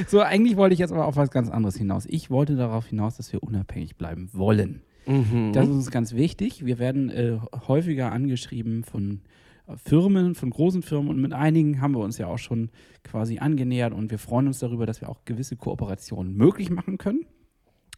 so, 0.08 0.20
eigentlich 0.20 0.56
wollte 0.56 0.72
ich 0.72 0.80
jetzt 0.80 0.90
aber 0.90 1.06
auf 1.06 1.14
was 1.14 1.30
ganz 1.30 1.48
anderes 1.48 1.76
hinaus. 1.76 2.06
Ich 2.06 2.28
wollte 2.28 2.56
darauf 2.56 2.86
hinaus, 2.86 3.16
dass 3.16 3.32
wir 3.32 3.44
unabhängig 3.44 3.96
bleiben 3.96 4.28
wollen. 4.32 4.82
Mhm. 5.06 5.52
Das 5.52 5.68
ist 5.68 5.74
uns 5.74 5.90
ganz 5.92 6.12
wichtig. 6.14 6.66
Wir 6.66 6.80
werden 6.80 7.10
äh, 7.10 7.38
häufiger 7.68 8.10
angeschrieben 8.10 8.82
von 8.82 9.20
äh, 9.68 9.76
Firmen, 9.76 10.34
von 10.34 10.50
großen 10.50 10.82
Firmen 10.82 11.10
und 11.10 11.20
mit 11.20 11.32
einigen 11.32 11.80
haben 11.80 11.94
wir 11.94 12.00
uns 12.00 12.18
ja 12.18 12.26
auch 12.26 12.38
schon 12.38 12.70
quasi 13.04 13.38
angenähert 13.38 13.92
und 13.94 14.10
wir 14.10 14.18
freuen 14.18 14.48
uns 14.48 14.58
darüber, 14.58 14.84
dass 14.84 15.00
wir 15.00 15.08
auch 15.08 15.24
gewisse 15.26 15.54
Kooperationen 15.54 16.36
möglich 16.36 16.70
machen 16.70 16.98
können. 16.98 17.24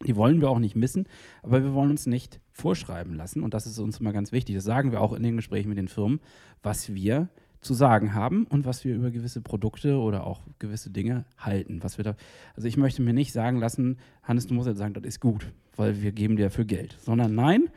Die 0.05 0.15
wollen 0.15 0.41
wir 0.41 0.49
auch 0.49 0.59
nicht 0.59 0.75
missen, 0.75 1.05
aber 1.43 1.63
wir 1.63 1.73
wollen 1.73 1.91
uns 1.91 2.05
nicht 2.05 2.39
vorschreiben 2.51 3.13
lassen. 3.15 3.43
Und 3.43 3.53
das 3.53 3.65
ist 3.65 3.79
uns 3.79 3.99
immer 3.99 4.11
ganz 4.13 4.31
wichtig. 4.31 4.55
Das 4.55 4.63
sagen 4.63 4.91
wir 4.91 5.01
auch 5.01 5.13
in 5.13 5.23
den 5.23 5.35
Gesprächen 5.37 5.69
mit 5.69 5.77
den 5.77 5.87
Firmen, 5.87 6.19
was 6.61 6.93
wir 6.93 7.29
zu 7.61 7.73
sagen 7.73 8.13
haben 8.13 8.45
und 8.45 8.65
was 8.65 8.83
wir 8.83 8.93
über 8.93 9.09
gewisse 9.11 9.39
Produkte 9.39 9.97
oder 9.97 10.27
auch 10.27 10.41
gewisse 10.59 10.89
Dinge 10.89 11.23
halten. 11.37 11.81
Was 11.81 11.97
wir 11.97 12.03
da, 12.03 12.15
also 12.55 12.67
ich 12.67 12.75
möchte 12.75 13.01
mir 13.01 13.13
nicht 13.13 13.31
sagen 13.31 13.57
lassen, 13.59 13.97
Hannes, 14.23 14.47
du 14.47 14.53
musst 14.53 14.67
jetzt 14.67 14.79
sagen, 14.79 14.93
das 14.93 15.03
ist 15.05 15.21
gut, 15.21 15.53
weil 15.77 16.01
wir 16.01 16.11
geben 16.11 16.35
dir 16.35 16.49
für 16.49 16.65
Geld. 16.65 16.97
Sondern 16.99 17.35
nein, 17.35 17.69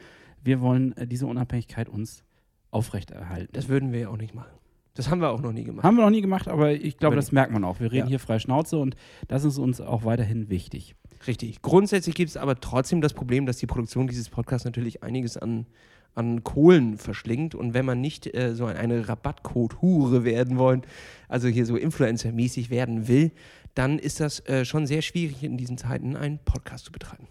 wir 0.42 0.60
wollen 0.60 0.96
äh, 0.96 1.06
diese 1.06 1.26
Unabhängigkeit 1.26 1.88
uns 1.88 2.24
aufrechterhalten. 2.72 3.52
Das 3.52 3.68
würden 3.68 3.92
wir 3.92 4.00
ja 4.00 4.08
auch 4.08 4.16
nicht 4.16 4.34
machen. 4.34 4.50
Das 4.94 5.10
haben 5.10 5.20
wir 5.20 5.30
auch 5.30 5.40
noch 5.42 5.52
nie 5.52 5.64
gemacht. 5.64 5.84
Haben 5.84 5.96
wir 5.98 6.04
noch 6.04 6.10
nie 6.10 6.22
gemacht, 6.22 6.48
aber 6.48 6.72
ich 6.72 6.96
glaube, 6.96 7.14
Aber 7.14 7.16
das 7.16 7.30
merkt 7.30 7.52
man 7.52 7.64
auch. 7.64 7.80
Wir 7.80 7.92
reden 7.92 8.06
Ja. 8.06 8.08
hier 8.08 8.18
frei 8.18 8.38
Schnauze 8.38 8.78
und 8.78 8.96
das 9.28 9.44
ist 9.44 9.58
uns 9.58 9.80
auch 9.80 10.04
weiterhin 10.04 10.48
wichtig. 10.48 10.96
Richtig. 11.26 11.62
Grundsätzlich 11.62 12.14
gibt 12.14 12.30
es 12.30 12.36
aber 12.36 12.60
trotzdem 12.60 13.00
das 13.00 13.14
Problem, 13.14 13.46
dass 13.46 13.56
die 13.58 13.66
Produktion 13.66 14.06
dieses 14.06 14.28
Podcasts 14.28 14.64
natürlich 14.64 15.02
einiges 15.02 15.36
an, 15.36 15.66
an 16.14 16.44
Kohlen 16.44 16.98
verschlingt. 16.98 17.54
Und 17.54 17.74
wenn 17.74 17.84
man 17.84 18.00
nicht 18.00 18.32
äh, 18.34 18.54
so 18.54 18.66
eine 18.66 19.08
Rabattcode-Hure 19.08 20.24
werden 20.24 20.58
wollen, 20.58 20.82
also 21.28 21.48
hier 21.48 21.66
so 21.66 21.76
Influencer-mäßig 21.76 22.70
werden 22.70 23.08
will, 23.08 23.32
dann 23.74 23.98
ist 23.98 24.20
das 24.20 24.40
äh, 24.46 24.64
schon 24.64 24.86
sehr 24.86 25.02
schwierig 25.02 25.42
in 25.42 25.56
diesen 25.56 25.78
Zeiten, 25.78 26.16
einen 26.16 26.38
Podcast 26.38 26.86
zu 26.86 26.92
betreiben. 26.92 27.26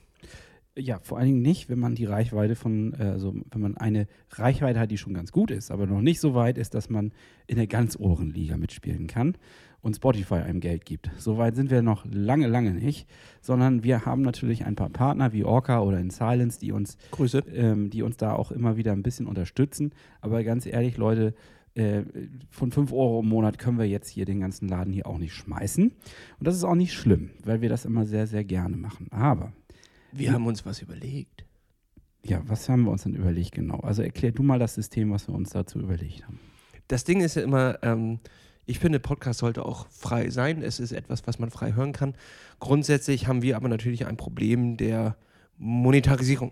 Ja, 0.77 0.99
vor 1.01 1.17
allen 1.17 1.27
Dingen 1.27 1.41
nicht, 1.41 1.69
wenn 1.69 1.79
man 1.79 1.95
die 1.95 2.05
Reichweite 2.05 2.55
von, 2.55 2.93
äh, 2.99 3.03
also 3.03 3.33
wenn 3.51 3.61
man 3.61 3.77
eine 3.77 4.07
Reichweite 4.31 4.79
hat, 4.79 4.91
die 4.91 4.97
schon 4.97 5.13
ganz 5.13 5.31
gut 5.31 5.49
ist, 5.49 5.71
aber 5.71 5.87
noch 5.87 6.01
nicht 6.01 6.19
so 6.19 6.35
weit 6.35 6.57
ist, 6.57 6.73
dass 6.73 6.89
man 6.89 7.13
in 7.47 7.55
der 7.55 7.67
ganz 7.67 7.95
oberen 7.97 8.31
Liga 8.31 8.57
mitspielen 8.57 9.07
kann 9.07 9.37
und 9.85 9.95
Spotify 9.95 10.35
einem 10.35 10.61
Geld 10.61 10.83
gibt. 10.83 11.11
So 11.19 11.37
weit 11.37 11.55
sind 11.55 11.69
wir 11.69 11.83
noch 11.83 12.05
lange, 12.11 12.47
lange 12.47 12.73
nicht, 12.73 13.07
sondern 13.39 13.83
wir 13.83 14.03
haben 14.03 14.23
natürlich 14.23 14.65
ein 14.65 14.75
paar 14.75 14.89
Partner 14.89 15.31
wie 15.31 15.43
Orca 15.43 15.79
oder 15.81 15.99
in 15.99 16.09
Silence, 16.09 16.59
die 16.59 16.71
uns, 16.71 16.97
Grüße. 17.11 17.43
ähm, 17.53 17.91
die 17.91 18.01
uns 18.01 18.17
da 18.17 18.33
auch 18.33 18.51
immer 18.51 18.77
wieder 18.77 18.93
ein 18.93 19.03
bisschen 19.03 19.27
unterstützen. 19.27 19.93
Aber 20.21 20.43
ganz 20.43 20.65
ehrlich, 20.65 20.97
Leute, 20.97 21.35
äh, 21.75 22.01
von 22.49 22.71
5 22.71 22.91
Euro 22.93 23.19
im 23.19 23.29
Monat 23.29 23.59
können 23.59 23.77
wir 23.77 23.85
jetzt 23.85 24.09
hier 24.09 24.25
den 24.25 24.39
ganzen 24.39 24.67
Laden 24.67 24.91
hier 24.91 25.05
auch 25.05 25.19
nicht 25.19 25.35
schmeißen. 25.35 25.83
Und 25.91 26.47
das 26.47 26.55
ist 26.55 26.63
auch 26.63 26.73
nicht 26.73 26.93
schlimm, 26.93 27.29
weil 27.43 27.61
wir 27.61 27.69
das 27.69 27.85
immer 27.85 28.05
sehr, 28.07 28.25
sehr 28.25 28.43
gerne 28.43 28.77
machen. 28.77 29.07
Aber 29.11 29.53
Wir 30.11 30.33
haben 30.33 30.47
uns 30.47 30.65
was 30.65 30.81
überlegt. 30.81 31.45
ja, 32.23 32.41
was 32.47 32.67
haben 32.69 32.85
wir 32.85 32.91
uns 32.91 33.03
denn 33.03 33.13
überlegt 33.13 33.51
genau? 33.51 33.81
Also 33.81 34.01
erklär 34.01 34.31
du 34.31 34.41
mal 34.41 34.57
das 34.57 34.73
System, 34.73 35.11
was 35.11 35.27
wir 35.27 35.35
uns 35.35 35.51
dazu 35.51 35.79
überlegt 35.79 36.25
haben. 36.25 36.39
Das 36.87 37.03
Ding 37.03 37.21
ist 37.21 37.35
ja 37.35 37.43
immer, 37.43 37.77
ähm, 37.83 38.19
ich 38.65 38.79
finde, 38.79 38.99
Podcast 38.99 39.39
sollte 39.39 39.65
auch 39.65 39.87
frei 39.89 40.29
sein. 40.29 40.61
Es 40.61 40.79
ist 40.79 40.91
etwas, 40.91 41.27
was 41.27 41.39
man 41.39 41.51
frei 41.51 41.73
hören 41.73 41.93
kann. 41.93 42.15
Grundsätzlich 42.59 43.27
haben 43.27 43.41
wir 43.41 43.55
aber 43.55 43.69
natürlich 43.69 44.05
ein 44.07 44.17
Problem 44.17 44.77
der 44.77 45.15
Monetarisierung. 45.57 46.51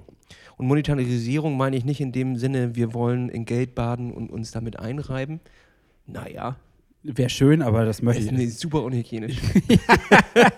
Und 0.58 0.68
Monetarisierung 0.68 1.58
meine 1.58 1.76
ich 1.76 1.86
nicht 1.86 2.02
in 2.02 2.12
dem 2.12 2.36
Sinne, 2.36 2.76
wir 2.76 2.94
wollen 2.94 3.30
in 3.30 3.46
Geld 3.46 3.76
baden 3.76 4.12
und 4.12 4.32
uns 4.32 4.52
damit 4.52 4.80
einreiben. 4.80 5.40
Naja, 6.06 6.58
Wäre 7.04 7.30
schön, 7.30 7.62
aber 7.62 7.84
das 7.84 8.02
möchte 8.02 8.24
ich 8.24 8.32
nee, 8.32 8.46
nicht. 8.46 8.58
super 8.58 8.82
unhygienisch. 8.84 9.38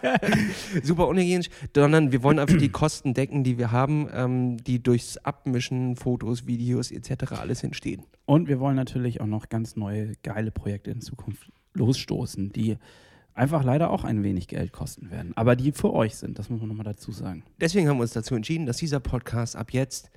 super 0.83 1.07
unhygienisch, 1.07 1.49
sondern 1.75 2.11
wir 2.11 2.21
wollen 2.21 2.37
einfach 2.37 2.57
die 2.57 2.69
Kosten 2.69 3.15
decken, 3.15 3.43
die 3.43 3.57
wir 3.57 3.71
haben, 3.71 4.07
ähm, 4.13 4.57
die 4.63 4.81
durchs 4.81 5.17
Abmischen, 5.17 5.95
Fotos, 5.95 6.45
Videos 6.45 6.91
etc. 6.91 7.33
alles 7.33 7.63
entstehen. 7.63 8.03
Und 8.25 8.47
wir 8.47 8.59
wollen 8.59 8.75
natürlich 8.75 9.21
auch 9.21 9.25
noch 9.25 9.49
ganz 9.49 9.75
neue, 9.75 10.13
geile 10.21 10.51
Projekte 10.51 10.91
in 10.91 11.01
Zukunft 11.01 11.51
losstoßen, 11.73 12.51
die 12.51 12.77
einfach 13.33 13.63
leider 13.63 13.89
auch 13.89 14.03
ein 14.03 14.23
wenig 14.23 14.47
Geld 14.47 14.71
kosten 14.71 15.09
werden. 15.09 15.33
Aber 15.35 15.55
die 15.55 15.71
für 15.71 15.93
euch 15.93 16.15
sind, 16.15 16.37
das 16.37 16.49
muss 16.49 16.59
man 16.59 16.69
nochmal 16.69 16.85
dazu 16.85 17.11
sagen. 17.11 17.43
Deswegen 17.59 17.89
haben 17.89 17.97
wir 17.97 18.03
uns 18.03 18.13
dazu 18.13 18.35
entschieden, 18.35 18.67
dass 18.67 18.77
dieser 18.77 18.99
Podcast 18.99 19.55
ab 19.55 19.73
jetzt 19.73 20.11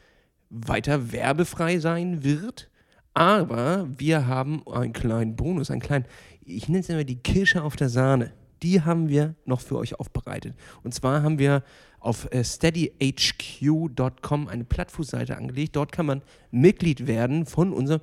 weiter 0.51 1.11
werbefrei 1.13 1.79
sein 1.79 2.23
wird. 2.23 2.71
Aber 3.19 3.89
wir 3.97 4.27
haben 4.27 4.63
einen 4.67 4.93
kleinen 4.93 5.37
Bonus, 5.37 5.71
einen 5.71 5.81
kleinen, 5.81 6.07
ich 6.45 6.69
nenne 6.69 6.81
es 6.81 6.89
immer 6.89 7.05
die 7.05 7.17
Kirsche 7.17 7.63
auf 7.63 7.77
der 7.77 7.89
Sahne. 7.89 8.33
Die 8.63 8.83
haben 8.83 9.09
wir 9.09 9.35
noch 9.45 9.61
für 9.61 9.77
euch 9.77 10.01
aufbereitet. 10.01 10.55
Und 10.83 10.95
zwar 10.95 11.23
haben 11.23 11.39
wir 11.39 11.63
auf 12.01 12.33
äh, 12.33 12.45
steadyhq.com 12.45 14.49
eine 14.49 14.65
Plattfußseite 14.65 15.37
angelegt. 15.37 15.77
Dort 15.77 15.93
kann 15.93 16.07
man 16.07 16.23
Mitglied 16.51 17.07
werden 17.07 17.47
von 17.47 17.73
unserem, 17.73 18.01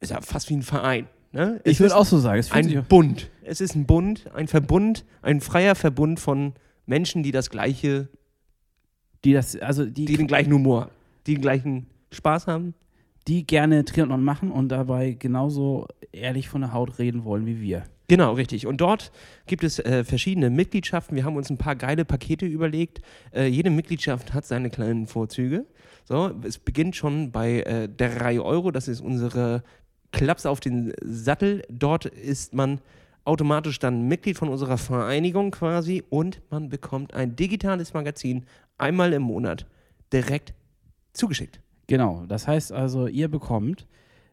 ist 0.00 0.10
ja 0.10 0.20
fast 0.20 0.50
wie 0.50 0.54
ein 0.54 0.62
Verein. 0.62 1.06
Ne? 1.32 1.60
Ich 1.64 1.80
würde 1.80 1.96
auch 1.96 2.06
so 2.06 2.18
sagen. 2.18 2.40
Es 2.40 2.52
ein 2.52 2.84
Bund. 2.88 3.30
Es 3.42 3.60
ist 3.60 3.74
ein 3.74 3.86
Bund, 3.86 4.30
ein 4.34 4.48
Verbund, 4.48 5.04
ein 5.22 5.40
freier 5.40 5.74
Verbund 5.74 6.20
von 6.20 6.54
Menschen, 6.86 7.22
die 7.22 7.32
das 7.32 7.50
gleiche 7.50 8.08
die 9.24 9.32
das, 9.32 9.56
also 9.56 9.84
die, 9.84 10.04
die 10.04 10.16
den 10.16 10.26
gleichen 10.26 10.52
Humor, 10.52 10.90
die 11.26 11.34
den 11.34 11.42
gleichen 11.42 11.86
Spaß 12.12 12.46
haben. 12.46 12.74
Die 13.28 13.46
gerne 13.46 13.84
Triathlon 13.84 14.24
machen 14.24 14.50
und 14.50 14.70
dabei 14.70 15.12
genauso 15.12 15.86
ehrlich 16.12 16.48
von 16.48 16.62
der 16.62 16.72
Haut 16.72 16.98
reden 16.98 17.24
wollen 17.24 17.46
wie 17.46 17.60
wir. 17.60 17.84
Genau, 18.08 18.32
richtig. 18.32 18.66
Und 18.66 18.80
dort 18.80 19.12
gibt 19.46 19.64
es 19.64 19.78
äh, 19.80 20.02
verschiedene 20.02 20.48
Mitgliedschaften. 20.48 21.14
Wir 21.14 21.24
haben 21.24 21.36
uns 21.36 21.50
ein 21.50 21.58
paar 21.58 21.76
geile 21.76 22.06
Pakete 22.06 22.46
überlegt. 22.46 23.02
Äh, 23.34 23.48
jede 23.48 23.68
Mitgliedschaft 23.68 24.32
hat 24.32 24.46
seine 24.46 24.70
kleinen 24.70 25.06
Vorzüge. 25.06 25.66
So, 26.04 26.32
es 26.42 26.58
beginnt 26.58 26.96
schon 26.96 27.30
bei 27.30 27.60
äh, 27.60 27.86
3 27.86 28.40
Euro. 28.40 28.70
Das 28.70 28.88
ist 28.88 29.02
unsere 29.02 29.62
Klaps 30.10 30.46
auf 30.46 30.60
den 30.60 30.94
Sattel. 31.02 31.62
Dort 31.68 32.06
ist 32.06 32.54
man 32.54 32.80
automatisch 33.26 33.78
dann 33.78 34.08
Mitglied 34.08 34.38
von 34.38 34.48
unserer 34.48 34.78
Vereinigung 34.78 35.50
quasi 35.50 36.02
und 36.08 36.40
man 36.48 36.70
bekommt 36.70 37.12
ein 37.12 37.36
digitales 37.36 37.92
Magazin 37.92 38.46
einmal 38.78 39.12
im 39.12 39.22
Monat 39.22 39.66
direkt 40.14 40.54
zugeschickt. 41.12 41.60
Genau, 41.88 42.24
das 42.28 42.46
heißt 42.46 42.70
also, 42.70 43.06
ihr 43.08 43.28
bekommt, 43.28 43.86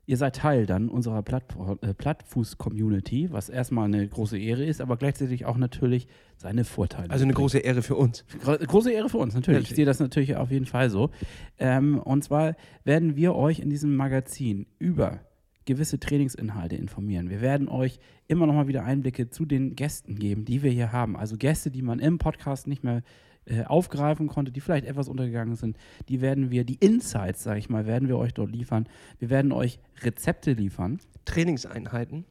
ihr 0.06 0.18
seid 0.18 0.36
Teil 0.36 0.66
dann 0.68 0.88
unserer 0.90 1.20
Plattfor- 1.24 1.82
äh, 1.82 1.94
Plattfuß-Community, 1.94 3.30
was 3.32 3.50
erstmal 3.50 3.86
eine 3.86 4.08
große 4.08 4.38
Ehre 4.38 4.64
ist, 4.64 4.82
aber 4.82 4.98
gleichzeitig 4.98 5.46
auch 5.46 5.58
natürlich 5.58 6.08
seine 6.38 6.64
Vorteile. 6.64 7.10
Also 7.10 7.24
eine 7.24 7.30
mitbringt. 7.30 7.38
große 7.52 7.58
Ehre 7.60 7.82
für 7.82 7.96
uns. 7.96 8.26
Gro 8.44 8.58
große 8.58 8.92
Ehre 8.92 9.10
für 9.10 9.18
uns, 9.18 9.34
natürlich. 9.34 9.60
Ich 9.60 9.64
Natürlich. 9.64 9.76
sehe 9.78 9.86
das 9.86 10.00
natürlich 10.00 10.36
auf 10.36 10.52
jeden 10.52 10.66
Fall 10.66 10.90
so. 10.90 11.10
Ähm, 11.58 11.98
und 12.00 12.24
zwar 12.24 12.56
werden 12.84 13.16
wir 13.16 13.36
euch 13.36 13.60
in 13.60 13.70
diesem 13.70 13.96
Magazin 13.96 14.68
über 14.78 15.22
gewisse 15.66 16.00
Trainingsinhalte 16.00 16.76
informieren. 16.76 17.30
Wir 17.32 17.42
werden 17.42 17.70
euch 17.70 17.98
immer 18.28 18.46
noch 18.46 18.54
mal 18.54 18.68
wieder 18.68 18.84
Einblicke 18.84 19.30
zu 19.32 19.46
den 19.46 19.76
Gästen 19.76 20.16
geben, 20.20 20.46
die 20.46 20.62
wir 20.62 20.70
hier 20.72 20.92
haben. 20.92 21.16
Also 21.18 21.38
Gäste, 21.38 21.72
die 21.72 21.82
man 21.82 21.98
im 22.00 22.20
Podcast 22.20 22.68
nicht 22.68 22.84
mehr 22.84 23.02
äh, 23.46 23.64
aufgreifen 23.64 24.28
konnte, 24.28 24.52
die 24.52 24.62
vielleicht 24.62 24.86
etwas 24.86 25.08
untergegangen 25.08 25.56
sind. 25.56 25.78
Die 26.10 26.22
werden 26.22 26.52
wir, 26.52 26.64
die 26.64 26.76
Insights, 26.76 27.44
sage 27.44 27.60
ich 27.60 27.70
mal, 27.70 27.86
werden 27.86 28.08
wir 28.08 28.18
euch 28.18 28.34
dort 28.34 28.52
liefern. 28.52 28.88
Wir 29.20 29.30
werden 29.30 29.52
euch 29.52 29.80
Rezepte 30.02 30.54
liefern. 30.54 31.00
Trainingseinheiten. 31.26 32.26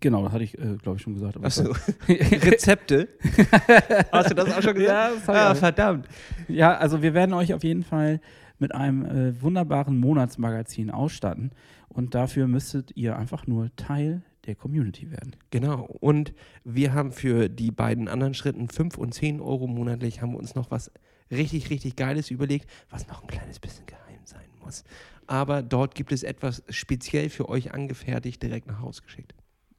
Genau, 0.00 0.22
das 0.22 0.32
hatte 0.32 0.44
ich, 0.44 0.58
äh, 0.58 0.76
glaube 0.82 0.96
ich, 0.96 1.02
schon 1.02 1.14
gesagt. 1.14 1.42
Achso. 1.42 1.74
Rezepte. 2.08 3.08
Hast 4.12 4.30
du 4.30 4.34
das 4.34 4.52
auch 4.52 4.62
schon 4.62 4.74
gesagt? 4.74 5.26
Ja, 5.26 5.50
ah, 5.50 5.54
verdammt. 5.54 6.06
Ja, 6.48 6.76
also 6.76 7.02
wir 7.02 7.14
werden 7.14 7.32
euch 7.32 7.54
auf 7.54 7.64
jeden 7.64 7.82
Fall 7.82 8.20
mit 8.58 8.74
einem 8.74 9.04
äh, 9.04 9.42
wunderbaren 9.42 9.98
Monatsmagazin 9.98 10.90
ausstatten. 10.90 11.50
Und 11.88 12.14
dafür 12.14 12.46
müsstet 12.46 12.96
ihr 12.96 13.16
einfach 13.16 13.46
nur 13.46 13.74
Teil 13.76 14.22
der 14.46 14.54
Community 14.54 15.10
werden. 15.10 15.36
Genau. 15.50 15.84
Und 16.00 16.34
wir 16.64 16.92
haben 16.92 17.12
für 17.12 17.48
die 17.48 17.70
beiden 17.70 18.08
anderen 18.08 18.34
Schritten 18.34 18.68
5 18.68 18.98
und 18.98 19.14
10 19.14 19.40
Euro 19.40 19.66
monatlich 19.66 20.20
haben 20.20 20.32
wir 20.32 20.38
uns 20.38 20.54
noch 20.54 20.70
was 20.70 20.90
richtig, 21.30 21.70
richtig 21.70 21.96
Geiles 21.96 22.30
überlegt, 22.30 22.68
was 22.90 23.08
noch 23.08 23.22
ein 23.22 23.28
kleines 23.28 23.58
bisschen 23.58 23.86
geheim 23.86 24.20
sein 24.24 24.48
muss. 24.64 24.84
Aber 25.26 25.62
dort 25.62 25.94
gibt 25.94 26.12
es 26.12 26.22
etwas 26.22 26.62
speziell 26.68 27.30
für 27.30 27.48
euch 27.48 27.72
angefertigt, 27.72 28.42
direkt 28.42 28.66
nach 28.66 28.80
Hause 28.80 29.02
geschickt. 29.02 29.34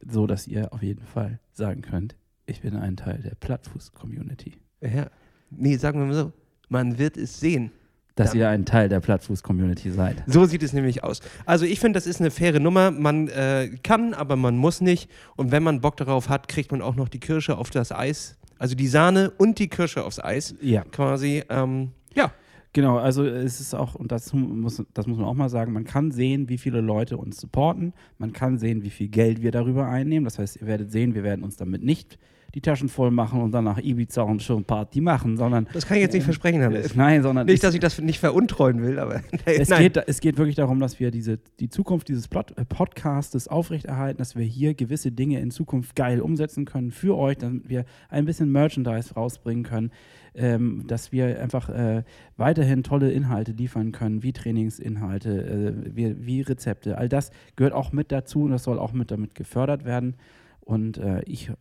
So 0.05 0.27
dass 0.27 0.47
ihr 0.47 0.73
auf 0.73 0.81
jeden 0.81 1.05
Fall 1.05 1.39
sagen 1.51 1.81
könnt, 1.81 2.15
ich 2.45 2.61
bin 2.61 2.75
ein 2.75 2.97
Teil 2.97 3.21
der 3.21 3.35
Plattfuß-Community. 3.35 4.53
Ja. 4.81 5.09
Nee, 5.49 5.77
sagen 5.77 5.99
wir 5.99 6.07
mal 6.07 6.13
so. 6.13 6.33
Man 6.69 6.97
wird 6.97 7.17
es 7.17 7.39
sehen. 7.39 7.71
Dass 8.15 8.33
Ja. 8.33 8.39
ihr 8.41 8.49
ein 8.49 8.65
Teil 8.65 8.89
der 8.89 8.99
Plattfuß-Community 8.99 9.89
seid. 9.91 10.23
So 10.27 10.45
sieht 10.45 10.61
es 10.61 10.71
nämlich 10.73 11.03
aus. 11.03 11.19
Also 11.45 11.65
ich 11.65 11.79
finde, 11.79 11.97
das 11.97 12.05
ist 12.05 12.19
eine 12.19 12.29
faire 12.29 12.59
Nummer. 12.59 12.91
Man 12.91 13.27
äh, 13.29 13.69
kann, 13.83 14.13
aber 14.13 14.35
man 14.35 14.55
muss 14.57 14.81
nicht. 14.81 15.09
Und 15.35 15.51
wenn 15.51 15.63
man 15.63 15.81
Bock 15.81 15.97
darauf 15.97 16.29
hat, 16.29 16.47
kriegt 16.47 16.71
man 16.71 16.81
auch 16.81 16.95
noch 16.95 17.09
die 17.09 17.19
Kirsche 17.19 17.57
auf 17.57 17.71
das 17.71 17.91
Eis. 17.91 18.37
Also 18.59 18.75
die 18.75 18.87
Sahne 18.87 19.31
und 19.37 19.57
die 19.57 19.67
Kirsche 19.67 20.03
aufs 20.05 20.19
Eis 20.19 20.53
Ja. 20.61 20.83
quasi. 20.83 21.43
Ähm, 21.49 21.91
ja, 22.13 22.31
Genau, 22.75 22.97
also 22.97 23.23
es 23.23 23.61
ist 23.61 23.75
auch, 23.75 23.93
und 23.93 24.11
das 24.11 24.33
muss, 24.33 24.81
das 24.95 25.05
muss 25.05 25.19
man 25.19 25.27
auch 25.27 25.35
mal 25.35 25.47
sagen, 25.49 25.73
man 25.73 25.83
kann 25.83 26.09
sehen, 26.09 26.49
wie 26.49 26.57
viele 26.57 26.81
Leute 26.81 27.17
uns 27.17 27.39
supporten, 27.39 27.93
man 28.17 28.33
kann 28.33 28.57
sehen, 28.57 28.81
wie 28.81 28.89
viel 28.89 29.09
Geld 29.09 29.43
wir 29.43 29.51
darüber 29.51 29.87
einnehmen. 29.87 30.25
Das 30.25 30.39
heißt, 30.39 30.55
ihr 30.59 30.65
werdet 30.65 30.91
sehen, 30.91 31.13
wir 31.13 31.21
werden 31.21 31.43
uns 31.43 31.55
damit 31.55 31.83
nicht 31.83 32.17
die 32.53 32.61
Taschen 32.61 32.87
voll 32.87 33.09
machen 33.09 33.41
und 33.41 33.51
dann 33.51 33.63
nach 33.63 33.79
Ibiza 33.79 34.21
und 34.21 34.43
schon 34.43 34.63
Party 34.63 35.01
machen, 35.01 35.37
sondern 35.37 35.67
Das 35.73 35.87
kann 35.87 35.97
ich 35.97 36.03
jetzt 36.03 36.13
nicht 36.13 36.23
versprechen, 36.23 36.61
äh, 36.61 36.65
Hannes. 36.65 36.95
nein, 36.95 37.23
sondern 37.23 37.47
Nicht, 37.47 37.63
dass 37.63 37.73
ich 37.73 37.79
das 37.79 37.99
nicht 37.99 38.19
veruntreuen 38.19 38.81
will, 38.83 38.99
aber 38.99 39.21
es, 39.45 39.69
nein. 39.69 39.81
geht, 39.83 40.03
es 40.07 40.19
geht 40.19 40.37
wirklich 40.37 40.55
darum, 40.55 40.79
dass 40.79 40.99
wir 40.99 41.09
diese, 41.09 41.39
die 41.59 41.69
Zukunft 41.69 42.09
dieses 42.09 42.27
Plot, 42.27 42.55
äh, 42.57 42.65
Podcastes 42.65 43.47
aufrechterhalten, 43.47 44.19
dass 44.19 44.35
wir 44.35 44.45
hier 44.45 44.75
gewisse 44.75 45.11
Dinge 45.11 45.39
in 45.39 45.49
Zukunft 45.49 45.95
geil 45.95 46.21
umsetzen 46.21 46.65
können 46.65 46.91
für 46.91 47.17
euch, 47.17 47.37
damit 47.37 47.69
wir 47.69 47.85
ein 48.09 48.25
bisschen 48.25 48.51
Merchandise 48.51 49.15
rausbringen 49.15 49.63
können, 49.63 49.91
ähm, 50.35 50.83
dass 50.85 51.11
wir 51.11 51.41
einfach 51.41 51.69
äh, 51.69 52.03
weiterhin 52.37 52.83
tolle 52.83 53.11
Inhalte 53.11 53.51
liefern 53.53 53.91
können, 53.91 54.21
wie 54.21 54.33
Trainingsinhalte, 54.33 55.85
äh, 55.89 55.95
wie, 55.95 56.25
wie 56.25 56.41
Rezepte. 56.41 56.97
All 56.97 57.09
das 57.09 57.31
gehört 57.55 57.73
auch 57.73 57.91
mit 57.91 58.11
dazu 58.11 58.43
und 58.43 58.51
das 58.51 58.63
soll 58.63 58.77
auch 58.77 58.93
mit 58.93 59.09
damit 59.09 59.33
gefördert 59.33 59.85
werden. 59.85 60.15
Und 60.61 60.97
äh, 60.97 61.21
ich 61.25 61.51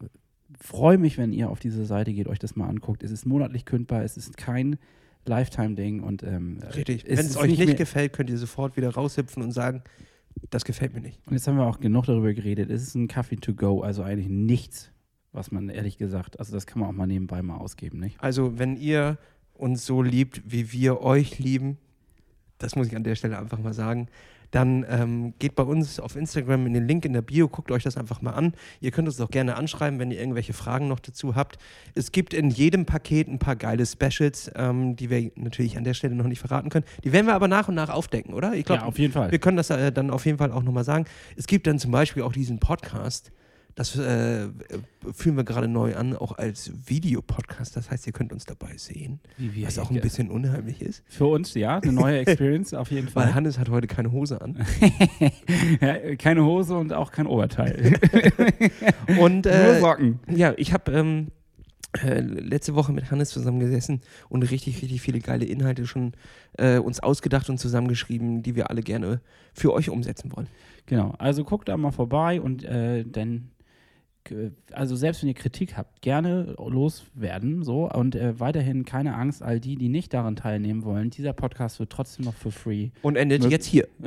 freue 0.63 0.97
mich, 0.99 1.19
wenn 1.19 1.33
ihr 1.33 1.51
auf 1.51 1.59
diese 1.59 1.85
Seite 1.85 2.13
geht, 2.13 2.29
euch 2.29 2.39
das 2.39 2.57
mal 2.57 2.69
anguckt. 2.69 3.03
Es 3.03 3.11
ist 3.11 3.27
monatlich 3.27 3.65
kündbar, 3.65 4.03
es 4.05 4.17
ist 4.17 4.37
kein 4.37 4.79
Lifetime-Ding 5.27 6.01
und 6.01 6.23
ähm, 6.23 6.59
Richtig. 6.75 7.05
es 7.07 7.19
Wenn 7.19 7.27
es 7.27 7.37
euch 7.37 7.51
nicht, 7.51 7.65
mehr- 7.65 7.75
gefällt, 7.75 8.13
könnt 8.13 8.31
ihr 8.31 8.39
sofort 8.39 8.77
wieder 8.77 8.91
raushüpfen 8.95 9.43
und 9.43 9.53
sagen, 9.53 9.83
das 10.51 10.65
gefällt 10.65 10.95
mir 10.95 11.01
nicht. 11.01 11.21
Und 11.27 11.35
jetzt 11.35 11.47
haben 11.47 11.57
wir 11.57 11.67
auch 11.67 11.81
genug 11.81 12.07
darüber 12.07 12.33
geredet. 12.33 12.71
Es 12.71 12.83
ist 12.83 12.95
ein 12.95 13.07
Kaffee 13.09 13.37
to 13.37 13.55
go, 13.55 13.83
also 13.83 14.03
eigentlich 14.03 14.29
nichts, 14.29 14.91
was 15.33 15.51
man 15.53 15.69
ehrlich 15.69 15.99
gesagt, 15.99 16.39
also 16.39 16.53
das 16.53 16.67
kann 16.67 16.81
man 16.81 16.89
auch 16.89 16.95
mal 16.95 17.07
nebenbei 17.07 17.43
mal 17.43 17.57
ausgeben, 17.57 17.99
nicht? 18.01 18.21
Also, 18.21 18.59
wenn 18.59 18.77
ihr 18.77 19.19
uns 19.55 19.85
so 19.87 20.03
liebt, 20.03 20.43
wie 20.51 20.73
wir 20.73 21.03
euch 21.03 21.39
lieben, 21.39 21.77
das 22.59 22.75
muss 22.77 22.87
ich 22.89 22.97
an 22.97 23.05
der 23.05 23.15
Stelle 23.15 23.39
einfach 23.39 23.59
mal 23.59 23.75
sagen, 23.75 24.09
dann 24.53 24.87
ähm, 24.89 25.35
geht 25.39 25.57
bei 25.57 25.65
uns 25.65 25.99
auf 25.99 26.15
Instagram 26.15 26.67
in 26.67 26.75
den 26.75 26.87
Link 26.87 27.05
in 27.05 27.15
der 27.15 27.23
Bio, 27.23 27.49
guckt 27.49 27.73
euch 27.73 27.83
das 27.83 27.97
einfach 27.97 28.23
mal 28.23 28.33
an. 28.33 28.53
Ihr 28.81 28.93
könnt 28.93 29.09
uns 29.09 29.21
auch 29.21 29.31
gerne 29.31 29.57
anschreiben, 29.57 29.99
wenn 29.99 30.11
ihr 30.11 30.21
irgendwelche 30.21 30.53
Fragen 30.53 30.89
noch 30.89 31.01
dazu 31.01 31.35
habt. 31.35 31.59
Es 31.95 32.13
gibt 32.13 32.35
in 32.35 32.51
jedem 32.51 32.87
Paket 32.87 33.29
ein 33.29 33.39
paar 33.39 33.57
geile 33.57 33.85
Specials, 33.85 34.51
ähm, 34.55 34.95
die 34.95 35.11
wir 35.11 35.33
natürlich 35.35 35.77
an 35.77 35.85
der 35.85 35.95
Stelle 35.95 36.15
noch 36.15 36.27
nicht 36.27 36.41
verraten 36.41 36.69
können. 36.69 36.85
Die 37.03 37.13
werden 37.13 37.27
wir 37.27 37.35
aber 37.35 37.49
nach 37.49 37.69
und 37.69 37.75
nach 37.75 37.89
aufdecken, 37.89 38.35
oder? 38.35 38.55
Ich 38.55 38.67
glaube, 38.67 38.83
ja, 38.83 38.87
auf 38.87 38.99
jeden 38.99 39.13
Fall. 39.13 39.31
wir 39.31 39.39
können 39.39 39.57
das 39.57 39.71
äh, 39.71 39.91
dann 39.91 40.11
auf 40.11 40.27
jeden 40.27 40.39
Fall 40.39 40.53
auch 40.53 40.63
nochmal 40.63 40.85
sagen. 40.85 41.07
Es 41.37 41.47
gibt 41.47 41.67
dann 41.67 41.79
zum 41.79 41.91
Beispiel 41.91 42.23
auch 42.23 42.33
diesen 42.33 42.59
Podcast, 42.59 43.33
das 43.75 43.97
äh, 43.97 44.49
führen 45.13 45.37
wir 45.37 45.45
gerade 45.45 45.69
neu 45.69 45.97
an, 45.97 46.15
auch 46.15 46.37
als 46.37 46.73
Videopodcast. 46.87 47.77
Das 47.77 47.91
heißt, 47.91 48.07
ihr 48.07 48.13
könnt 48.13 48.33
uns 48.33 48.45
dabei 48.45 48.77
sehen, 48.77 49.21
was 49.63 49.79
auch 49.79 49.91
ein 49.91 50.01
bisschen 50.01 50.31
unheimlich 50.31 50.83
ist. 50.83 51.03
Für 51.09 51.27
uns, 51.27 51.55
ja, 51.55 51.79
eine 51.79 51.93
neue 51.93 52.19
Experience 52.19 52.75
auf 52.75 52.91
jeden 52.91 53.07
Weil 53.15 53.25
Fall. 53.25 53.35
Hannes 53.35 53.59
hat 53.59 53.71
heute 53.71 53.87
keine 53.87 54.13
Hose 54.13 54.41
an. 54.41 54.65
ja, 55.81 56.17
keine 56.17 56.45
Hose 56.45 56.77
und 56.77 56.93
auch 56.93 57.13
kein 57.13 57.27
Oberteil. 57.27 57.99
Und 59.19 59.45
Nur 59.45 59.55
äh, 59.55 59.81
Socken. 59.81 60.21
ja, 60.29 60.55
ich 60.57 60.73
habe 60.73 60.93
ähm, 60.93 61.29
äh, 62.03 62.21
letzte 62.21 62.75
Woche 62.75 62.93
mit 62.93 63.11
Hannes 63.11 63.31
zusammengesessen 63.31 64.01
und 64.29 64.43
richtig, 64.51 64.81
richtig 64.83 65.01
viele 65.03 65.21
geile 65.21 65.45
Inhalte 65.45 65.87
schon 65.87 66.13
äh, 66.57 66.79
uns 66.79 67.01
ausgedacht 67.01 67.51
und 67.51 67.59
zusammengeschrieben, 67.59 68.43
die 68.43 68.55
wir 68.55 68.71
alle 68.71 68.83
gerne 68.83 69.21
für 69.53 69.73
euch 69.73 69.91
umsetzen 69.91 70.33
wollen. 70.35 70.47
Genau, 70.87 71.15
also 71.19 71.45
guckt 71.45 71.69
da 71.69 71.77
mal 71.77 71.93
vorbei 71.93 72.41
und 72.41 72.65
äh, 72.65 73.05
dann, 73.05 73.51
also 74.73 74.97
selbst 74.97 75.23
wenn 75.23 75.29
ihr 75.29 75.35
Kritik 75.35 75.77
habt, 75.77 76.01
gerne 76.03 76.55
loswerden, 76.59 77.63
so 77.63 77.91
und 77.91 78.15
äh, 78.15 78.39
weiterhin 78.39 78.85
keine 78.85 79.15
Angst, 79.15 79.43
all 79.43 79.61
die, 79.61 79.77
die 79.77 79.89
nicht 79.89 80.15
daran 80.15 80.37
teilnehmen 80.37 80.85
wollen, 80.85 81.11
dieser 81.11 81.33
Podcast 81.33 81.81
wird 81.81 81.91
trotzdem 81.91 82.25
noch 82.25 82.35
for 82.35 82.53
free, 82.53 82.91
Und 83.03 83.17
endet 83.17 83.45
jetzt 83.45 83.67
hier. 83.67 83.89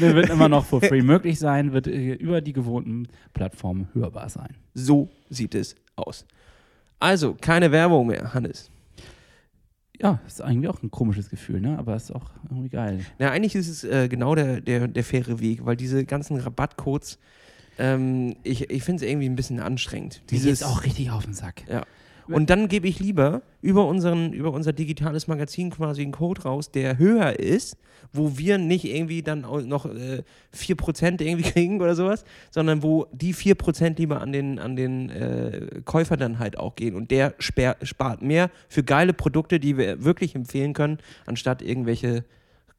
Der 0.00 0.14
wird 0.14 0.30
immer 0.30 0.48
noch 0.48 0.64
for 0.64 0.80
free 0.80 1.02
möglich 1.06 1.38
sein, 1.38 1.72
wird 1.72 1.86
äh, 1.86 2.14
über 2.14 2.40
die 2.40 2.52
gewohnten 2.52 3.08
Plattformen 3.34 3.88
hörbar 3.92 4.28
sein. 4.28 4.56
So 4.74 5.08
sieht 5.30 5.54
es 5.54 5.74
aus. 5.94 6.26
Also, 6.98 7.34
keine 7.40 7.72
Werbung 7.72 8.06
mehr, 8.06 8.32
Hannes. 8.34 8.70
Ja, 10.00 10.20
ist 10.26 10.42
eigentlich 10.42 10.68
auch 10.68 10.82
ein 10.82 10.90
komisches 10.90 11.30
Gefühl, 11.30 11.60
ne? 11.60 11.78
Aber 11.78 11.96
ist 11.96 12.14
auch 12.14 12.30
irgendwie 12.50 12.68
geil. 12.68 13.00
Na, 13.18 13.30
eigentlich 13.30 13.54
ist 13.54 13.68
es 13.68 13.84
äh, 13.84 14.08
genau 14.08 14.34
der, 14.34 14.60
der, 14.60 14.88
der 14.88 15.04
faire 15.04 15.40
Weg, 15.40 15.64
weil 15.64 15.76
diese 15.76 16.04
ganzen 16.04 16.38
Rabattcodes, 16.38 17.18
ähm, 17.78 18.36
ich, 18.42 18.70
ich 18.70 18.82
finde 18.82 19.04
es 19.04 19.10
irgendwie 19.10 19.28
ein 19.28 19.36
bisschen 19.36 19.60
anstrengend. 19.60 20.22
Die 20.30 20.36
Dieses, 20.36 20.60
ist 20.60 20.62
auch 20.62 20.84
richtig 20.84 21.10
auf 21.10 21.24
den 21.24 21.34
Sack. 21.34 21.64
Ja. 21.68 21.82
Und 22.28 22.50
dann 22.50 22.66
gebe 22.68 22.88
ich 22.88 22.98
lieber 22.98 23.42
über, 23.62 23.86
unseren, 23.86 24.32
über 24.32 24.52
unser 24.52 24.72
digitales 24.72 25.28
Magazin 25.28 25.70
quasi 25.70 26.02
einen 26.02 26.12
Code 26.12 26.42
raus, 26.42 26.72
der 26.72 26.98
höher 26.98 27.38
ist, 27.38 27.76
wo 28.12 28.36
wir 28.36 28.58
nicht 28.58 28.84
irgendwie 28.84 29.22
dann 29.22 29.44
auch 29.44 29.60
noch 29.62 29.86
äh, 29.86 30.22
4% 30.54 31.22
irgendwie 31.22 31.42
kriegen 31.50 31.80
oder 31.80 31.94
sowas, 31.94 32.24
sondern 32.50 32.82
wo 32.82 33.06
die 33.12 33.34
4% 33.34 33.96
lieber 33.98 34.20
an 34.20 34.32
den, 34.32 34.58
an 34.58 34.74
den 34.74 35.10
äh, 35.10 35.82
Käufer 35.84 36.16
dann 36.16 36.38
halt 36.38 36.58
auch 36.58 36.74
gehen. 36.74 36.96
Und 36.96 37.10
der 37.10 37.36
sper- 37.38 37.76
spart 37.84 38.22
mehr 38.22 38.50
für 38.68 38.82
geile 38.82 39.12
Produkte, 39.12 39.60
die 39.60 39.76
wir 39.76 40.02
wirklich 40.02 40.34
empfehlen 40.34 40.72
können, 40.72 40.98
anstatt 41.26 41.62
irgendwelche 41.62 42.24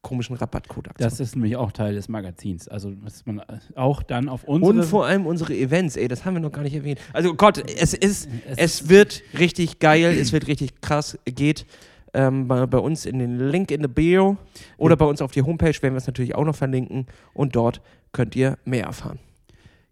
komischen 0.02 0.36
Rabattcode-Aktionen. 0.36 1.10
Das 1.10 1.20
ist 1.20 1.34
nämlich 1.34 1.56
auch 1.56 1.72
Teil 1.72 1.94
des 1.94 2.08
Magazins. 2.08 2.68
Also, 2.68 2.90
dass 2.90 3.26
man 3.26 3.42
auch 3.74 4.02
dann 4.02 4.28
auf 4.28 4.44
unsere. 4.44 4.70
Und 4.72 4.82
vor 4.84 5.06
allem 5.06 5.26
unsere 5.26 5.54
Events, 5.54 5.96
ey, 5.96 6.08
das 6.08 6.24
haben 6.24 6.34
wir 6.34 6.40
noch 6.40 6.52
gar 6.52 6.62
nicht 6.62 6.74
erwähnt. 6.74 7.00
Also 7.12 7.34
Gott, 7.34 7.58
es 7.58 7.94
ist, 7.94 8.28
Es 8.46 8.58
es 8.58 8.88
wird 8.88 9.22
richtig 9.38 9.78
geil, 9.80 10.16
es 10.18 10.32
wird 10.32 10.46
richtig 10.46 10.80
krass. 10.80 11.18
Geht 11.24 11.66
ähm, 12.14 12.48
bei, 12.48 12.64
bei 12.66 12.78
uns 12.78 13.06
in 13.06 13.18
den 13.18 13.50
Link 13.50 13.70
in 13.70 13.82
the 13.82 13.88
Bio 13.88 14.36
oder 14.78 14.92
Ja. 14.92 14.96
bei 14.96 15.04
uns 15.06 15.20
auf 15.20 15.32
die 15.32 15.42
Homepage 15.42 15.74
werden 15.82 15.94
wir 15.94 15.98
es 15.98 16.06
natürlich 16.06 16.34
auch 16.34 16.44
noch 16.44 16.56
verlinken 16.56 17.06
und 17.34 17.54
dort 17.56 17.82
könnt 18.12 18.34
ihr 18.36 18.56
mehr 18.64 18.84
erfahren. 18.84 19.18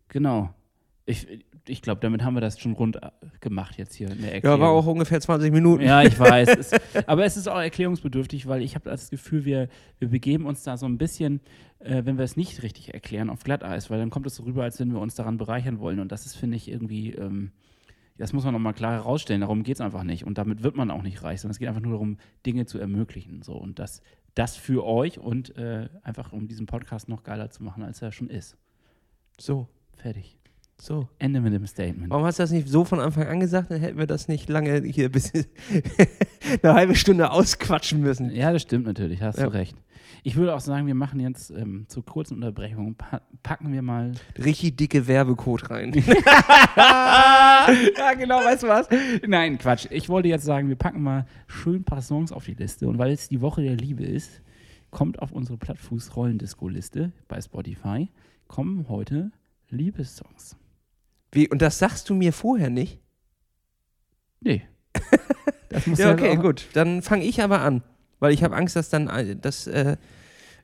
Genau. 0.09 0.51
Ich, 1.05 1.27
ich 1.69 1.83
glaube, 1.83 2.01
damit 2.01 2.23
haben 2.23 2.35
wir 2.35 2.41
das 2.41 2.59
schon 2.59 2.73
rund 2.73 2.97
äh, 2.97 3.11
gemacht 3.41 3.77
jetzt 3.77 3.95
hier 3.95 4.11
in 4.11 4.23
der 4.23 4.35
Ecke. 4.35 4.49
Ja, 4.49 4.59
war 4.61 4.71
auch 4.71 4.87
ungefähr 4.87 5.21
20 5.21 5.53
Minuten. 5.53 5.85
Ja, 5.85 6.03
ich 6.03 6.19
weiß. 6.19 6.49
es, 6.57 6.71
aber 7.07 7.25
es 7.25 7.37
ist 7.37 7.49
auch 7.49 7.59
erklärungsbedürftig, 7.59 8.47
weil 8.47 8.63
ich 8.63 8.75
habe 8.75 8.89
das 8.89 9.11
Gefühl, 9.11 9.45
wir, 9.45 9.69
wir 9.99 10.09
begeben 10.09 10.47
uns 10.47 10.63
da 10.63 10.77
so 10.77 10.87
ein 10.87 10.99
bisschen, 10.99 11.41
äh, 11.79 12.03
wenn 12.05 12.19
wir 12.19 12.25
es 12.25 12.37
nicht 12.37 12.63
richtig 12.63 12.95
erklären, 12.95 13.31
auf 13.31 13.45
Glatteis, 13.45 13.91
weil 13.91 13.99
dann 13.99 14.11
kommt 14.11 14.27
es 14.27 14.37
so 14.37 14.45
rüber, 14.45 14.63
als 14.63 14.81
wenn 14.81 14.93
wir 14.93 15.01
uns 15.01 15.15
daran 15.15 15.37
bereichern 15.37 15.79
wollen. 15.79 16.01
Und 16.01 16.13
das 16.13 16.27
ist, 16.27 16.37
finde 16.37 16.57
ich, 16.57 16.71
irgendwie, 16.71 17.13
ähm, 17.13 17.53
das 18.19 18.33
muss 18.33 18.45
man 18.45 18.53
nochmal 18.53 18.75
klar 18.75 18.93
herausstellen. 18.93 19.43
Darum 19.43 19.63
geht 19.63 19.77
es 19.77 19.81
einfach 19.81 20.03
nicht. 20.03 20.25
Und 20.25 20.39
damit 20.39 20.63
wird 20.63 20.77
man 20.77 20.91
auch 20.91 21.03
nicht 21.03 21.23
reich, 21.23 21.41
sondern 21.41 21.53
es 21.53 21.59
geht 21.59 21.69
einfach 21.69 21.83
nur 21.83 21.93
darum, 21.93 22.19
Dinge 22.45 22.67
zu 22.67 22.79
ermöglichen. 22.79 23.43
So. 23.43 23.55
Und 23.55 23.79
das, 23.79 24.03
das 24.35 24.57
für 24.57 24.85
euch 24.85 25.19
und 25.19 25.57
äh, 25.57 25.89
einfach 26.03 26.33
um 26.33 26.49
diesen 26.49 26.67
Podcast 26.67 27.09
noch 27.09 27.23
geiler 27.23 27.51
zu 27.51 27.63
machen, 27.63 27.83
als 27.83 28.03
er 28.03 28.13
schon 28.13 28.31
ist. 28.31 28.57
So, 29.39 29.69
Fertig. 29.97 30.36
So. 30.79 31.09
Ende 31.19 31.41
mit 31.41 31.53
dem 31.55 31.67
Statement. 31.67 32.11
Warum 32.11 32.25
hast 32.25 32.39
du 32.39 32.43
das 32.43 32.51
nicht 32.51 32.69
so 32.69 32.85
von 32.85 33.01
Anfang 33.01 33.27
an 33.27 33.41
gesagt? 33.41 33.71
Dann 33.71 33.81
hätten 33.81 33.99
wir 33.99 34.07
das 34.07 34.29
nicht 34.29 34.49
lange 34.49 34.83
hier 34.83 35.11
bis 35.11 35.33
eine 36.63 36.75
halbe 36.75 36.95
Stunde 36.95 37.31
ausquatschen 37.31 38.01
müssen. 38.01 38.31
Ja, 38.31 38.53
das 38.53 38.63
stimmt 38.63 38.87
natürlich, 38.87 39.23
hast 39.23 39.39
Ja. 39.39 39.47
du 39.47 39.53
recht. 39.53 39.77
Ich 40.23 40.37
würde 40.37 40.55
auch 40.55 40.61
sagen, 40.61 40.87
wir 40.87 40.95
machen 40.95 41.21
jetzt 41.21 41.51
ähm, 41.51 41.87
zur 41.89 42.05
kurzen 42.05 42.35
Unterbrechung, 42.35 42.95
pa 42.97 43.21
packen 43.43 43.73
wir 43.73 43.83
mal. 43.83 44.13
Richtig 44.37 44.77
dicke 44.77 45.07
Werbecode 45.07 45.71
rein. 45.71 45.93
ja, 46.77 48.13
genau, 48.19 48.39
weißt 48.39 48.65
du 48.65 48.69
was? 48.69 48.89
Nein, 49.27 49.57
Quatsch. 49.59 49.87
Ich 49.91 50.09
wollte 50.09 50.29
jetzt 50.29 50.45
sagen, 50.45 50.69
wir 50.69 50.77
packen 50.77 51.03
mal 51.03 51.27
schön 51.47 51.77
ein 51.77 51.85
paar 51.85 52.03
Songs 52.03 52.33
auf 52.33 52.45
die 52.45 52.55
Liste. 52.55 52.89
Und 52.89 52.99
weil 52.99 53.13
es 53.13 53.29
die 53.29 53.41
Woche 53.41 53.63
der 53.63 53.77
Liebe 53.77 54.05
ist, 54.05 54.43
kommt 54.91 55.21
auf 55.21 55.33
unsere 55.33 55.59
Plattfuß-Rollendisco-Liste 55.59 57.13
bei 57.29 57.41
Spotify, 57.41 58.09
kommen 58.49 58.87
heute 58.89 59.31
Liebessongs. 59.71 60.57
Wie, 61.37 61.49
und 61.49 61.61
das 61.63 61.79
sagst 61.79 62.09
du 62.09 62.15
mir 62.15 62.33
vorher 62.33 62.71
nicht? 62.71 62.99
Nee. 64.41 64.63
Das 65.69 65.87
muss 65.87 65.99
Ja, 65.99 66.13
okay, 66.13 66.39
auch- 66.39 66.43
gut. 66.43 66.69
Dann 66.73 67.03
fange 67.03 67.25
ich 67.25 67.43
aber 67.43 67.61
an. 67.61 67.83
Weil 68.19 68.33
ich 68.33 68.43
habe 68.43 68.57
Angst, 68.57 68.77
dass 68.77 68.89
dann, 68.89 69.09
äh, 69.09 69.37
dass, 69.37 69.67
äh, 69.67 69.97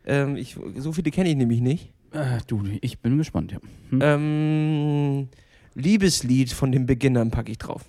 ähm, 0.07 0.37
ich, 0.37 0.57
so 0.77 0.93
viele 0.93 1.11
kenne 1.11 1.29
ich 1.29 1.37
nämlich 1.37 1.61
nicht. 1.61 1.93
Äh, 2.13 2.39
du, 2.47 2.63
ich 2.81 3.01
bin 3.01 3.19
gespannt, 3.19 3.53
ja. 3.53 3.59
Hm? 3.91 3.99
Ähm, 4.01 5.29
Liebeslied 5.75 6.53
von 6.53 6.73
den 6.73 6.87
Beginnern 6.87 7.31
packe 7.31 7.51
ich 7.51 7.59
drauf. 7.59 7.85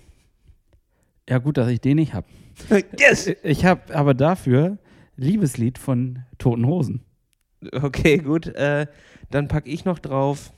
Ja, 1.30 1.38
gut, 1.38 1.56
dass 1.56 1.68
ich 1.68 1.80
den 1.80 1.96
nicht 1.96 2.12
habe. 2.12 2.26
yes! 2.98 3.30
Ich 3.42 3.64
habe 3.64 3.94
aber 3.96 4.12
dafür 4.12 4.76
Liebeslied 5.16 5.78
von 5.78 6.24
Toten 6.36 6.66
Hosen. 6.66 7.04
Okay, 7.72 8.18
gut. 8.18 8.48
Äh, 8.48 8.86
dann 9.30 9.48
packe 9.48 9.70
ich 9.70 9.86
noch 9.86 9.98
drauf. 9.98 10.52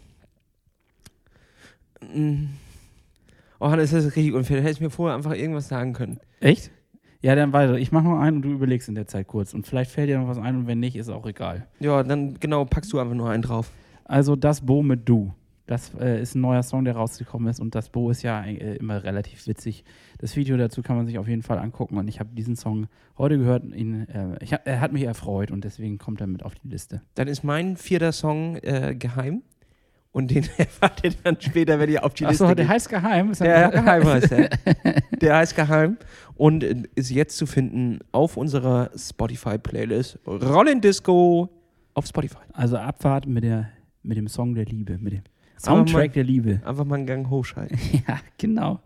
Mm. 2.15 2.49
Oh, 3.59 3.71
Hannes, 3.71 3.91
das 3.91 4.05
ist 4.05 4.17
richtig 4.17 4.35
unfair. 4.35 4.59
Du 4.59 4.63
hättest 4.65 4.81
mir 4.81 4.91
vorher 4.91 5.17
einfach 5.17 5.35
irgendwas 5.35 5.69
sagen 5.69 5.93
können. 5.93 6.19
Echt? 6.41 6.71
Ja, 7.23 7.35
dann 7.35 7.53
weiter. 7.53 7.79
Ich 7.79 7.91
mache 7.91 8.05
noch 8.05 8.21
einen 8.21 8.37
und 8.37 8.43
du 8.43 8.51
überlegst 8.51 8.89
in 8.89 8.95
der 8.95 9.07
Zeit 9.07 9.27
kurz. 9.27 9.55
Und 9.55 9.67
vielleicht 9.67 9.91
fällt 9.91 10.09
dir 10.09 10.19
noch 10.19 10.29
was 10.29 10.39
ein 10.39 10.57
und 10.57 10.67
wenn 10.67 10.79
nicht, 10.79 10.97
ist 10.97 11.09
auch 11.09 11.27
egal. 11.27 11.67
Ja, 11.81 12.03
dann 12.03 12.39
genau, 12.39 12.65
packst 12.65 12.93
du 12.93 12.99
einfach 12.99 13.15
nur 13.15 13.31
einen 13.31 13.43
drauf. 13.43 13.71
Also 14.05 14.37
das 14.37 14.61
Bo 14.61 14.83
mit 14.83 15.09
Du. 15.09 15.33
Das 15.67 15.93
äh, 15.99 16.23
ist 16.23 16.37
ein 16.37 16.43
neuer 16.43 16.63
Song, 16.63 16.85
der 16.85 16.95
rausgekommen 16.95 17.49
ist 17.49 17.59
und 17.59 17.75
das 17.75 17.89
Bo 17.89 18.11
ist 18.11 18.23
ja 18.23 18.45
äh, 18.45 18.77
immer 18.77 19.03
relativ 19.03 19.49
witzig. 19.49 19.85
Das 20.19 20.37
Video 20.37 20.57
dazu 20.57 20.81
kann 20.83 20.97
man 20.97 21.07
sich 21.07 21.19
auf 21.19 21.27
jeden 21.27 21.43
Fall 21.43 21.59
angucken 21.59 21.99
und 21.99 22.07
ich 22.07 22.21
habe 22.21 22.31
diesen 22.33 22.55
Song 22.55 22.87
heute 23.19 23.37
gehört. 23.37 23.65
Ihn, 23.75 24.09
äh, 24.09 24.37
ich 24.41 24.53
er 24.53 24.81
hat 24.81 24.93
mich 24.93 25.03
erfreut 25.03 25.51
und 25.51 25.65
deswegen 25.65 25.99
kommt 25.99 26.21
er 26.21 26.29
mit 26.29 26.45
auf 26.45 26.55
die 26.55 26.69
Liste. 26.69 27.03
Dann 27.17 27.27
ist 27.27 27.43
mein 27.43 27.77
vierter 27.77 28.13
Song 28.13 28.57
äh, 28.59 28.95
geheim. 28.97 29.43
Und 30.13 30.31
den 30.31 30.45
erfahrt 30.57 31.05
ihr 31.05 31.13
dann 31.23 31.37
später, 31.41 31.79
wenn 31.79 31.91
ihr 31.91 32.03
auf 32.05 32.15
die 32.15 32.25
Achso, 32.27 32.45
Liste 32.45 32.57
der 32.57 32.65
geht. 32.65 32.75
heißt 32.75 32.89
geheim. 32.89 33.31
Ist 33.33 33.41
Der 33.43 33.71
geheim 33.71 34.05
heißt 34.05 34.31
der. 34.31 34.51
Der 35.21 35.37
heißt 35.37 35.55
geheim 35.57 35.99
und 36.37 36.63
ist 36.63 37.11
jetzt 37.11 37.37
zu 37.37 37.47
finden 37.47 37.99
auf 38.13 38.37
unserer 38.37 38.91
Spotify-Playlist 38.97 40.19
Rollin 40.27 40.81
Disco 40.81 41.49
auf 41.95 42.07
Spotify. 42.07 42.37
Also 42.53 42.77
Abfahrt 42.79 43.27
mit, 43.27 43.45
der, 43.45 43.69
mit 44.03 44.17
dem 44.17 44.29
Song 44.29 44.55
der 44.55 44.65
Liebe, 44.67 44.99
mit 44.99 45.13
dem 45.15 45.23
Aber 45.65 45.77
mal- 45.77 45.87
Soundtrack 45.87 46.13
der 46.15 46.25
Liebe. 46.25 46.61
Einfach 46.65 46.85
mal 46.85 46.97
einen 46.97 47.07
Gang 47.07 47.29
hochschalten. 47.31 47.79
Ja, 48.09 48.19
genau. 48.39 48.81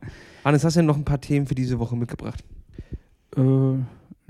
Hannes, 0.45 0.65
hast 0.65 0.75
du 0.77 0.81
denn 0.81 0.87
noch 0.87 0.97
ein 0.97 1.05
paar 1.05 1.21
Themen 1.21 1.47
für 1.47 1.55
diese 1.55 1.79
Woche 1.79 1.97
mitgebracht? 1.97 2.43
Äh, 3.37 3.41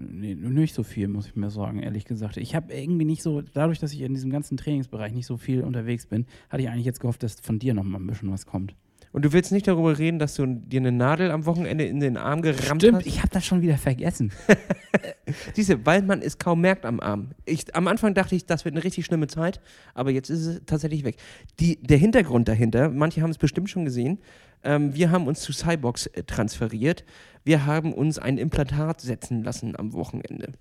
nee, 0.01 0.34
nicht 0.34 0.74
so 0.74 0.82
viel, 0.82 1.09
muss 1.09 1.26
ich 1.26 1.36
mir 1.36 1.51
sagen, 1.51 1.80
ehrlich 1.80 2.05
gesagt. 2.05 2.36
Ich 2.36 2.55
habe 2.55 2.72
irgendwie 2.72 3.05
nicht 3.05 3.22
so, 3.22 3.42
dadurch, 3.42 3.78
dass 3.78 3.92
ich 3.92 4.01
in 4.01 4.14
diesem 4.14 4.30
ganzen 4.30 4.57
Trainingsbereich 4.57 5.12
nicht 5.12 5.26
so 5.26 5.36
viel 5.36 5.62
unterwegs 5.62 6.07
bin, 6.07 6.26
hatte 6.48 6.62
ich 6.62 6.68
eigentlich 6.68 6.86
jetzt 6.86 7.01
gehofft, 7.01 7.22
dass 7.22 7.40
von 7.40 7.59
dir 7.59 7.74
noch 7.74 7.84
mal 7.84 7.98
ein 7.98 8.07
bisschen 8.07 8.30
was 8.30 8.46
kommt. 8.46 8.74
Und 9.12 9.24
du 9.24 9.32
willst 9.32 9.50
nicht 9.50 9.66
darüber 9.66 9.98
reden, 9.98 10.20
dass 10.20 10.34
du 10.34 10.46
dir 10.46 10.80
eine 10.80 10.92
Nadel 10.92 11.32
am 11.32 11.44
Wochenende 11.44 11.84
in 11.84 11.98
den 11.98 12.16
Arm 12.16 12.42
gerammt 12.42 12.82
Stimmt, 12.82 12.98
hast? 12.98 13.06
ich 13.06 13.18
habe 13.18 13.30
das 13.30 13.44
schon 13.44 13.61
wieder 13.61 13.76
vergessen. 13.76 14.32
Siehst 15.54 15.70
du, 15.70 15.84
weil 15.84 16.02
man 16.02 16.22
es 16.22 16.38
kaum 16.38 16.61
merkt 16.61 16.86
am 16.86 17.00
Arm. 17.00 17.30
Ich, 17.44 17.74
am 17.74 17.88
Anfang 17.88 18.14
dachte 18.14 18.36
ich, 18.36 18.46
das 18.46 18.64
wird 18.64 18.74
eine 18.74 18.84
richtig 18.84 19.06
schlimme 19.06 19.26
Zeit, 19.26 19.61
aber 19.94 20.11
jetzt 20.11 20.30
ist 20.30 20.46
es 20.46 20.62
tatsächlich 20.64 21.04
weg. 21.04 21.16
Die, 21.58 21.82
der 21.82 21.98
Hintergrund 21.98 22.46
dahinter, 22.46 22.88
manche 22.88 23.20
haben 23.20 23.30
es 23.30 23.38
bestimmt 23.38 23.68
schon 23.68 23.84
gesehen, 23.84 24.20
ähm, 24.62 24.94
wir 24.94 25.11
haben 25.11 25.26
uns 25.26 25.40
zu 25.40 25.52
Cybox 25.52 26.06
äh, 26.06 26.22
transferiert. 26.24 27.04
Wir 27.44 27.66
haben 27.66 27.92
uns 27.92 28.18
ein 28.18 28.38
Implantat 28.38 29.00
setzen 29.00 29.42
lassen 29.42 29.74
am 29.76 29.92
Wochenende. 29.92 30.52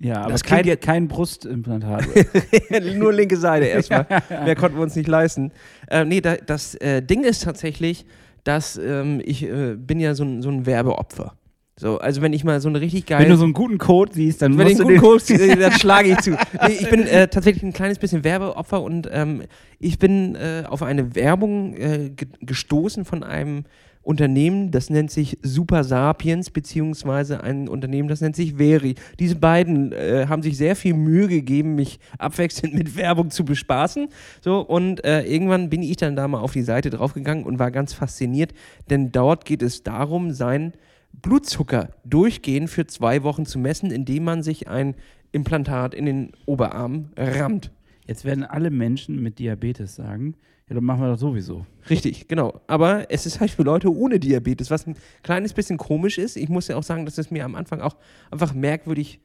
Ja, 0.00 0.22
aber 0.22 0.32
Das 0.32 0.44
kein, 0.44 0.64
jetzt- 0.64 0.84
kein 0.84 1.08
Brustimplantat. 1.08 2.06
Nur 2.96 3.12
linke 3.12 3.36
Seite 3.36 3.66
erstmal. 3.68 4.06
Mehr 4.44 4.54
konnten 4.54 4.76
wir 4.76 4.82
uns 4.82 4.94
nicht 4.94 5.08
leisten. 5.08 5.50
Äh, 5.90 6.04
nee, 6.04 6.20
da, 6.20 6.36
das 6.36 6.74
äh, 6.76 7.02
Ding 7.02 7.24
ist 7.24 7.42
tatsächlich, 7.42 8.06
dass 8.44 8.76
ähm, 8.76 9.20
ich 9.24 9.42
äh, 9.44 9.74
bin 9.76 9.98
ja 10.00 10.14
so 10.14 10.24
ein, 10.24 10.40
so 10.42 10.50
ein 10.50 10.66
Werbeopfer. 10.66 11.34
So, 11.80 11.98
also 11.98 12.22
wenn 12.22 12.32
ich 12.32 12.42
mal 12.42 12.60
so 12.60 12.68
eine 12.68 12.80
richtig 12.80 13.06
geile... 13.06 13.24
Wenn 13.24 13.30
du 13.30 13.36
so 13.36 13.44
einen 13.44 13.52
guten 13.52 13.78
Code 13.78 14.12
siehst, 14.12 14.42
dann 14.42 14.58
Wenn 14.58 14.64
musst 14.66 14.72
ich 14.72 14.78
du 14.78 14.82
einen 14.88 14.94
den 14.96 15.00
guten 15.00 15.10
Kurs, 15.10 15.30
äh, 15.48 15.56
dann 15.56 15.72
schlage 15.72 16.10
ich 16.10 16.18
zu. 16.18 16.30
Nee, 16.30 16.72
ich 16.80 16.90
bin 16.90 17.06
äh, 17.06 17.28
tatsächlich 17.28 17.62
ein 17.62 17.72
kleines 17.72 17.98
bisschen 18.00 18.24
Werbeopfer 18.24 18.82
und 18.82 19.08
ähm, 19.12 19.42
ich 19.78 19.98
bin 20.00 20.34
äh, 20.34 20.64
auf 20.68 20.82
eine 20.82 21.14
Werbung 21.14 21.74
äh, 21.76 22.10
ge 22.10 22.26
gestoßen 22.40 23.04
von 23.04 23.22
einem 23.22 23.64
Unternehmen, 24.08 24.70
das 24.70 24.88
nennt 24.88 25.10
sich 25.10 25.36
Super 25.42 25.84
Sapiens, 25.84 26.48
beziehungsweise 26.48 27.44
ein 27.44 27.68
Unternehmen, 27.68 28.08
das 28.08 28.22
nennt 28.22 28.36
sich 28.36 28.54
Veri. 28.54 28.94
Diese 29.18 29.36
beiden 29.36 29.92
äh, 29.92 30.24
haben 30.30 30.40
sich 30.40 30.56
sehr 30.56 30.76
viel 30.76 30.94
Mühe 30.94 31.28
gegeben, 31.28 31.74
mich 31.74 32.00
abwechselnd 32.16 32.72
mit 32.78 32.96
Werbung 32.96 33.28
zu 33.28 33.44
bespaßen. 33.44 34.08
So, 34.40 34.60
und 34.60 35.04
äh, 35.04 35.24
irgendwann 35.24 35.68
bin 35.68 35.82
ich 35.82 35.98
dann 35.98 36.16
da 36.16 36.26
mal 36.26 36.40
auf 36.40 36.54
die 36.54 36.62
Seite 36.62 36.88
draufgegangen 36.88 37.44
und 37.44 37.58
war 37.58 37.70
ganz 37.70 37.92
fasziniert, 37.92 38.54
denn 38.88 39.12
dort 39.12 39.44
geht 39.44 39.60
es 39.60 39.82
darum, 39.82 40.32
sein 40.32 40.72
Blutzucker 41.12 41.90
durchgehend 42.06 42.70
für 42.70 42.86
zwei 42.86 43.22
Wochen 43.24 43.44
zu 43.44 43.58
messen, 43.58 43.90
indem 43.90 44.24
man 44.24 44.42
sich 44.42 44.68
ein 44.68 44.94
Implantat 45.32 45.92
in 45.92 46.06
den 46.06 46.32
Oberarm 46.46 47.10
rammt. 47.14 47.72
Jetzt 48.06 48.24
werden 48.24 48.44
alle 48.44 48.70
Menschen 48.70 49.22
mit 49.22 49.38
Diabetes 49.38 49.96
sagen, 49.96 50.34
ja, 50.68 50.74
dann 50.74 50.84
machen 50.84 51.00
wir 51.00 51.08
das 51.08 51.20
sowieso. 51.20 51.64
Richtig, 51.88 52.28
genau. 52.28 52.60
Aber 52.66 53.10
es 53.10 53.24
ist 53.24 53.40
halt 53.40 53.50
für 53.50 53.62
Leute 53.62 53.94
ohne 53.94 54.20
Diabetes, 54.20 54.70
was 54.70 54.86
ein 54.86 54.96
kleines 55.22 55.54
bisschen 55.54 55.78
komisch 55.78 56.18
ist. 56.18 56.36
Ich 56.36 56.50
muss 56.50 56.68
ja 56.68 56.76
auch 56.76 56.82
sagen, 56.82 57.06
dass 57.06 57.16
es 57.16 57.30
mir 57.30 57.44
am 57.44 57.54
Anfang 57.54 57.80
auch 57.80 57.96
einfach 58.30 58.52
merkwürdig 58.52 59.20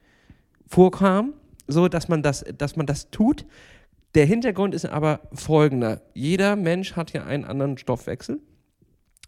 vorkam, 0.68 1.34
so 1.68 1.90
dass 1.90 2.08
man 2.08 2.24
das, 2.24 2.46
dass 2.58 2.78
man 2.78 2.86
das 2.86 3.12
tut. 3.12 3.46
Der 4.16 4.26
Hintergrund 4.26 4.74
ist 4.74 4.86
aber 4.86 5.20
folgender. 5.34 6.02
Jeder 6.14 6.56
Mensch 6.56 6.96
hat 6.96 7.12
ja 7.12 7.26
einen 7.26 7.44
anderen 7.44 7.78
Stoffwechsel 7.78 8.40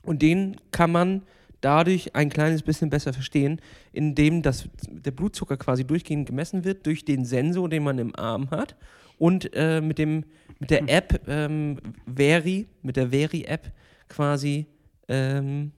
und 0.03 0.21
den 0.21 0.55
kann 0.71 0.91
man 0.91 1.23
dadurch 1.59 2.15
ein 2.15 2.29
kleines 2.29 2.61
bisschen 2.61 2.89
besser 2.89 3.11
verstehen, 3.11 3.59
indem 3.91 4.41
das, 4.41 4.69
der 4.87 5.11
Blutzucker 5.11 5.57
quasi 5.57 5.83
durchgehend 5.83 6.27
gemessen 6.27 6.63
wird 6.63 6.85
durch 6.85 7.03
den 7.03 7.25
Sensor, 7.25 7.67
den 7.67 7.83
man 7.83 7.97
im 7.97 8.15
Arm 8.15 8.51
hat 8.51 8.75
und 9.17 9.51
äh, 9.53 9.81
mit, 9.81 9.97
dem, 9.97 10.25
mit 10.59 10.69
der 10.69 10.87
App 10.89 11.21
ähm, 11.27 11.77
Veri, 12.05 12.67
mit 12.81 12.97
der 12.97 13.11
Veri-App 13.11 13.71
quasi 14.09 14.67
ähm, 15.07 15.71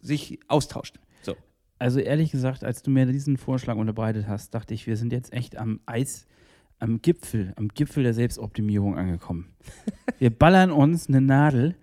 sich 0.00 0.38
austauscht. 0.48 0.98
So. 1.22 1.36
Also 1.78 2.00
ehrlich 2.00 2.30
gesagt, 2.30 2.64
als 2.64 2.82
du 2.82 2.90
mir 2.90 3.06
diesen 3.06 3.36
Vorschlag 3.36 3.76
unterbreitet 3.76 4.26
hast, 4.28 4.54
dachte 4.54 4.74
ich, 4.74 4.86
wir 4.86 4.96
sind 4.96 5.12
jetzt 5.12 5.32
echt 5.32 5.56
am 5.56 5.80
Eis, 5.86 6.26
am 6.78 7.02
Gipfel, 7.02 7.52
am 7.56 7.68
Gipfel 7.68 8.02
der 8.02 8.14
Selbstoptimierung 8.14 8.96
angekommen. 8.96 9.52
wir 10.18 10.30
ballern 10.30 10.70
uns 10.70 11.08
eine 11.08 11.20
Nadel 11.20 11.74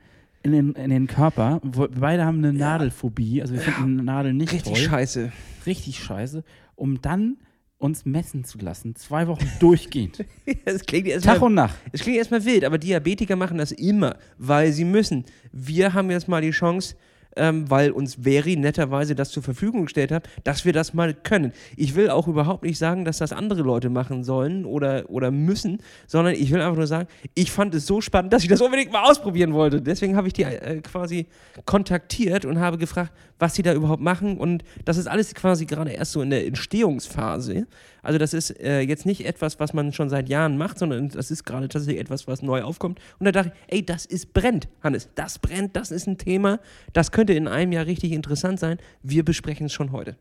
in 0.43 0.51
den, 0.51 0.71
in 0.73 0.89
den 0.89 1.07
Körper. 1.07 1.59
Wir 1.63 1.89
beide 1.89 2.25
haben 2.25 2.37
eine 2.37 2.53
Nadelphobie, 2.53 3.41
also 3.41 3.53
wir 3.55 3.61
finden 3.61 4.05
Nadeln 4.05 4.37
nicht 4.37 4.53
Richtig 4.53 4.73
toll. 4.73 4.83
scheiße. 4.83 5.31
richtig 5.65 5.99
scheiße, 5.99 6.43
um 6.75 7.01
dann 7.01 7.37
uns 7.85 8.05
messen 8.05 8.43
zu 8.43 8.57
lassen, 8.57 8.95
zwei 8.95 9.27
Wochen 9.27 9.47
durchgehend. 9.59 10.25
Es 10.65 10.85
klingt 10.85 11.07
Tag 11.07 11.13
erstmal 11.15 11.39
und 11.43 11.53
Nacht. 11.53 11.75
es 11.91 12.01
klingt 12.01 12.17
erstmal 12.17 12.43
wild, 12.43 12.65
aber 12.65 12.77
Diabetiker 12.77 13.35
machen 13.35 13.57
das 13.57 13.71
immer, 13.71 14.17
weil 14.37 14.71
sie 14.71 14.83
müssen. 14.85 15.25
Wir 15.51 15.93
haben 15.93 16.09
jetzt 16.11 16.27
mal 16.27 16.41
die 16.41 16.51
Chance, 16.51 16.95
ähm, 17.35 17.69
weil 17.69 17.91
uns 17.91 18.15
Veri 18.23 18.55
netterweise 18.55 19.15
das 19.15 19.31
zur 19.31 19.43
Verfügung 19.43 19.83
gestellt 19.83 20.11
hat, 20.11 20.27
dass 20.43 20.65
wir 20.65 20.73
das 20.73 20.93
mal 20.93 21.13
können. 21.13 21.51
Ich 21.75 21.95
will 21.95 22.09
auch 22.09 22.27
überhaupt 22.27 22.63
nicht 22.63 22.77
sagen, 22.77 23.05
dass 23.05 23.17
das 23.17 23.33
andere 23.33 23.61
Leute 23.61 23.89
machen 23.89 24.23
sollen 24.23 24.65
oder, 24.65 25.09
oder 25.09 25.31
müssen, 25.31 25.79
sondern 26.07 26.33
ich 26.33 26.51
will 26.51 26.61
einfach 26.61 26.77
nur 26.77 26.87
sagen, 26.87 27.07
ich 27.33 27.51
fand 27.51 27.73
es 27.75 27.85
so 27.85 28.01
spannend, 28.01 28.33
dass 28.33 28.43
ich 28.43 28.49
das 28.49 28.61
unbedingt 28.61 28.91
mal 28.91 29.03
ausprobieren 29.03 29.53
wollte. 29.53 29.81
Deswegen 29.81 30.15
habe 30.15 30.27
ich 30.27 30.33
die 30.33 30.43
äh, 30.43 30.81
quasi 30.81 31.27
kontaktiert 31.65 32.45
und 32.45 32.59
habe 32.59 32.77
gefragt, 32.77 33.11
was 33.39 33.55
sie 33.55 33.63
da 33.63 33.73
überhaupt 33.73 34.01
machen. 34.01 34.37
Und 34.37 34.63
das 34.85 34.97
ist 34.97 35.07
alles 35.07 35.33
quasi 35.33 35.65
gerade 35.65 35.91
erst 35.91 36.13
so 36.13 36.21
in 36.21 36.29
der 36.29 36.45
Entstehungsphase. 36.45 37.67
Also 38.05 38.19
das 38.19 38.33
ist 38.33 38.51
äh, 38.59 38.81
jetzt 38.81 39.05
nicht 39.05 39.25
etwas, 39.25 39.59
was 39.59 39.73
man 39.73 39.91
schon 39.91 40.09
seit 40.09 40.29
Jahren 40.29 40.57
macht, 40.57 40.79
sondern 40.79 41.09
das 41.09 41.31
ist 41.31 41.43
gerade 41.43 41.67
tatsächlich 41.67 41.99
etwas, 41.99 42.27
was 42.27 42.41
neu 42.41 42.61
aufkommt. 42.61 42.99
Und 43.19 43.25
da 43.25 43.31
dachte 43.31 43.51
ich, 43.67 43.73
ey, 43.73 43.85
das 43.85 44.05
ist 44.05 44.33
brennt, 44.33 44.67
Hannes, 44.81 45.09
das 45.15 45.39
brennt, 45.39 45.75
das 45.75 45.91
ist 45.91 46.07
ein 46.07 46.17
Thema, 46.17 46.59
das 46.93 47.11
könnte 47.11 47.33
in 47.33 47.47
einem 47.47 47.71
Jahr 47.71 47.85
richtig 47.85 48.11
interessant 48.11 48.59
sein. 48.59 48.77
Wir 49.03 49.25
besprechen 49.25 49.65
es 49.65 49.73
schon 49.73 49.91
heute. 49.91 50.15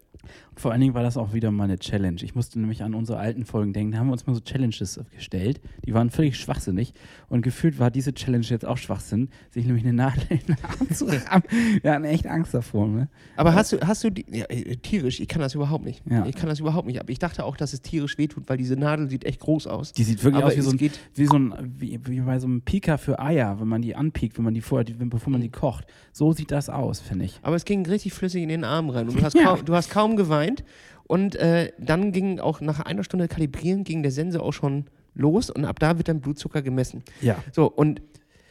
Vor 0.57 0.73
allen 0.73 0.81
Dingen 0.81 0.95
war 0.95 1.03
das 1.03 1.17
auch 1.17 1.35
wieder 1.35 1.51
mal 1.51 1.65
eine 1.65 1.79
Challenge. 1.79 2.23
Ich 2.23 2.35
musste 2.35 2.59
nämlich 2.59 2.83
an 2.83 2.95
unsere 2.95 3.19
alten 3.19 3.45
Folgen 3.45 3.73
denken. 3.73 3.93
Da 3.93 3.99
haben 3.99 4.07
wir 4.07 4.13
uns 4.13 4.27
mal 4.27 4.35
so 4.35 4.41
Challenges 4.41 5.01
gestellt. 5.15 5.61
Die 5.85 5.93
waren 5.93 6.11
völlig 6.11 6.39
schwachsinnig. 6.39 6.95
Und 7.29 7.43
gefühlt 7.43 7.79
war 7.79 7.91
diese 7.91 8.15
Challenge 8.15 8.47
jetzt 8.47 8.65
auch 8.65 8.79
Schwachsinn, 8.79 9.29
sich 9.51 9.67
nämlich 9.67 9.85
eine 9.85 9.93
Nadel 9.93 10.25
in 10.31 10.47
den 10.47 10.57
Arm 10.63 10.91
zu 10.91 11.07
rammen. 11.07 11.45
Wir 11.83 11.93
hatten 11.93 12.05
echt 12.05 12.27
Angst 12.27 12.55
davor. 12.55 12.89
Ne? 12.89 13.09
Aber 13.37 13.55
hast 13.55 13.73
du, 13.73 13.81
hast 13.81 14.05
du 14.05 14.11
die, 14.11 14.25
ja, 14.31 14.47
äh, 14.47 14.77
tierisch, 14.77 15.21
ich 15.21 15.29
kann 15.29 15.43
das 15.43 15.55
überhaupt 15.55 15.85
nicht. 15.85 16.03
Ja. 16.09 16.25
Ich 16.27 16.37
kann 16.37 16.49
das 16.49 16.61
überhaupt 16.61 16.87
nicht 16.87 17.01
ab. 17.01 17.11
Ich 17.11 17.19
dachte 17.19 17.45
auch, 17.45 17.57
dass 17.57 17.74
es 17.75 17.83
tierisch 17.83 18.17
wehtut, 18.17 18.49
weil 18.49 18.57
diese 18.57 18.77
Nadel 18.77 19.11
sieht 19.11 19.25
echt 19.25 19.41
groß 19.41 19.67
aus. 19.67 19.93
Die 19.93 20.03
sieht 20.05 20.23
wirklich 20.25 20.43
Aber 20.43 20.53
aus 20.53 20.57
wie 20.57 20.63
so, 20.63 20.71
ein, 20.71 20.81
wie, 21.15 21.27
so 21.27 21.37
ein, 21.39 21.75
wie, 21.79 22.01
wie 22.07 22.21
bei 22.21 22.39
so 22.39 22.47
einem 22.47 22.63
Pika 22.63 22.97
für 22.97 23.19
Eier, 23.21 23.61
wenn 23.61 23.69
man 23.69 23.83
die 23.83 23.95
anpiekt, 23.95 24.39
wenn 24.39 24.45
man 24.45 24.55
die 24.55 24.61
vorher, 24.63 24.85
die, 24.85 24.95
bevor 24.95 25.31
man 25.31 25.41
die 25.41 25.51
kocht. 25.51 25.85
So 26.13 26.33
sieht 26.33 26.51
das 26.51 26.69
aus, 26.71 27.01
finde 27.01 27.27
ich. 27.27 27.39
Aber 27.43 27.57
es 27.57 27.65
ging 27.65 27.85
richtig 27.87 28.13
flüssig 28.15 28.43
in 28.43 28.49
den 28.49 28.65
Arm 28.65 28.89
rein 28.91 29.09
und 29.09 29.19
du 29.19 29.23
hast, 29.25 29.35
Ja. 29.35 29.45
kaum, 29.57 29.65
du 29.65 29.75
hast 29.75 29.91
kaum 29.91 30.17
geweint. 30.17 30.65
Und 31.07 31.37
äh, 31.37 31.71
dann 31.79 32.13
ging 32.13 32.41
auch 32.41 32.61
nach 32.63 32.81
einer 32.81 33.05
Stunde 33.05 33.29
Kalibrieren 33.29 33.85
ging 33.85 34.03
der 34.03 34.11
Sensor 34.13 34.43
auch 34.43 34.53
schon 34.53 34.87
los 35.15 35.51
und 35.51 35.65
ab 35.67 35.79
da 35.79 35.99
wird 35.99 36.09
dein 36.09 36.21
Blutzucker 36.21 36.63
gemessen. 36.63 37.03
Ja. 37.21 37.37
So, 37.53 37.71
und 37.71 38.01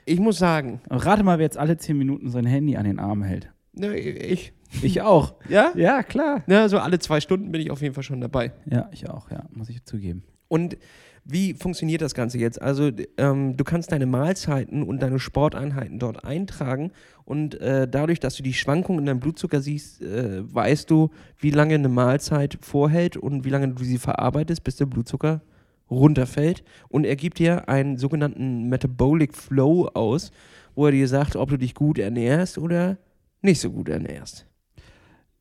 ich 0.06 0.20
muss 0.20 0.38
sagen, 0.38 0.82
Rate 0.90 1.24
mal, 1.24 1.40
wer 1.40 1.46
jetzt 1.46 1.58
alle 1.58 1.78
10 1.78 1.98
Minuten 1.98 2.30
sein 2.30 2.46
Handy 2.46 2.76
an 2.78 2.84
den 2.86 3.00
Arm 3.00 3.24
hält. 3.24 3.50
ne, 3.74 3.98
ich, 3.98 4.54
Ich 4.82 5.02
auch. 5.02 5.36
ja? 5.50 5.72
Ja, 5.76 6.04
klar. 6.04 6.44
Ne, 6.48 6.68
so 6.70 6.80
alle 6.80 7.00
zwei 7.00 7.22
Stunden 7.22 7.52
bin 7.52 7.62
ich 7.62 7.72
auf 7.72 7.82
jeden 7.82 7.94
Fall 7.94 8.04
schon 8.04 8.22
dabei. 8.22 8.52
Ja, 8.66 8.90
ich 8.92 9.10
auch, 9.10 9.30
ja, 9.32 9.44
muss 9.52 9.70
ich 9.70 9.84
zugeben. 9.86 10.24
Und 10.48 10.78
wie 11.26 11.54
funktioniert 11.54 12.02
das 12.02 12.14
Ganze 12.14 12.38
jetzt? 12.38 12.62
Also 12.62 12.92
ähm, 13.18 13.56
du 13.56 13.64
kannst 13.64 13.92
deine 13.92 14.06
Mahlzeiten 14.06 14.84
und 14.84 15.02
deine 15.02 15.20
Sporteinheiten 15.20 15.98
dort 15.98 16.26
eintragen 16.26 16.92
und 17.24 17.60
äh, 17.62 17.88
dadurch, 17.88 18.20
dass 18.20 18.36
du 18.36 18.44
die 18.44 18.54
Schwankungen 18.54 19.00
in 19.00 19.06
deinem 19.06 19.20
Blutzucker 19.22 19.62
siehst, 19.62 20.02
äh, 20.02 20.44
weißt 20.54 20.92
du, 20.92 21.12
wie 21.40 21.52
lange 21.52 21.76
eine 21.76 21.88
Mahlzeit 21.88 22.58
vorhält 22.62 23.16
und 23.16 23.46
wie 23.46 23.50
lange 23.50 23.70
du 23.70 23.84
sie 23.84 23.98
verarbeitest, 23.98 24.64
bis 24.64 24.76
der 24.76 24.86
Blutzucker 24.86 25.42
runterfällt 25.90 26.64
und 26.90 27.06
er 27.06 27.16
gibt 27.16 27.40
dir 27.40 27.70
einen 27.70 27.98
sogenannten 27.98 28.68
Metabolic 28.68 29.34
Flow 29.34 29.88
aus, 29.94 30.32
wo 30.76 30.88
er 30.88 30.92
dir 30.92 31.08
sagt, 31.08 31.36
ob 31.36 31.50
du 31.50 31.58
dich 31.58 31.74
gut 31.74 32.00
ernährst 32.00 32.58
oder 32.58 32.98
nicht 33.42 33.62
so 33.62 33.72
gut 33.72 33.88
ernährst. 33.88 34.46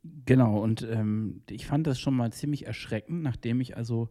Genau, 0.02 0.60
und 0.60 0.82
ähm, 0.90 1.42
ich 1.48 1.66
fand 1.66 1.86
das 1.86 2.00
schon 2.00 2.14
mal 2.14 2.32
ziemlich 2.32 2.66
erschreckend, 2.66 3.22
nachdem 3.22 3.60
ich 3.60 3.76
also 3.76 4.08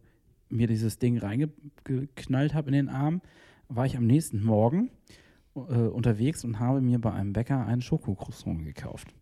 mir 0.50 0.68
dieses 0.68 1.00
Ding 1.00 1.18
reingeknallt 1.18 2.54
habe 2.54 2.68
in 2.68 2.74
den 2.74 2.90
Arm, 2.90 3.22
war 3.68 3.86
ich 3.86 3.98
am 3.98 4.06
nächsten 4.06 4.44
Morgen 4.44 4.90
äh, 5.56 5.60
unterwegs 5.60 6.44
und 6.44 6.60
habe 6.60 6.82
mir 6.82 7.00
bei 7.00 7.12
einem 7.12 7.34
Bäcker 7.34 7.66
einen 7.66 7.82
Schokocroissant 7.82 8.64
gekauft. 8.64 9.14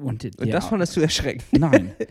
Und, 0.00 0.24
Und 0.24 0.52
das 0.52 0.66
fandest 0.66 0.96
du 0.96 1.00
erschreckend. 1.00 1.44
Nein. 1.52 1.92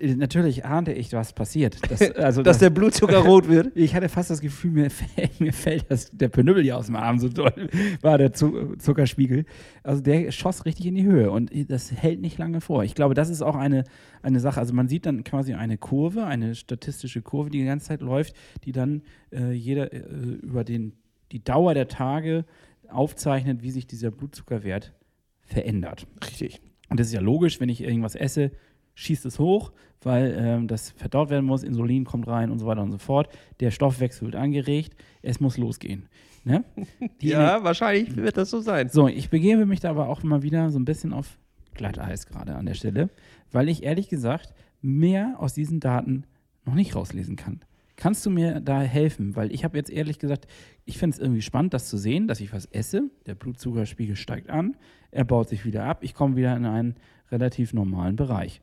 Äh, 0.00 0.16
Natürlich 0.16 0.64
ahnte 0.64 0.92
ich, 0.92 1.12
was 1.12 1.32
passiert. 1.32 1.78
Das, 1.88 2.00
also 2.16 2.42
Dass 2.42 2.56
das, 2.56 2.58
der 2.58 2.70
Blutzucker 2.70 3.18
rot 3.18 3.48
wird. 3.48 3.70
ich 3.76 3.94
hatte 3.94 4.08
fast 4.08 4.30
das 4.30 4.40
Gefühl, 4.40 4.72
mir 4.72 4.90
fällt, 4.90 5.40
mir 5.40 5.52
fällt 5.52 5.88
das, 5.88 6.10
der 6.10 6.28
Penübbel 6.28 6.64
hier 6.64 6.76
aus 6.76 6.86
dem 6.86 6.96
Arm, 6.96 7.18
so 7.20 7.28
doll 7.28 7.68
war 8.02 8.18
der 8.18 8.32
Zu 8.32 8.74
Zuckerspiegel. 8.78 9.44
Also 9.84 10.02
der 10.02 10.32
schoss 10.32 10.64
richtig 10.64 10.86
in 10.86 10.96
die 10.96 11.04
Höhe 11.04 11.30
und 11.30 11.52
das 11.70 11.92
hält 11.92 12.20
nicht 12.20 12.36
lange 12.38 12.60
vor. 12.60 12.82
Ich 12.82 12.96
glaube, 12.96 13.14
das 13.14 13.28
ist 13.28 13.42
auch 13.42 13.54
eine, 13.54 13.84
eine 14.22 14.40
Sache. 14.40 14.58
Also 14.58 14.74
man 14.74 14.88
sieht 14.88 15.06
dann 15.06 15.22
quasi 15.22 15.54
eine 15.54 15.78
Kurve, 15.78 16.24
eine 16.24 16.56
statistische 16.56 17.22
Kurve, 17.22 17.50
die 17.50 17.60
die 17.60 17.66
ganze 17.66 17.86
Zeit 17.86 18.00
läuft, 18.00 18.34
die 18.64 18.72
dann 18.72 19.02
äh, 19.30 19.52
jeder 19.52 19.92
äh, 19.92 19.98
über 19.98 20.64
den, 20.64 20.94
die 21.30 21.44
Dauer 21.44 21.74
der 21.74 21.86
Tage 21.86 22.44
aufzeichnet, 22.88 23.62
wie 23.62 23.70
sich 23.70 23.86
dieser 23.86 24.10
Blutzuckerwert 24.10 24.94
verändert. 25.42 26.06
Richtig. 26.24 26.60
Und 26.88 27.00
das 27.00 27.08
ist 27.08 27.12
ja 27.12 27.20
logisch, 27.20 27.60
wenn 27.60 27.68
ich 27.68 27.82
irgendwas 27.82 28.14
esse, 28.14 28.52
schießt 28.94 29.26
es 29.26 29.38
hoch, 29.38 29.72
weil 30.02 30.36
ähm, 30.38 30.68
das 30.68 30.90
verdaut 30.90 31.30
werden 31.30 31.44
muss, 31.44 31.62
Insulin 31.62 32.04
kommt 32.04 32.26
rein 32.26 32.50
und 32.50 32.58
so 32.58 32.66
weiter 32.66 32.82
und 32.82 32.92
so 32.92 32.98
fort. 32.98 33.28
Der 33.60 33.70
Stoffwechsel 33.70 34.26
wird 34.26 34.36
angeregt, 34.36 34.94
es 35.22 35.40
muss 35.40 35.58
losgehen. 35.58 36.08
Ne? 36.44 36.64
Ja, 37.20 37.64
wahrscheinlich 37.64 38.16
wird 38.16 38.36
das 38.36 38.50
so 38.50 38.60
sein. 38.60 38.88
so, 38.88 39.08
ich 39.08 39.30
begebe 39.30 39.66
mich 39.66 39.80
da 39.80 39.90
aber 39.90 40.08
auch 40.08 40.22
mal 40.22 40.42
wieder 40.42 40.70
so 40.70 40.78
ein 40.78 40.84
bisschen 40.84 41.12
auf 41.12 41.38
Glatteis 41.74 42.26
gerade 42.26 42.54
an 42.54 42.66
der 42.66 42.74
Stelle, 42.74 43.10
weil 43.52 43.68
ich 43.68 43.82
ehrlich 43.82 44.08
gesagt 44.08 44.54
mehr 44.80 45.34
aus 45.38 45.54
diesen 45.54 45.80
Daten 45.80 46.24
noch 46.64 46.74
nicht 46.74 46.94
rauslesen 46.94 47.36
kann. 47.36 47.60
Kannst 47.96 48.24
du 48.26 48.30
mir 48.30 48.60
da 48.60 48.80
helfen? 48.80 49.36
Weil 49.36 49.52
ich 49.52 49.64
habe 49.64 49.76
jetzt 49.76 49.90
ehrlich 49.90 50.18
gesagt, 50.18 50.46
ich 50.84 50.98
finde 50.98 51.14
es 51.14 51.20
irgendwie 51.20 51.42
spannend, 51.42 51.74
das 51.74 51.88
zu 51.88 51.96
sehen, 51.96 52.28
dass 52.28 52.40
ich 52.40 52.52
was 52.52 52.66
esse, 52.66 53.10
der 53.26 53.34
Blutzuckerspiegel 53.34 54.16
steigt 54.16 54.50
an, 54.50 54.76
er 55.10 55.24
baut 55.24 55.48
sich 55.48 55.64
wieder 55.64 55.84
ab, 55.84 55.98
ich 56.02 56.14
komme 56.14 56.36
wieder 56.36 56.54
in 56.56 56.66
einen 56.66 56.96
relativ 57.30 57.72
normalen 57.72 58.16
Bereich. 58.16 58.60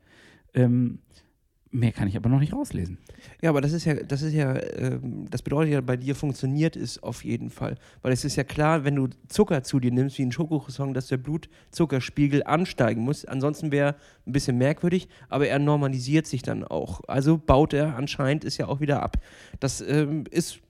Ähm, 0.54 1.00
mehr 1.74 1.92
kann 1.92 2.08
ich 2.08 2.16
aber 2.16 2.28
noch 2.28 2.38
nicht 2.38 2.52
rauslesen. 2.52 2.98
Ja, 3.42 3.50
aber 3.50 3.60
das 3.60 3.72
ist 3.72 3.84
ja, 3.84 3.94
das 3.94 4.22
ist 4.22 4.32
ja, 4.32 4.54
ähm, 4.76 5.26
das 5.28 5.42
bedeutet 5.42 5.72
ja, 5.72 5.80
bei 5.80 5.96
dir 5.96 6.14
funktioniert 6.14 6.76
es 6.76 7.02
auf 7.02 7.24
jeden 7.24 7.50
Fall. 7.50 7.76
Weil 8.00 8.12
es 8.12 8.24
ist 8.24 8.36
ja 8.36 8.44
klar, 8.44 8.84
wenn 8.84 8.94
du 8.94 9.08
Zucker 9.28 9.62
zu 9.64 9.80
dir 9.80 9.90
nimmst, 9.90 10.16
wie 10.18 10.24
ein 10.24 10.32
Schokocroissant, 10.32 10.96
dass 10.96 11.08
der 11.08 11.16
Blutzuckerspiegel 11.16 12.44
ansteigen 12.44 13.02
muss. 13.02 13.24
Ansonsten 13.24 13.72
wäre 13.72 13.96
ein 14.26 14.32
bisschen 14.32 14.56
merkwürdig, 14.56 15.08
aber 15.28 15.48
er 15.48 15.58
normalisiert 15.58 16.26
sich 16.26 16.42
dann 16.42 16.64
auch. 16.64 17.00
Also 17.08 17.38
baut 17.38 17.72
er 17.74 17.96
anscheinend 17.96 18.44
es 18.44 18.56
ja 18.56 18.68
auch 18.68 18.80
wieder 18.80 19.02
ab. 19.02 19.18
Das 19.58 19.80
ähm, 19.80 20.24
ist 20.30 20.60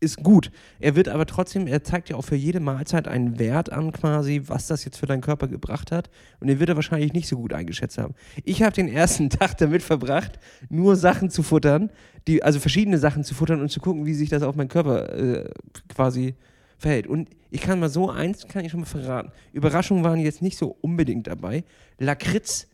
ist 0.00 0.22
gut. 0.22 0.50
Er 0.80 0.96
wird 0.96 1.08
aber 1.08 1.26
trotzdem, 1.26 1.66
er 1.66 1.84
zeigt 1.84 2.08
ja 2.08 2.16
auch 2.16 2.24
für 2.24 2.36
jede 2.36 2.58
Mahlzeit 2.58 3.06
einen 3.06 3.38
Wert 3.38 3.70
an, 3.70 3.92
quasi, 3.92 4.42
was 4.46 4.66
das 4.66 4.84
jetzt 4.84 4.96
für 4.96 5.06
deinen 5.06 5.20
Körper 5.20 5.46
gebracht 5.46 5.92
hat. 5.92 6.10
Und 6.40 6.48
den 6.48 6.58
wird 6.58 6.70
er 6.70 6.76
wahrscheinlich 6.76 7.12
nicht 7.12 7.28
so 7.28 7.36
gut 7.36 7.52
eingeschätzt 7.52 7.98
haben. 7.98 8.14
Ich 8.44 8.62
habe 8.62 8.74
den 8.74 8.88
ersten 8.88 9.30
Tag 9.30 9.58
damit 9.58 9.82
verbracht, 9.82 10.38
nur 10.70 10.96
Sachen 10.96 11.30
zu 11.30 11.42
futtern, 11.42 11.90
die, 12.26 12.42
also 12.42 12.58
verschiedene 12.60 12.98
Sachen 12.98 13.24
zu 13.24 13.34
futtern 13.34 13.60
und 13.60 13.70
zu 13.70 13.80
gucken, 13.80 14.06
wie 14.06 14.14
sich 14.14 14.30
das 14.30 14.42
auf 14.42 14.56
meinen 14.56 14.68
Körper 14.68 15.12
äh, 15.12 15.50
quasi 15.88 16.34
verhält. 16.78 17.06
Und 17.06 17.28
ich 17.50 17.60
kann 17.60 17.78
mal 17.78 17.90
so 17.90 18.10
eins, 18.10 18.48
kann 18.48 18.64
ich 18.64 18.70
schon 18.70 18.80
mal 18.80 18.86
verraten. 18.86 19.32
Überraschungen 19.52 20.02
waren 20.02 20.18
jetzt 20.18 20.40
nicht 20.40 20.56
so 20.56 20.76
unbedingt 20.80 21.26
dabei. 21.26 21.64
Lakritz 21.98 22.69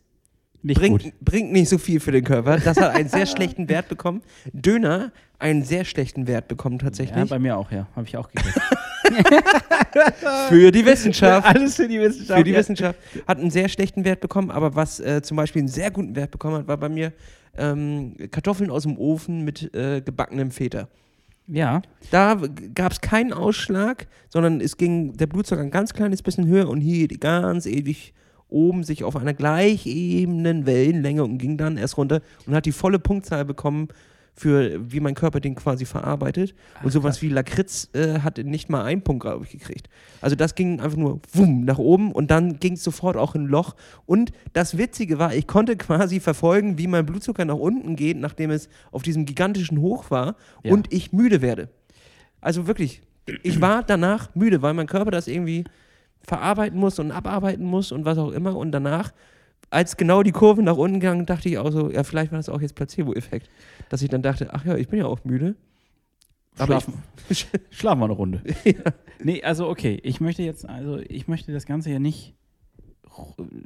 Nicht 0.67 0.79
bringt, 0.79 1.19
bringt 1.21 1.51
nicht 1.51 1.69
so 1.69 1.77
viel 1.77 1.99
für 1.99 2.11
den 2.11 2.23
Körper. 2.23 2.57
Das 2.57 2.77
hat 2.77 2.95
einen 2.95 3.09
sehr 3.09 3.25
schlechten 3.25 3.69
Wert 3.69 3.89
bekommen. 3.89 4.21
Döner 4.53 5.11
einen 5.39 5.63
sehr 5.63 5.85
schlechten 5.85 6.27
Wert 6.27 6.47
bekommen 6.47 6.77
Ja, 6.79 6.85
tatsächlich. 6.85 7.29
bei 7.29 7.39
mir 7.39 7.57
auch, 7.57 7.71
ja. 7.71 7.87
Habe 7.95 8.07
ich 8.07 8.17
auch 8.17 8.29
gegessen. 8.29 8.61
für 10.49 10.71
die 10.71 10.85
Wissenschaft. 10.85 11.47
Alles 11.47 11.75
für 11.75 11.87
die 11.87 11.99
Wissenschaft. 11.99 12.37
Für 12.39 12.43
die 12.43 12.51
ja. 12.51 12.59
Wissenschaft 12.59 12.99
hat 13.27 13.39
einen 13.39 13.51
sehr 13.51 13.69
schlechten 13.69 14.05
Wert 14.05 14.19
bekommen, 14.19 14.51
aber 14.51 14.75
was 14.75 14.99
äh, 14.99 15.21
zum 15.21 15.37
Beispiel 15.37 15.61
einen 15.61 15.69
sehr 15.69 15.91
guten 15.91 16.15
Wert 16.15 16.31
bekommen 16.31 16.57
hat, 16.57 16.67
war 16.67 16.77
bei 16.77 16.89
mir 16.89 17.13
ähm, 17.57 18.15
Kartoffeln 18.31 18.69
aus 18.69 18.83
dem 18.83 18.97
Ofen 18.97 19.43
mit 19.43 19.73
äh, 19.73 20.01
gebackenem 20.01 20.51
Feta. 20.51 20.87
Ja, 21.47 21.81
Da 22.11 22.41
gab 22.75 22.91
es 22.91 22.99
keinen 22.99 23.31
Ausschlag, 23.31 24.07
sondern 24.27 24.59
es 24.59 24.75
ging 24.75 25.13
der 25.13 25.27
Blutzucker 25.27 25.61
ein 25.61 25.71
ganz 25.71 25.93
kleines 25.93 26.21
bisschen 26.21 26.45
höher 26.45 26.67
und 26.67 26.81
hielt 26.81 27.21
ganz 27.21 27.65
ewig 27.65 28.13
oben 28.49 28.83
sich 28.83 29.03
auf 29.03 29.15
einer 29.15 29.33
gleichebenen 29.33 30.65
Wellenlänge 30.65 31.23
und 31.23 31.37
ging 31.37 31.57
dann 31.57 31.77
erst 31.77 31.97
runter 31.97 32.21
und 32.45 32.53
hat 32.55 32.65
die 32.65 32.71
volle 32.71 32.99
Punktzahl 32.99 33.45
bekommen 33.45 33.89
für 34.33 34.79
wie 34.91 34.99
mein 34.99 35.15
Körper 35.15 35.39
den 35.39 35.55
quasi 35.55 35.85
verarbeitet. 35.85 36.53
und 36.83 36.91
sowas 36.91 37.23
wie 37.23 37.29
Lakritz 37.29 37.89
äh, 37.93 38.19
hat 38.19 38.37
nicht 38.37 38.69
mal 38.69 38.83
einen 38.83 39.01
Punkt, 39.01 39.23
glaube 39.23 39.43
ich, 39.45 39.51
gekriegt. 39.51 39.89
Also 40.21 40.35
das 40.35 40.53
ging 40.53 40.79
einfach 40.79 40.97
nur 40.97 41.19
wumm 41.33 41.65
nach 41.65 41.79
oben 41.79 42.11
und 42.11 42.29
dann 42.29 42.59
ging 42.59 42.73
es 42.73 42.83
sofort 42.83 43.17
auch 43.17 43.33
in 43.33 43.45
ein 43.45 43.47
Loch. 43.47 43.75
Und 44.05 44.31
das 44.53 44.77
Witzige 44.77 45.17
war, 45.17 45.33
ich 45.33 45.47
konnte 45.47 45.75
quasi 45.77 46.19
verfolgen, 46.19 46.77
wie 46.77 46.85
mein 46.85 47.05
Blutzucker 47.07 47.45
nach 47.45 47.55
unten 47.55 47.95
geht, 47.95 48.17
nachdem 48.17 48.51
es 48.51 48.69
auf 48.91 49.01
diesem 49.01 49.25
gigantischen 49.25 49.81
Hoch 49.81 50.11
war 50.11 50.35
Ja. 50.63 50.71
und 50.71 50.93
ich 50.93 51.11
müde 51.11 51.41
werde. 51.41 51.69
Also 52.39 52.67
wirklich, 52.67 53.01
ich 53.41 53.59
war 53.59 53.81
danach 53.81 54.35
müde, 54.35 54.61
weil 54.61 54.75
mein 54.75 54.85
Körper 54.87 55.09
das 55.09 55.27
irgendwie 55.27 55.63
verarbeiten 56.27 56.77
muss 56.77 56.99
und 56.99 57.11
abarbeiten 57.11 57.65
muss 57.65 57.91
und 57.91 58.05
was 58.05 58.17
auch 58.17 58.31
immer. 58.31 58.55
Und 58.55 58.71
danach, 58.71 59.13
als 59.69 59.97
genau 59.97 60.21
die 60.21 60.33
Kurve 60.33 60.61
nach 60.61 60.77
unten 60.77 60.99
ging, 60.99 61.25
dachte 61.25 61.49
ich 61.49 61.57
auch 61.57 61.71
so, 61.71 61.89
ja, 61.89 62.03
vielleicht 62.03 62.31
war 62.31 62.37
das 62.37 62.49
auch 62.49 62.61
jetzt 62.61 62.75
Placebo-Effekt. 62.75 63.49
Dass 63.89 64.01
ich 64.01 64.09
dann 64.09 64.21
dachte, 64.21 64.53
ach 64.53 64.65
ja, 64.65 64.75
ich 64.75 64.89
bin 64.89 64.99
ja 64.99 65.05
auch 65.05 65.23
müde. 65.23 65.55
Aber 66.57 66.81
Schlafen, 66.81 66.93
schlafen 67.71 67.99
wir 67.99 68.05
eine 68.05 68.13
Runde. 68.13 68.41
Nee, 69.19 69.41
also 69.41 69.67
okay, 69.67 69.99
ich 70.03 70.21
möchte 70.21 70.43
jetzt, 70.43 70.69
also 70.69 70.99
ich 70.99 71.27
möchte 71.27 71.51
das 71.51 71.65
Ganze 71.65 71.89
ja 71.89 71.97
nicht 71.97 72.35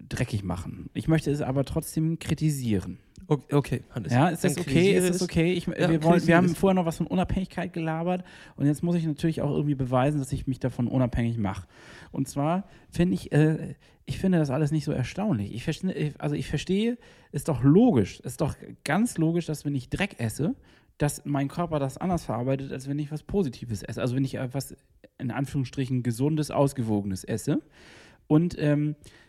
dreckig 0.07 0.45
machen. 0.45 0.89
Ich 0.93 1.09
möchte 1.09 1.29
es 1.29 1.41
aber 1.41 1.65
trotzdem 1.65 2.19
kritisieren. 2.19 2.99
Okay, 3.31 3.55
okay 3.55 3.83
Hannes. 3.91 4.11
Ja, 4.11 4.27
ist 4.27 4.43
das 4.43 4.57
okay? 4.57 4.91
Ist 4.91 5.09
das 5.09 5.21
okay? 5.21 5.53
Ich, 5.53 5.65
Ja, 5.65 5.89
wir, 5.89 6.03
wollen, 6.03 6.27
wir 6.27 6.35
haben 6.35 6.53
vorher 6.53 6.75
noch 6.75 6.85
was 6.85 6.97
von 6.97 7.07
Unabhängigkeit 7.07 7.71
gelabert 7.71 8.25
und 8.57 8.65
jetzt 8.65 8.83
muss 8.83 8.95
ich 8.95 9.05
natürlich 9.05 9.41
auch 9.41 9.51
irgendwie 9.51 9.75
beweisen, 9.75 10.19
dass 10.19 10.33
ich 10.33 10.47
mich 10.47 10.59
davon 10.59 10.89
unabhängig 10.89 11.37
mache. 11.37 11.65
Und 12.11 12.27
zwar 12.27 12.65
finde 12.89 13.13
ich, 13.13 13.31
äh, 13.31 13.75
ich 14.05 14.19
finde 14.19 14.37
das 14.37 14.49
alles 14.49 14.71
nicht 14.71 14.83
so 14.83 14.91
erstaunlich. 14.91 15.53
Ich 15.55 15.63
verstehe, 15.63 16.13
also 16.17 16.35
ich 16.35 16.49
verstehe, 16.49 16.97
ist 17.31 17.47
doch 17.47 17.63
logisch, 17.63 18.19
ist 18.19 18.41
doch 18.41 18.55
ganz 18.83 19.17
logisch, 19.17 19.45
dass 19.45 19.63
wenn 19.63 19.75
ich 19.75 19.89
Dreck 19.89 20.19
esse, 20.19 20.53
dass 20.97 21.23
mein 21.23 21.47
Körper 21.47 21.79
das 21.79 21.97
anders 21.97 22.25
verarbeitet, 22.25 22.73
als 22.73 22.89
wenn 22.89 22.99
ich 22.99 23.13
was 23.13 23.23
Positives 23.23 23.81
esse. 23.81 24.01
Also 24.01 24.13
wenn 24.13 24.25
ich 24.25 24.35
etwas 24.35 24.75
in 25.17 25.31
Anführungsstrichen 25.31 26.03
gesundes, 26.03 26.51
ausgewogenes 26.51 27.23
esse. 27.23 27.61
Und 28.27 28.57
ähm, 28.59 28.95
äh, 28.99 29.20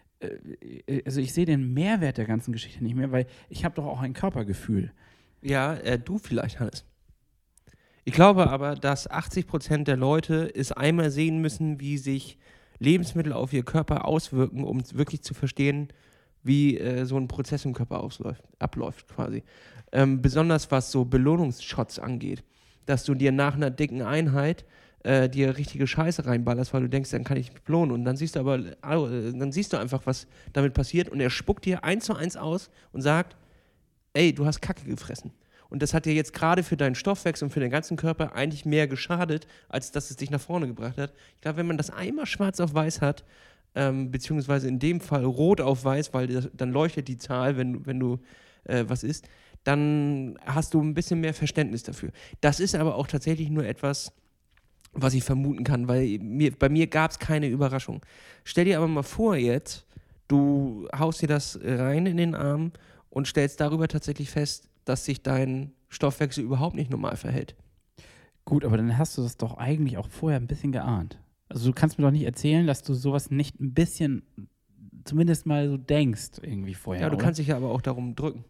also 1.04 1.20
ich 1.20 1.32
sehe 1.32 1.46
den 1.46 1.72
Mehrwert 1.74 2.18
der 2.18 2.26
ganzen 2.26 2.52
Geschichte 2.52 2.82
nicht 2.82 2.94
mehr, 2.94 3.12
weil 3.12 3.26
ich 3.48 3.64
habe 3.64 3.74
doch 3.74 3.86
auch 3.86 4.00
ein 4.00 4.12
Körpergefühl. 4.12 4.92
Ja, 5.42 5.74
äh, 5.74 5.98
du 5.98 6.18
vielleicht, 6.18 6.60
Hannes. 6.60 6.84
Ich 8.04 8.14
glaube 8.14 8.50
aber, 8.50 8.74
dass 8.74 9.10
80% 9.10 9.84
der 9.84 9.96
Leute 9.96 10.50
es 10.54 10.72
einmal 10.72 11.10
sehen 11.10 11.40
müssen, 11.40 11.80
wie 11.80 11.98
sich 11.98 12.38
Lebensmittel 12.78 13.32
auf 13.32 13.52
ihr 13.52 13.64
Körper 13.64 14.06
auswirken, 14.06 14.64
um 14.64 14.82
wirklich 14.94 15.22
zu 15.22 15.34
verstehen, 15.34 15.88
wie 16.42 16.78
äh, 16.78 17.04
so 17.04 17.16
ein 17.16 17.28
Prozess 17.28 17.64
im 17.64 17.74
Körper 17.74 18.02
ausläuft, 18.02 18.42
abläuft 18.58 19.08
quasi. 19.08 19.44
Ähm, 19.92 20.20
besonders 20.20 20.70
was 20.70 20.90
so 20.90 21.04
Belohnungsshots 21.04 21.98
angeht. 21.98 22.42
Dass 22.86 23.04
du 23.04 23.14
dir 23.14 23.30
nach 23.30 23.54
einer 23.54 23.70
dicken 23.70 24.02
Einheit 24.02 24.64
äh, 25.04 25.28
dir 25.28 25.56
richtige 25.56 25.86
Scheiße 25.86 26.26
reinballerst, 26.26 26.72
weil 26.72 26.82
du 26.82 26.88
denkst, 26.88 27.10
dann 27.10 27.24
kann 27.24 27.36
ich 27.36 27.52
mich 27.52 27.62
belohnen. 27.62 27.92
Und 27.92 28.04
dann 28.04 28.16
siehst 28.16 28.36
du 28.36 28.40
aber, 28.40 28.58
äh, 28.58 29.32
dann 29.32 29.52
siehst 29.52 29.72
du 29.72 29.76
einfach, 29.76 30.02
was 30.04 30.26
damit 30.52 30.74
passiert. 30.74 31.08
Und 31.08 31.20
er 31.20 31.30
spuckt 31.30 31.64
dir 31.64 31.84
eins 31.84 32.04
zu 32.04 32.14
eins 32.14 32.36
aus 32.36 32.70
und 32.92 33.02
sagt, 33.02 33.36
ey, 34.14 34.32
du 34.32 34.46
hast 34.46 34.60
Kacke 34.60 34.84
gefressen. 34.84 35.32
Und 35.68 35.82
das 35.82 35.94
hat 35.94 36.04
dir 36.04 36.12
jetzt 36.12 36.34
gerade 36.34 36.62
für 36.62 36.76
deinen 36.76 36.94
Stoffwechsel 36.94 37.46
und 37.46 37.50
für 37.50 37.60
den 37.60 37.70
ganzen 37.70 37.96
Körper 37.96 38.34
eigentlich 38.34 38.66
mehr 38.66 38.86
geschadet, 38.86 39.46
als 39.68 39.90
dass 39.90 40.10
es 40.10 40.16
dich 40.16 40.30
nach 40.30 40.40
vorne 40.40 40.66
gebracht 40.66 40.98
hat. 40.98 41.14
Ich 41.34 41.40
glaube, 41.40 41.56
wenn 41.56 41.66
man 41.66 41.78
das 41.78 41.88
einmal 41.88 42.26
schwarz 42.26 42.60
auf 42.60 42.74
weiß 42.74 43.00
hat, 43.00 43.24
ähm, 43.74 44.10
beziehungsweise 44.10 44.68
in 44.68 44.78
dem 44.78 45.00
Fall 45.00 45.24
rot 45.24 45.62
auf 45.62 45.82
weiß, 45.82 46.12
weil 46.12 46.26
das, 46.26 46.50
dann 46.52 46.72
leuchtet 46.72 47.08
die 47.08 47.16
Zahl, 47.16 47.56
wenn, 47.56 47.86
wenn 47.86 47.98
du 47.98 48.18
äh, 48.64 48.84
was 48.86 49.02
isst, 49.02 49.28
dann 49.64 50.38
hast 50.44 50.74
du 50.74 50.82
ein 50.82 50.92
bisschen 50.94 51.20
mehr 51.20 51.34
Verständnis 51.34 51.84
dafür. 51.84 52.10
Das 52.40 52.60
ist 52.60 52.74
aber 52.74 52.96
auch 52.96 53.06
tatsächlich 53.06 53.48
nur 53.48 53.64
etwas, 53.64 54.12
was 54.92 55.14
ich 55.14 55.24
vermuten 55.24 55.64
kann, 55.64 55.88
weil 55.88 56.18
mir, 56.18 56.52
bei 56.52 56.68
mir 56.68 56.86
gab 56.86 57.10
es 57.10 57.18
keine 57.18 57.48
Überraschung. 57.48 58.02
Stell 58.44 58.66
dir 58.66 58.78
aber 58.78 58.88
mal 58.88 59.02
vor 59.02 59.36
jetzt, 59.36 59.86
du 60.28 60.88
haust 60.96 61.22
dir 61.22 61.28
das 61.28 61.58
rein 61.62 62.06
in 62.06 62.16
den 62.16 62.34
Arm 62.34 62.72
und 63.10 63.26
stellst 63.26 63.60
darüber 63.60 63.88
tatsächlich 63.88 64.30
fest, 64.30 64.68
dass 64.84 65.04
sich 65.04 65.22
dein 65.22 65.72
Stoffwechsel 65.88 66.44
überhaupt 66.44 66.76
nicht 66.76 66.90
normal 66.90 67.16
verhält. 67.16 67.54
Gut, 68.44 68.64
aber 68.64 68.76
dann 68.76 68.98
hast 68.98 69.16
du 69.16 69.22
das 69.22 69.36
doch 69.36 69.56
eigentlich 69.56 69.98
auch 69.98 70.08
vorher 70.08 70.40
ein 70.40 70.46
bisschen 70.46 70.72
geahnt. 70.72 71.18
Also 71.48 71.68
du 71.68 71.74
kannst 71.74 71.98
mir 71.98 72.04
doch 72.04 72.10
nicht 72.10 72.24
erzählen, 72.24 72.66
dass 72.66 72.82
du 72.82 72.94
sowas 72.94 73.30
nicht 73.30 73.60
ein 73.60 73.74
bisschen, 73.74 74.22
zumindest 75.04 75.46
mal 75.46 75.68
so 75.68 75.76
denkst 75.76 76.40
irgendwie 76.42 76.74
vorher. 76.74 77.02
Ja, 77.02 77.10
du 77.10 77.16
oder? 77.16 77.24
kannst 77.24 77.38
dich 77.38 77.48
ja 77.48 77.56
aber 77.56 77.70
auch 77.70 77.82
darum 77.82 78.14
drücken. 78.14 78.44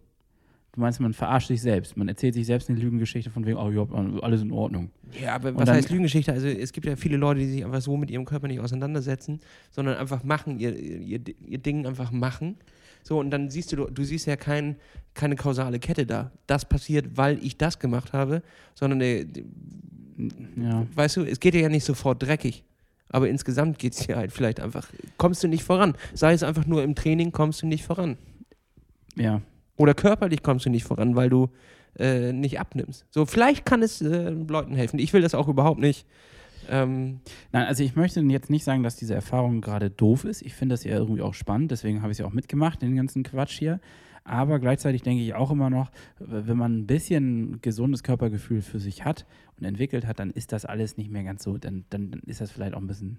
Du 0.75 0.81
meinst, 0.81 1.01
man 1.01 1.13
verarscht 1.13 1.49
sich 1.49 1.61
selbst. 1.61 1.99
Man 1.99 2.09
erzählt 2.09 2.33
sich 2.35 2.47
selbst 2.47 2.71
eine 2.71 2.79
Lügengeschichte 2.79 3.29
von 3.31 3.45
wegen, 3.45 3.59
oh 3.59 3.71
ja, 3.71 3.87
alles 4.23 4.41
in 4.41 4.53
Ordnung. 4.53 4.91
Ja, 5.21 5.35
aber 5.35 5.51
Und 5.51 5.57
was 5.59 5.67
dann- 5.67 5.77
heißt 5.77 5.91
Lügengeschichte? 5.91 6.33
Also 6.33 6.47
es 6.47 6.73
gibt 6.73 6.87
ja 6.87 6.97
viele 6.97 7.19
Leute, 7.19 7.41
die 7.41 7.47
sich 7.47 7.65
einfach 7.65 7.83
so 7.83 7.95
mit 7.99 8.11
ihrem 8.11 8.25
Körper 8.25 8.49
nicht 8.49 8.61
auseinandersetzen, 8.61 9.41
sondern 9.71 9.99
einfach 9.99 10.25
machen, 10.25 10.59
ihr, 10.59 10.75
ihr, 10.75 11.21
ihr 11.47 11.59
Ding 11.59 11.87
einfach 11.87 12.11
machen. 12.11 12.57
So, 13.03 13.19
und 13.19 13.31
dann 13.31 13.51
siehst 13.51 13.73
du, 13.73 13.85
du 13.85 14.03
siehst 14.05 14.27
ja 14.27 14.37
kein, 14.37 14.77
keine 15.13 15.37
kausale 15.37 15.79
Kette 15.79 16.07
da. 16.07 16.31
Das 16.47 16.65
passiert, 16.65 17.19
weil 17.19 17.39
ich 17.45 17.59
das 17.59 17.79
gemacht 17.79 18.15
habe, 18.15 18.43
sondern, 18.75 19.03
äh, 19.03 19.27
Ja. 20.57 20.87
weißt 20.95 21.17
du, 21.19 21.23
es 21.25 21.39
geht 21.41 21.53
dir 21.55 21.61
ja 21.63 21.69
nicht 21.69 21.85
sofort 21.85 22.23
dreckig. 22.23 22.65
Aber 23.11 23.29
insgesamt 23.29 23.79
geht 23.79 23.93
es 23.93 24.07
dir 24.07 24.17
halt 24.17 24.33
vielleicht 24.33 24.59
einfach, 24.61 24.89
kommst 25.19 25.43
du 25.45 25.49
nicht 25.49 25.65
voran. 25.65 25.95
Sei 26.15 26.33
es 26.33 26.43
einfach 26.43 26.65
nur 26.65 26.83
im 26.83 26.95
Training, 26.95 27.31
kommst 27.31 27.61
du 27.61 27.67
nicht 27.67 27.85
voran. 27.85 28.17
Ja. 29.17 29.43
Oder 29.77 29.95
körperlich 29.95 30.43
kommst 30.43 30.67
du 30.67 30.71
nicht 30.71 30.85
voran, 30.85 31.17
weil 31.17 31.31
du 31.31 31.49
äh, 31.99 32.33
nicht 32.33 32.61
abnimmst. 32.61 33.07
So, 33.11 33.27
vielleicht 33.27 33.65
kann 33.65 33.83
es 33.83 34.01
äh, 34.01 34.31
Leuten 34.31 34.75
helfen. 34.75 34.99
Ich 34.99 35.13
will 35.13 35.23
das 35.23 35.35
auch 35.35 35.49
überhaupt 35.49 35.81
nicht. 35.81 36.07
Ähm, 36.69 37.21
Nein, 37.53 37.67
also 37.67 37.83
ich 37.83 37.97
möchte 37.97 38.21
jetzt 38.21 38.51
nicht 38.51 38.65
sagen, 38.65 38.83
dass 38.83 38.97
diese 38.97 39.15
Erfahrung 39.15 39.61
gerade 39.61 39.91
doof 39.91 40.25
ist. 40.25 40.43
Ich 40.43 40.55
finde 40.55 40.75
das 40.75 40.85
ja 40.85 40.97
irgendwie 40.97 41.23
auch 41.23 41.35
spannend, 41.35 41.71
deswegen 41.71 42.03
habe 42.03 42.13
ich 42.13 42.17
es 42.17 42.19
ja 42.21 42.27
auch 42.27 42.33
mitgemacht, 42.33 42.83
den 42.83 42.97
ganzen 42.97 43.23
Quatsch 43.25 43.59
hier. 43.59 43.81
Aber 44.25 44.61
gleichzeitig 44.61 45.03
denke 45.03 45.23
ich 45.23 45.35
auch 45.35 45.51
immer 45.51 45.69
noch, 45.69 45.91
wenn 46.19 46.57
man 46.57 46.79
ein 46.79 46.87
bisschen 46.87 47.61
gesundes 47.61 48.05
Körpergefühl 48.05 48.63
für 48.63 48.79
sich 48.79 49.05
hat 49.05 49.27
und 49.59 49.65
entwickelt 49.65 50.07
hat, 50.07 50.21
dann 50.21 50.31
ist 50.31 50.53
das 50.53 50.65
alles 50.65 50.97
nicht 50.97 51.11
mehr 51.11 51.25
ganz 51.25 51.43
so, 51.43 51.59
dann, 51.59 51.85
dann, 51.91 52.13
ist 52.27 52.41
das 52.41 52.53
vielleicht 52.53 52.75
auch 52.75 52.81
ein 52.81 52.87
bisschen 52.87 53.19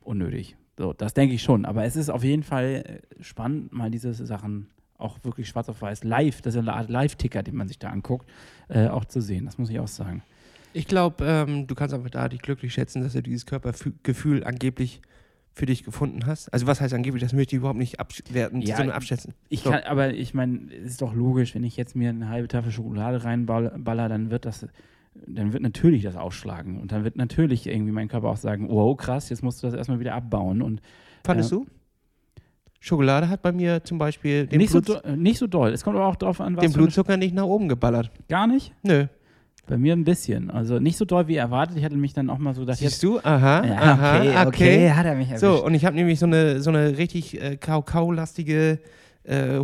unnötig. 0.00 0.56
So, 0.76 0.92
das 0.92 1.14
denke 1.14 1.34
ich 1.34 1.42
schon. 1.42 1.64
Aber 1.64 1.84
es 1.84 1.96
ist 1.96 2.10
auf 2.10 2.22
jeden 2.22 2.42
Fall 2.42 3.00
äh, 3.18 3.22
spannend, 3.22 3.72
mal 3.72 3.90
diese 3.90 4.12
Sachen 4.12 4.68
auch 5.00 5.18
wirklich 5.22 5.48
schwarz 5.48 5.68
auf 5.68 5.82
weiß 5.82 6.04
live, 6.04 6.42
das 6.42 6.54
ist 6.54 6.60
eine 6.60 6.74
Art 6.74 6.88
Live-Ticker, 6.90 7.42
den 7.42 7.56
man 7.56 7.68
sich 7.68 7.78
da 7.78 7.88
anguckt, 7.90 8.28
äh, 8.68 8.88
auch 8.88 9.04
zu 9.04 9.20
sehen. 9.20 9.44
Das 9.46 9.58
muss 9.58 9.70
ich 9.70 9.78
auch 9.80 9.88
sagen. 9.88 10.22
ich 10.72 10.86
glaube, 10.86 11.24
ähm, 11.26 11.66
du 11.66 11.74
kannst 11.74 11.94
einfach 11.94 12.10
da 12.10 12.28
dich 12.28 12.40
glücklich 12.42 12.72
schätzen, 12.72 13.02
dass 13.02 13.12
du 13.14 13.22
dieses 13.22 13.46
Körpergefühl 13.46 14.44
angeblich 14.44 15.00
für 15.52 15.66
dich 15.66 15.82
gefunden 15.82 16.26
hast. 16.26 16.48
Also 16.54 16.66
was 16.68 16.80
heißt 16.80 16.94
angeblich, 16.94 17.22
das 17.22 17.32
möchte 17.32 17.56
ich 17.56 17.58
überhaupt 17.58 17.78
nicht 17.78 17.98
abwerten, 17.98 18.62
Ja, 18.62 18.76
sondern 18.76 18.94
abschätzen. 18.94 19.34
Ich 19.48 19.60
So. 19.62 19.70
kann, 19.70 19.82
aber 19.82 20.14
ich 20.14 20.32
meine, 20.32 20.60
es 20.72 20.92
ist 20.92 21.02
doch 21.02 21.12
logisch, 21.12 21.54
wenn 21.56 21.64
ich 21.64 21.76
jetzt 21.76 21.96
mir 21.96 22.10
eine 22.10 22.28
halbe 22.28 22.46
Tafel 22.46 22.70
Schokolade 22.70 23.24
reinballer, 23.24 24.08
dann 24.08 24.30
wird 24.30 24.44
das, 24.44 24.66
dann 25.26 25.52
wird 25.52 25.62
natürlich 25.64 26.04
das 26.04 26.14
ausschlagen. 26.14 26.80
Und 26.80 26.92
dann 26.92 27.02
wird 27.02 27.16
natürlich 27.16 27.66
irgendwie 27.66 27.90
mein 27.90 28.06
Körper 28.06 28.28
auch 28.28 28.36
sagen, 28.36 28.68
wow, 28.70 28.96
krass, 28.96 29.28
jetzt 29.28 29.42
musst 29.42 29.60
du 29.62 29.66
das 29.66 29.74
erstmal 29.74 29.98
wieder 29.98 30.14
abbauen. 30.14 30.62
Und 30.62 30.80
Fandest 31.24 31.50
Ja. 31.50 31.58
du? 31.58 31.66
Schokolade 32.80 33.28
hat 33.28 33.42
bei 33.42 33.52
mir 33.52 33.84
zum 33.84 33.98
Beispiel 33.98 34.46
den, 34.46 34.58
nicht, 34.58 34.70
so 34.70 34.80
Blut, 34.80 35.04
do, 35.04 35.08
äh, 35.08 35.16
nicht 35.16 35.38
so 35.38 35.46
doll. 35.46 35.70
Es 35.70 35.84
kommt 35.84 35.96
aber 35.96 36.06
auch 36.06 36.16
darauf 36.16 36.40
an, 36.40 36.56
was 36.56 36.62
den 36.62 36.72
Blutzucker 36.72 37.18
nicht 37.18 37.34
nach 37.34 37.44
oben 37.44 37.68
geballert. 37.68 38.10
Gar 38.28 38.46
nicht? 38.46 38.72
Nö. 38.82 39.06
Bei 39.66 39.76
mir 39.76 39.92
ein 39.92 40.04
bisschen. 40.04 40.50
Also 40.50 40.80
nicht 40.80 40.96
so 40.96 41.04
doll 41.04 41.28
wie 41.28 41.36
erwartet. 41.36 41.76
Ich 41.76 41.84
hatte 41.84 41.96
mich 41.96 42.14
dann 42.14 42.30
auch 42.30 42.38
mal 42.38 42.54
so 42.54 42.62
gedacht, 42.62 42.78
Siehst 42.78 43.02
du? 43.02 43.20
Aha, 43.20 43.64
ja, 43.64 43.76
aha, 43.76 44.46
okay. 44.48 44.90
hat 44.90 45.04
er 45.04 45.14
mich 45.14 45.28
erwischt. 45.28 45.42
So, 45.42 45.64
und 45.64 45.74
ich 45.74 45.84
habe 45.84 45.94
nämlich 45.94 46.18
so 46.18 46.26
eine, 46.26 46.60
so 46.60 46.70
eine 46.70 46.96
richtig 46.96 47.40
äh, 47.40 47.56
Kakao-lastige, 47.56 48.78
äh, 49.24 49.58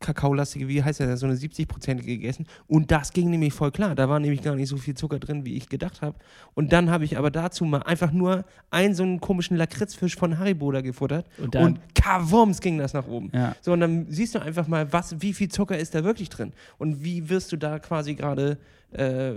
hochkakaolastige, 0.00 0.68
wie 0.68 0.82
heißt 0.82 1.00
das, 1.00 1.20
so 1.20 1.26
eine 1.26 1.34
70-prozentige 1.36 2.04
gegessen. 2.04 2.46
Und 2.66 2.90
das 2.90 3.12
ging 3.12 3.30
nämlich 3.30 3.52
voll 3.52 3.70
klar. 3.70 3.94
Da 3.94 4.08
war 4.08 4.20
nämlich 4.20 4.42
gar 4.42 4.54
nicht 4.54 4.68
so 4.68 4.76
viel 4.76 4.94
Zucker 4.94 5.18
drin, 5.18 5.44
wie 5.44 5.56
ich 5.56 5.68
gedacht 5.68 6.02
habe. 6.02 6.16
Und 6.54 6.72
dann 6.72 6.90
habe 6.90 7.04
ich 7.04 7.18
aber 7.18 7.30
dazu 7.30 7.64
mal 7.64 7.82
einfach 7.82 8.12
nur 8.12 8.44
einen 8.70 8.94
so 8.94 9.02
einen 9.02 9.20
komischen 9.20 9.56
Lakritzfisch 9.56 10.16
von 10.16 10.38
Haribo 10.38 10.70
da 10.72 10.80
gefuttert. 10.80 11.26
Und 11.38 11.54
dann- 11.54 11.64
und 11.64 11.94
kawums 11.94 12.60
ging 12.60 12.78
das 12.78 12.94
nach 12.94 13.06
oben. 13.06 13.30
Ja. 13.34 13.54
So, 13.60 13.72
und 13.72 13.80
dann 13.80 14.06
siehst 14.08 14.34
du 14.34 14.38
einfach 14.40 14.68
mal, 14.68 14.92
was, 14.92 15.20
wie 15.20 15.32
viel 15.32 15.48
Zucker 15.48 15.76
ist 15.78 15.94
da 15.94 16.04
wirklich 16.04 16.28
drin. 16.28 16.52
Und 16.78 17.04
wie 17.04 17.28
wirst 17.28 17.52
du 17.52 17.56
da 17.56 17.78
quasi 17.78 18.14
gerade 18.14 18.58
äh, 18.92 19.32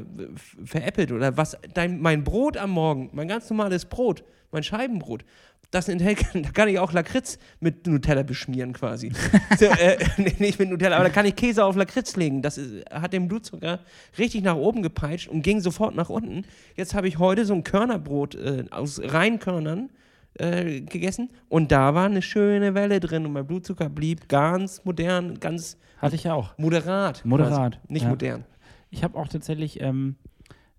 veräppelt 0.63 1.11
oder 1.11 1.35
was 1.35 1.57
dein, 1.73 2.01
mein 2.01 2.23
Brot 2.23 2.55
am 2.55 2.71
Morgen, 2.71 3.09
mein 3.11 3.27
ganz 3.27 3.49
normales 3.49 3.83
Brot, 3.85 4.23
mein 4.51 4.63
Scheibenbrot, 4.63 5.25
das 5.71 5.87
enthält, 5.87 6.23
da 6.33 6.51
kann 6.51 6.67
ich 6.67 6.77
auch 6.77 6.93
Lakritz 6.93 7.39
mit 7.59 7.87
Nutella 7.87 8.23
beschmieren 8.23 8.73
quasi. 8.73 9.11
so, 9.59 9.65
äh, 9.65 9.97
nee, 10.17 10.35
nicht 10.37 10.59
mit 10.59 10.69
Nutella, 10.69 10.97
aber 10.97 11.05
da 11.05 11.09
kann 11.09 11.25
ich 11.25 11.35
Käse 11.35 11.65
auf 11.65 11.75
Lakritz 11.75 12.15
legen. 12.15 12.41
Das 12.41 12.57
ist, 12.57 12.85
hat 12.91 13.13
den 13.13 13.27
Blutzucker 13.27 13.79
richtig 14.17 14.43
nach 14.43 14.55
oben 14.55 14.83
gepeitscht 14.83 15.29
und 15.29 15.41
ging 15.41 15.61
sofort 15.61 15.95
nach 15.95 16.09
unten. 16.09 16.43
Jetzt 16.75 16.93
habe 16.93 17.07
ich 17.07 17.17
heute 17.17 17.45
so 17.45 17.53
ein 17.53 17.63
Körnerbrot 17.63 18.35
äh, 18.35 18.65
aus 18.69 19.01
Reinkörnern 19.01 19.89
äh, 20.35 20.81
gegessen 20.81 21.29
und 21.49 21.71
da 21.71 21.95
war 21.95 22.05
eine 22.05 22.21
schöne 22.21 22.73
Welle 22.73 22.99
drin 22.99 23.25
und 23.25 23.33
mein 23.33 23.47
Blutzucker 23.47 23.89
blieb 23.89 24.27
ganz 24.27 24.83
modern, 24.85 25.39
ganz 25.39 25.77
Hatte 25.97 26.15
ich 26.15 26.25
ja 26.25 26.33
auch. 26.33 26.57
moderat. 26.57 27.23
Moderat, 27.25 27.73
Quasi. 27.73 27.93
Nicht 27.93 28.03
ja. 28.03 28.09
modern. 28.09 28.45
Ich 28.89 29.03
habe 29.03 29.17
auch 29.17 29.29
tatsächlich, 29.29 29.79
ähm, 29.79 30.15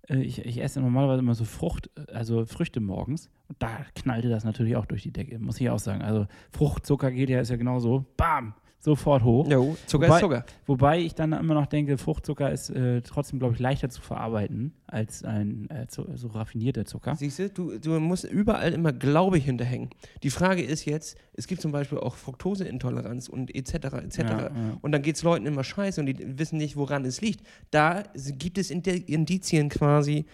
äh, 0.07 0.17
ich, 0.17 0.45
ich 0.45 0.61
esse 0.61 0.79
normalerweise 0.81 1.19
immer 1.19 1.35
so 1.35 1.45
Frucht, 1.45 1.89
also 2.13 2.45
Früchte 2.45 2.79
morgens. 2.79 3.29
Da 3.59 3.69
knallte 3.95 4.29
das 4.29 4.43
natürlich 4.43 4.75
auch 4.75 4.85
durch 4.85 5.03
die 5.03 5.11
Decke, 5.11 5.39
muss 5.39 5.59
ich 5.61 5.69
auch 5.69 5.79
sagen. 5.79 6.01
Also 6.01 6.27
Fruchtzucker 6.51 7.11
geht 7.11 7.29
ja, 7.29 7.39
ist 7.41 7.49
ja 7.49 7.55
genauso, 7.57 8.05
bam, 8.17 8.53
sofort 8.79 9.23
hoch. 9.23 9.49
Jo, 9.49 9.77
Zucker 9.85 10.07
Wobei- 10.07 10.15
ist 10.15 10.21
Zucker. 10.21 10.45
Wobei 10.65 10.99
ich 10.99 11.15
dann 11.15 11.31
immer 11.33 11.53
noch 11.53 11.67
denke, 11.67 11.97
Fruchtzucker 11.97 12.51
ist 12.51 12.69
äh, 12.69 13.01
trotzdem, 13.01 13.39
glaube 13.39 13.53
ich, 13.53 13.59
leichter 13.61 13.89
zu 13.89 14.01
verarbeiten 14.01 14.73
als 14.87 15.23
ein 15.23 15.69
äh, 15.69 15.87
zu, 15.87 16.05
so 16.15 16.27
raffinierter 16.29 16.83
Zucker. 16.85 17.15
Siehst 17.15 17.39
du, 17.39 17.49
du, 17.49 17.79
du 17.79 17.99
musst 17.99 18.25
überall 18.25 18.73
immer 18.73 18.91
Glaube 18.91 19.37
hinterhängen. 19.37 19.89
Die 20.23 20.29
Frage 20.29 20.61
ist 20.61 20.83
jetzt, 20.85 21.17
es 21.33 21.47
gibt 21.47 21.61
zum 21.61 21.71
Beispiel 21.71 21.97
auch 21.99 22.15
Fructoseintoleranz 22.15 23.29
und 23.29 23.53
etc. 23.55 23.73
etc. 23.73 24.17
Ja, 24.19 24.39
ja. 24.41 24.49
Und 24.81 24.91
dann 24.91 25.01
geht 25.01 25.15
es 25.15 25.23
Leuten 25.23 25.45
immer 25.45 25.63
scheiße 25.63 25.99
und 26.01 26.07
die 26.07 26.37
wissen 26.39 26.57
nicht, 26.57 26.75
woran 26.75 27.05
es 27.05 27.21
liegt. 27.21 27.45
Da 27.71 28.03
gibt 28.37 28.57
es 28.57 28.69
Indi- 28.71 29.05
Indizien 29.07 29.69
quasi, 29.69 30.25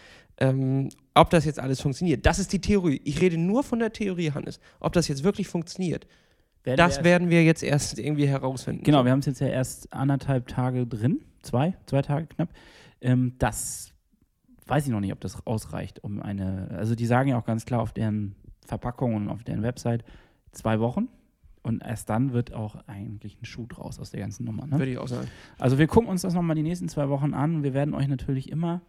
ähm, 0.41 0.89
ob 1.19 1.29
das 1.29 1.45
jetzt 1.45 1.59
alles 1.59 1.81
funktioniert. 1.81 2.25
Das 2.25 2.39
ist 2.39 2.51
die 2.53 2.59
Theorie. 2.61 3.01
Ich 3.03 3.21
rede 3.21 3.37
nur 3.37 3.63
von 3.63 3.79
der 3.79 3.91
Theorie, 3.93 4.31
Hannes. 4.31 4.59
Ob 4.79 4.93
das 4.93 5.07
jetzt 5.07 5.23
wirklich 5.23 5.47
funktioniert, 5.47 6.07
Werden 6.63 6.77
das 6.77 6.97
wir- 6.97 7.03
werden 7.05 7.29
wir 7.29 7.43
jetzt 7.43 7.63
erst 7.63 7.99
irgendwie 7.99 8.27
herausfinden. 8.27 8.83
Genau, 8.83 9.03
wir 9.05 9.11
haben 9.11 9.19
es 9.19 9.25
jetzt 9.25 9.39
ja 9.41 9.47
erst 9.47 9.91
anderthalb 9.93 10.47
Tage 10.47 10.85
drin, 10.87 11.21
zwei, 11.41 11.75
zwei 11.85 12.01
Tage 12.01 12.27
knapp. 12.27 12.49
Ähm, 13.01 13.35
das 13.39 13.93
weiß 14.67 14.85
ich 14.85 14.91
noch 14.91 14.99
nicht, 14.99 15.13
ob 15.13 15.19
das 15.21 15.45
ausreicht, 15.47 16.03
um 16.03 16.21
eine, 16.21 16.69
also 16.77 16.93
die 16.95 17.05
sagen 17.05 17.29
ja 17.29 17.39
auch 17.39 17.45
ganz 17.45 17.65
klar 17.65 17.81
auf 17.81 17.91
deren 17.93 18.35
Verpackung 18.65 19.15
und 19.15 19.29
auf 19.29 19.43
deren 19.43 19.63
Website 19.63 20.03
zwei 20.51 20.79
Wochen. 20.79 21.07
Und 21.63 21.83
erst 21.83 22.09
dann 22.09 22.33
wird 22.33 22.53
auch 22.53 22.75
eigentlich 22.87 23.37
ein 23.41 23.45
Schuh 23.45 23.65
draus 23.67 23.99
aus 23.99 24.11
der 24.11 24.21
ganzen 24.21 24.45
Nummer. 24.45 24.65
Ne? 24.65 24.77
Würde 24.79 24.91
ich 24.91 24.97
auch 24.97 25.07
sagen. 25.07 25.27
Also 25.57 25.77
wir 25.77 25.87
gucken 25.87 26.09
uns 26.09 26.21
das 26.21 26.33
nochmal 26.33 26.55
die 26.55 26.63
nächsten 26.63 26.87
zwei 26.87 27.09
Wochen 27.09 27.33
an 27.33 27.63
wir 27.63 27.73
werden 27.73 27.93
euch 27.93 28.07
natürlich 28.07 28.49
immer 28.51 28.81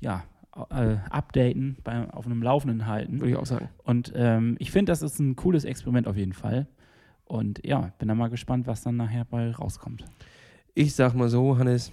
ja, 0.00 0.22
äh, 0.70 0.96
updaten, 1.10 1.76
bei, 1.84 2.08
auf 2.10 2.26
einem 2.26 2.42
Laufenden 2.42 2.86
halten. 2.86 3.20
Würde 3.20 3.30
ich 3.30 3.36
auch 3.36 3.46
sagen. 3.46 3.68
Und 3.84 4.12
ähm, 4.14 4.56
ich 4.58 4.70
finde, 4.70 4.92
das 4.92 5.02
ist 5.02 5.18
ein 5.18 5.36
cooles 5.36 5.64
Experiment 5.64 6.06
auf 6.06 6.16
jeden 6.16 6.32
Fall. 6.32 6.66
Und 7.24 7.64
ja, 7.64 7.92
bin 7.98 8.08
da 8.08 8.14
mal 8.14 8.28
gespannt, 8.28 8.66
was 8.66 8.82
dann 8.82 8.96
nachher 8.96 9.24
bei 9.24 9.50
rauskommt. 9.52 10.04
Ich 10.74 10.94
sag 10.94 11.14
mal 11.14 11.28
so, 11.28 11.58
Hannes, 11.58 11.92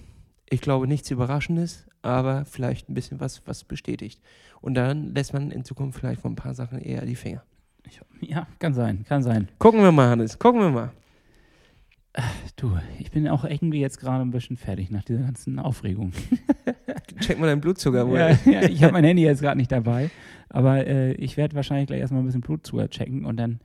ich 0.50 0.62
glaube 0.62 0.88
nichts 0.88 1.12
Überraschendes, 1.12 1.88
aber 2.02 2.46
vielleicht 2.46 2.90
ein 2.90 2.94
bisschen 2.94 3.20
was, 3.20 3.46
was 3.48 3.64
bestätigt. 3.64 4.22
Und 4.62 4.74
dann 4.74 5.14
lässt 5.14 5.34
man 5.34 5.52
in 5.52 5.64
Zukunft 5.64 6.00
vielleicht 6.00 6.22
von 6.22 6.34
ein 6.34 6.36
paar 6.36 6.54
Sachen 6.54 6.80
eher 6.80 7.06
die 7.06 7.16
Finger. 7.16 7.44
Ja, 8.20 8.48
kann 8.60 8.74
sein, 8.74 9.06
kann 9.08 9.24
sein. 9.24 9.48
Gucken 9.60 9.82
wir 9.82 9.92
mal, 9.92 10.10
Hannes, 10.10 10.38
gucken 10.38 10.62
wir 10.62 10.70
mal. 10.70 10.92
Du, 12.56 12.76
ich 13.00 13.12
bin 13.12 13.28
auch 13.28 13.46
irgendwie 13.46 13.80
jetzt 13.80 14.00
gerade 14.00 14.24
ein 14.24 14.32
bisschen 14.32 14.58
fertig 14.58 14.90
nach 14.90 15.04
dieser 15.04 15.22
ganzen 15.22 15.60
Aufregung. 15.60 16.12
Check 17.20 17.40
mal 17.40 17.46
deinen 17.46 17.62
Blutzucker. 17.62 18.00
Ja, 18.00 18.08
wohl. 18.08 18.52
ja, 18.52 18.64
ich 18.64 18.82
habe 18.82 18.94
mein 18.94 19.04
Handy 19.04 19.24
jetzt 19.24 19.42
gerade 19.42 19.58
nicht 19.58 19.72
dabei, 19.72 20.10
aber 20.50 20.88
äh, 20.88 21.14
ich 21.14 21.38
werde 21.38 21.56
wahrscheinlich 21.56 21.88
gleich 21.88 22.00
erstmal 22.00 22.24
ein 22.24 22.26
bisschen 22.26 22.42
Blutzucker 22.42 22.90
checken 22.90 23.26
und 23.26 23.38
dann 23.38 23.60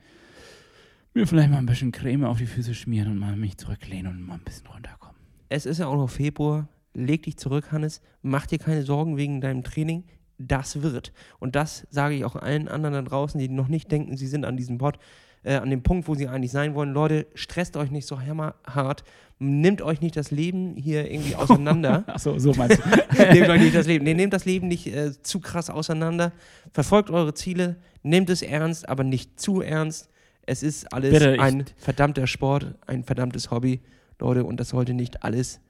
mir 1.15 1.27
vielleicht 1.27 1.51
mal 1.51 1.59
ein 1.59 1.67
bisschen 1.67 1.93
Creme 1.93 2.25
auf 2.25 2.39
die 2.39 2.47
Füße 2.47 2.75
schmieren 2.75 3.11
und 3.11 3.19
mal 3.19 3.37
mich 3.37 3.57
zurücklehnen 3.57 4.13
und 4.13 4.27
mal 4.27 4.35
ein 4.35 4.45
bisschen 4.45 4.67
runterkommen. 4.67 5.17
Es 5.49 5.67
ist 5.67 5.79
ja 5.79 5.87
auch 5.87 5.97
noch 5.97 6.11
Februar. 6.11 6.69
Leg 6.95 7.23
dich 7.23 7.39
zurück, 7.39 7.73
Hannes. 7.73 8.03
Mach 8.23 8.47
dir 8.47 8.59
keine 8.59 8.83
Sorgen 8.83 9.17
wegen 9.17 9.41
deinem 9.41 9.65
Training. 9.65 10.05
Das 10.39 10.83
wird. 10.83 11.13
Und 11.39 11.57
das 11.57 11.87
sage 11.91 12.15
ich 12.15 12.25
auch 12.25 12.37
allen 12.37 12.69
anderen 12.69 12.95
da 12.95 13.03
draußen, 13.03 13.39
die 13.39 13.49
noch 13.49 13.69
nicht 13.69 13.91
denken, 13.91 14.17
sie 14.17 14.27
sind 14.27 14.45
an 14.45 14.57
diesem 14.57 14.79
Pod, 14.79 14.99
äh, 15.45 15.57
an 15.57 15.71
dem 15.71 15.83
Punkt, 15.83 16.09
wo 16.09 16.15
sie 16.15 16.29
eigentlich 16.29 16.53
sein 16.53 16.75
wollen. 16.75 16.93
Leute, 16.93 17.27
stresst 17.35 17.77
euch 17.77 17.91
nicht 17.91 18.07
so 18.07 18.21
hammerhart. 18.21 19.05
Nehmt 19.39 19.83
euch 19.83 20.01
nicht 20.01 20.17
das 20.17 20.31
Leben 20.31 20.77
hier 20.77 21.11
irgendwie 21.11 21.35
auseinander. 21.35 22.05
Achso, 22.07 22.39
so 22.39 22.53
meinst 22.55 22.79
du. 22.79 23.23
nehmt 23.33 23.49
euch 23.49 23.61
nicht 23.61 23.75
das 23.75 23.87
Leben. 23.87 24.05
Nee, 24.05 24.15
nehmt 24.15 24.33
das 24.33 24.45
Leben 24.45 24.69
nicht 24.69 24.87
äh, 24.87 25.13
zu 25.23 25.41
krass 25.41 25.69
auseinander. 25.69 26.33
Verfolgt 26.73 27.11
eure 27.11 27.35
Ziele, 27.35 27.77
nehmt 28.03 28.31
es 28.31 28.43
ernst, 28.43 28.89
aber 28.89 29.03
nicht 29.03 29.41
zu 29.41 29.61
ernst. 29.61 30.11
Es 30.47 30.63
ist 30.63 30.93
alles 30.93 31.13
Bitte, 31.13 31.41
ein 31.41 31.65
verdammter 31.77 32.27
Sport, 32.27 32.75
ein 32.87 33.05
verdammtes 33.05 33.51
Hobby, 33.51 33.81
Leute, 34.21 34.45
und 34.45 34.59
das 34.59 34.71
sollte 34.71 34.95
nicht 34.95 35.25
alles 35.25 35.61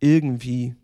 irgendwie 0.00 0.74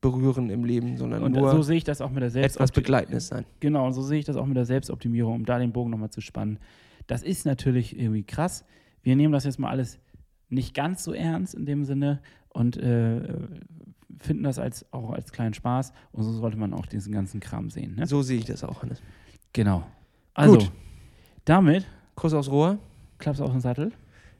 berühren 0.00 0.50
im 0.50 0.64
Leben, 0.64 0.96
sondern 0.96 1.22
Und 1.22 1.32
nur 1.32 1.50
so 1.50 1.62
sehe 1.62 1.76
ich 1.76 1.84
das 1.84 2.00
auch 2.00 2.10
mit 2.10 2.20
der 2.22 2.28
etwas 2.28 2.42
Selbstoptimierung. 2.42 2.84
Begleitendes 2.84 3.28
sein. 3.28 3.44
Genau, 3.60 3.86
und 3.86 3.92
so 3.94 4.02
sehe 4.02 4.18
ich 4.18 4.24
das 4.24 4.36
auch 4.36 4.46
mit 4.46 4.56
der 4.56 4.66
Selbstoptimierung, 4.66 5.34
um 5.36 5.44
da 5.46 5.58
den 5.58 5.72
Bogen 5.72 5.90
nochmal 5.90 6.10
zu 6.10 6.20
spannen. 6.20 6.58
Das 7.06 7.22
ist 7.22 7.46
natürlich 7.46 7.98
irgendwie 7.98 8.24
krass. 8.24 8.64
Wir 9.02 9.16
nehmen 9.16 9.32
das 9.32 9.44
jetzt 9.44 9.58
mal 9.58 9.70
alles 9.70 9.98
nicht 10.48 10.74
ganz 10.74 11.04
so 11.04 11.12
ernst 11.12 11.54
in 11.54 11.66
dem 11.66 11.84
Sinne 11.84 12.20
und 12.48 12.76
äh, 12.76 13.38
finden 14.18 14.42
das 14.44 14.58
als, 14.58 14.90
auch 14.92 15.10
als 15.10 15.32
kleinen 15.32 15.54
Spaß. 15.54 15.92
Und 16.12 16.22
so 16.24 16.32
sollte 16.32 16.56
man 16.56 16.72
auch 16.72 16.86
diesen 16.86 17.12
ganzen 17.12 17.40
Kram 17.40 17.70
sehen. 17.70 17.96
Ne? 17.96 18.06
So 18.06 18.22
sehe 18.22 18.38
ich 18.38 18.44
das 18.44 18.64
auch, 18.64 18.82
Hannes. 18.82 19.02
Genau. 19.52 19.86
Also, 20.34 20.58
Gut. 20.58 20.72
damit 21.44 21.86
Kuss 22.14 22.32
aufs 22.32 22.50
Rohr. 22.50 22.78
klappst 23.18 23.40
du 23.40 23.44
auf 23.44 23.52
den 23.52 23.60
Sattel. 23.60 23.92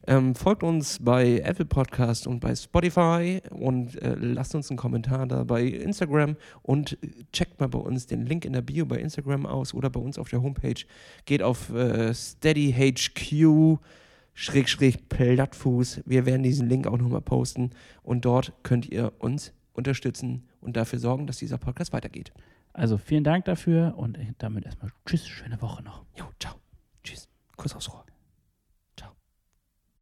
Ähm, 0.09 0.35
folgt 0.35 0.63
uns 0.63 0.99
bei 1.03 1.41
Apple 1.41 1.65
Podcast 1.65 2.27
und 2.27 2.41
bei 2.41 2.55
Spotify 2.55 3.41
und 3.51 4.01
äh, 4.01 4.15
lasst 4.15 4.55
uns 4.55 4.71
einen 4.71 4.77
Kommentar 4.77 5.27
da 5.27 5.43
bei 5.43 5.65
Instagram 5.65 6.37
und 6.63 6.97
checkt 7.33 7.59
mal 7.59 7.69
bei 7.69 7.79
uns 7.79 8.07
den 8.07 8.25
Link 8.25 8.45
in 8.45 8.53
der 8.53 8.63
Bio 8.63 8.87
bei 8.87 8.99
Instagram 8.99 9.47
aus 9.47 9.75
oder 9.75 9.91
bei 9.91 9.99
uns 9.99 10.19
auf 10.19 10.29
der 10.29 10.43
Homepage. 10.43 10.85
Geht 11.25 11.43
auf 11.43 11.73
äh, 11.73 12.15
SteadyHQ. 12.15 13.79
Plattfuß. 15.09 16.03
Wir 16.05 16.27
werden 16.27 16.43
diesen 16.43 16.69
Link 16.69 16.87
auch 16.87 16.99
nochmal 16.99 17.23
posten 17.23 17.71
und 18.03 18.25
dort 18.27 18.53
könnt 18.63 18.87
ihr 18.87 19.13
uns 19.19 19.55
unterstützen 19.73 20.47
und 20.61 20.77
dafür 20.77 20.99
sorgen, 20.99 21.27
dass 21.27 21.39
dieser 21.39 21.59
Podcast 21.59 21.93
weitergeht. 21.93 22.33
Also 22.73 22.99
vielen 22.99 23.25
Dank 23.25 23.47
dafür 23.47 23.95
und 23.97 24.19
damit 24.39 24.67
erstmal 24.67 24.93
Tschüss, 25.07 25.27
schöne 25.27 25.61
Woche 25.63 25.83
noch. 25.83 26.05
Jo, 26.17 26.27
ciao. 26.39 26.57
Tschüss. 27.03 27.29
Kuss 27.57 27.75
aufs 27.75 27.91
Rohr. 27.91 28.05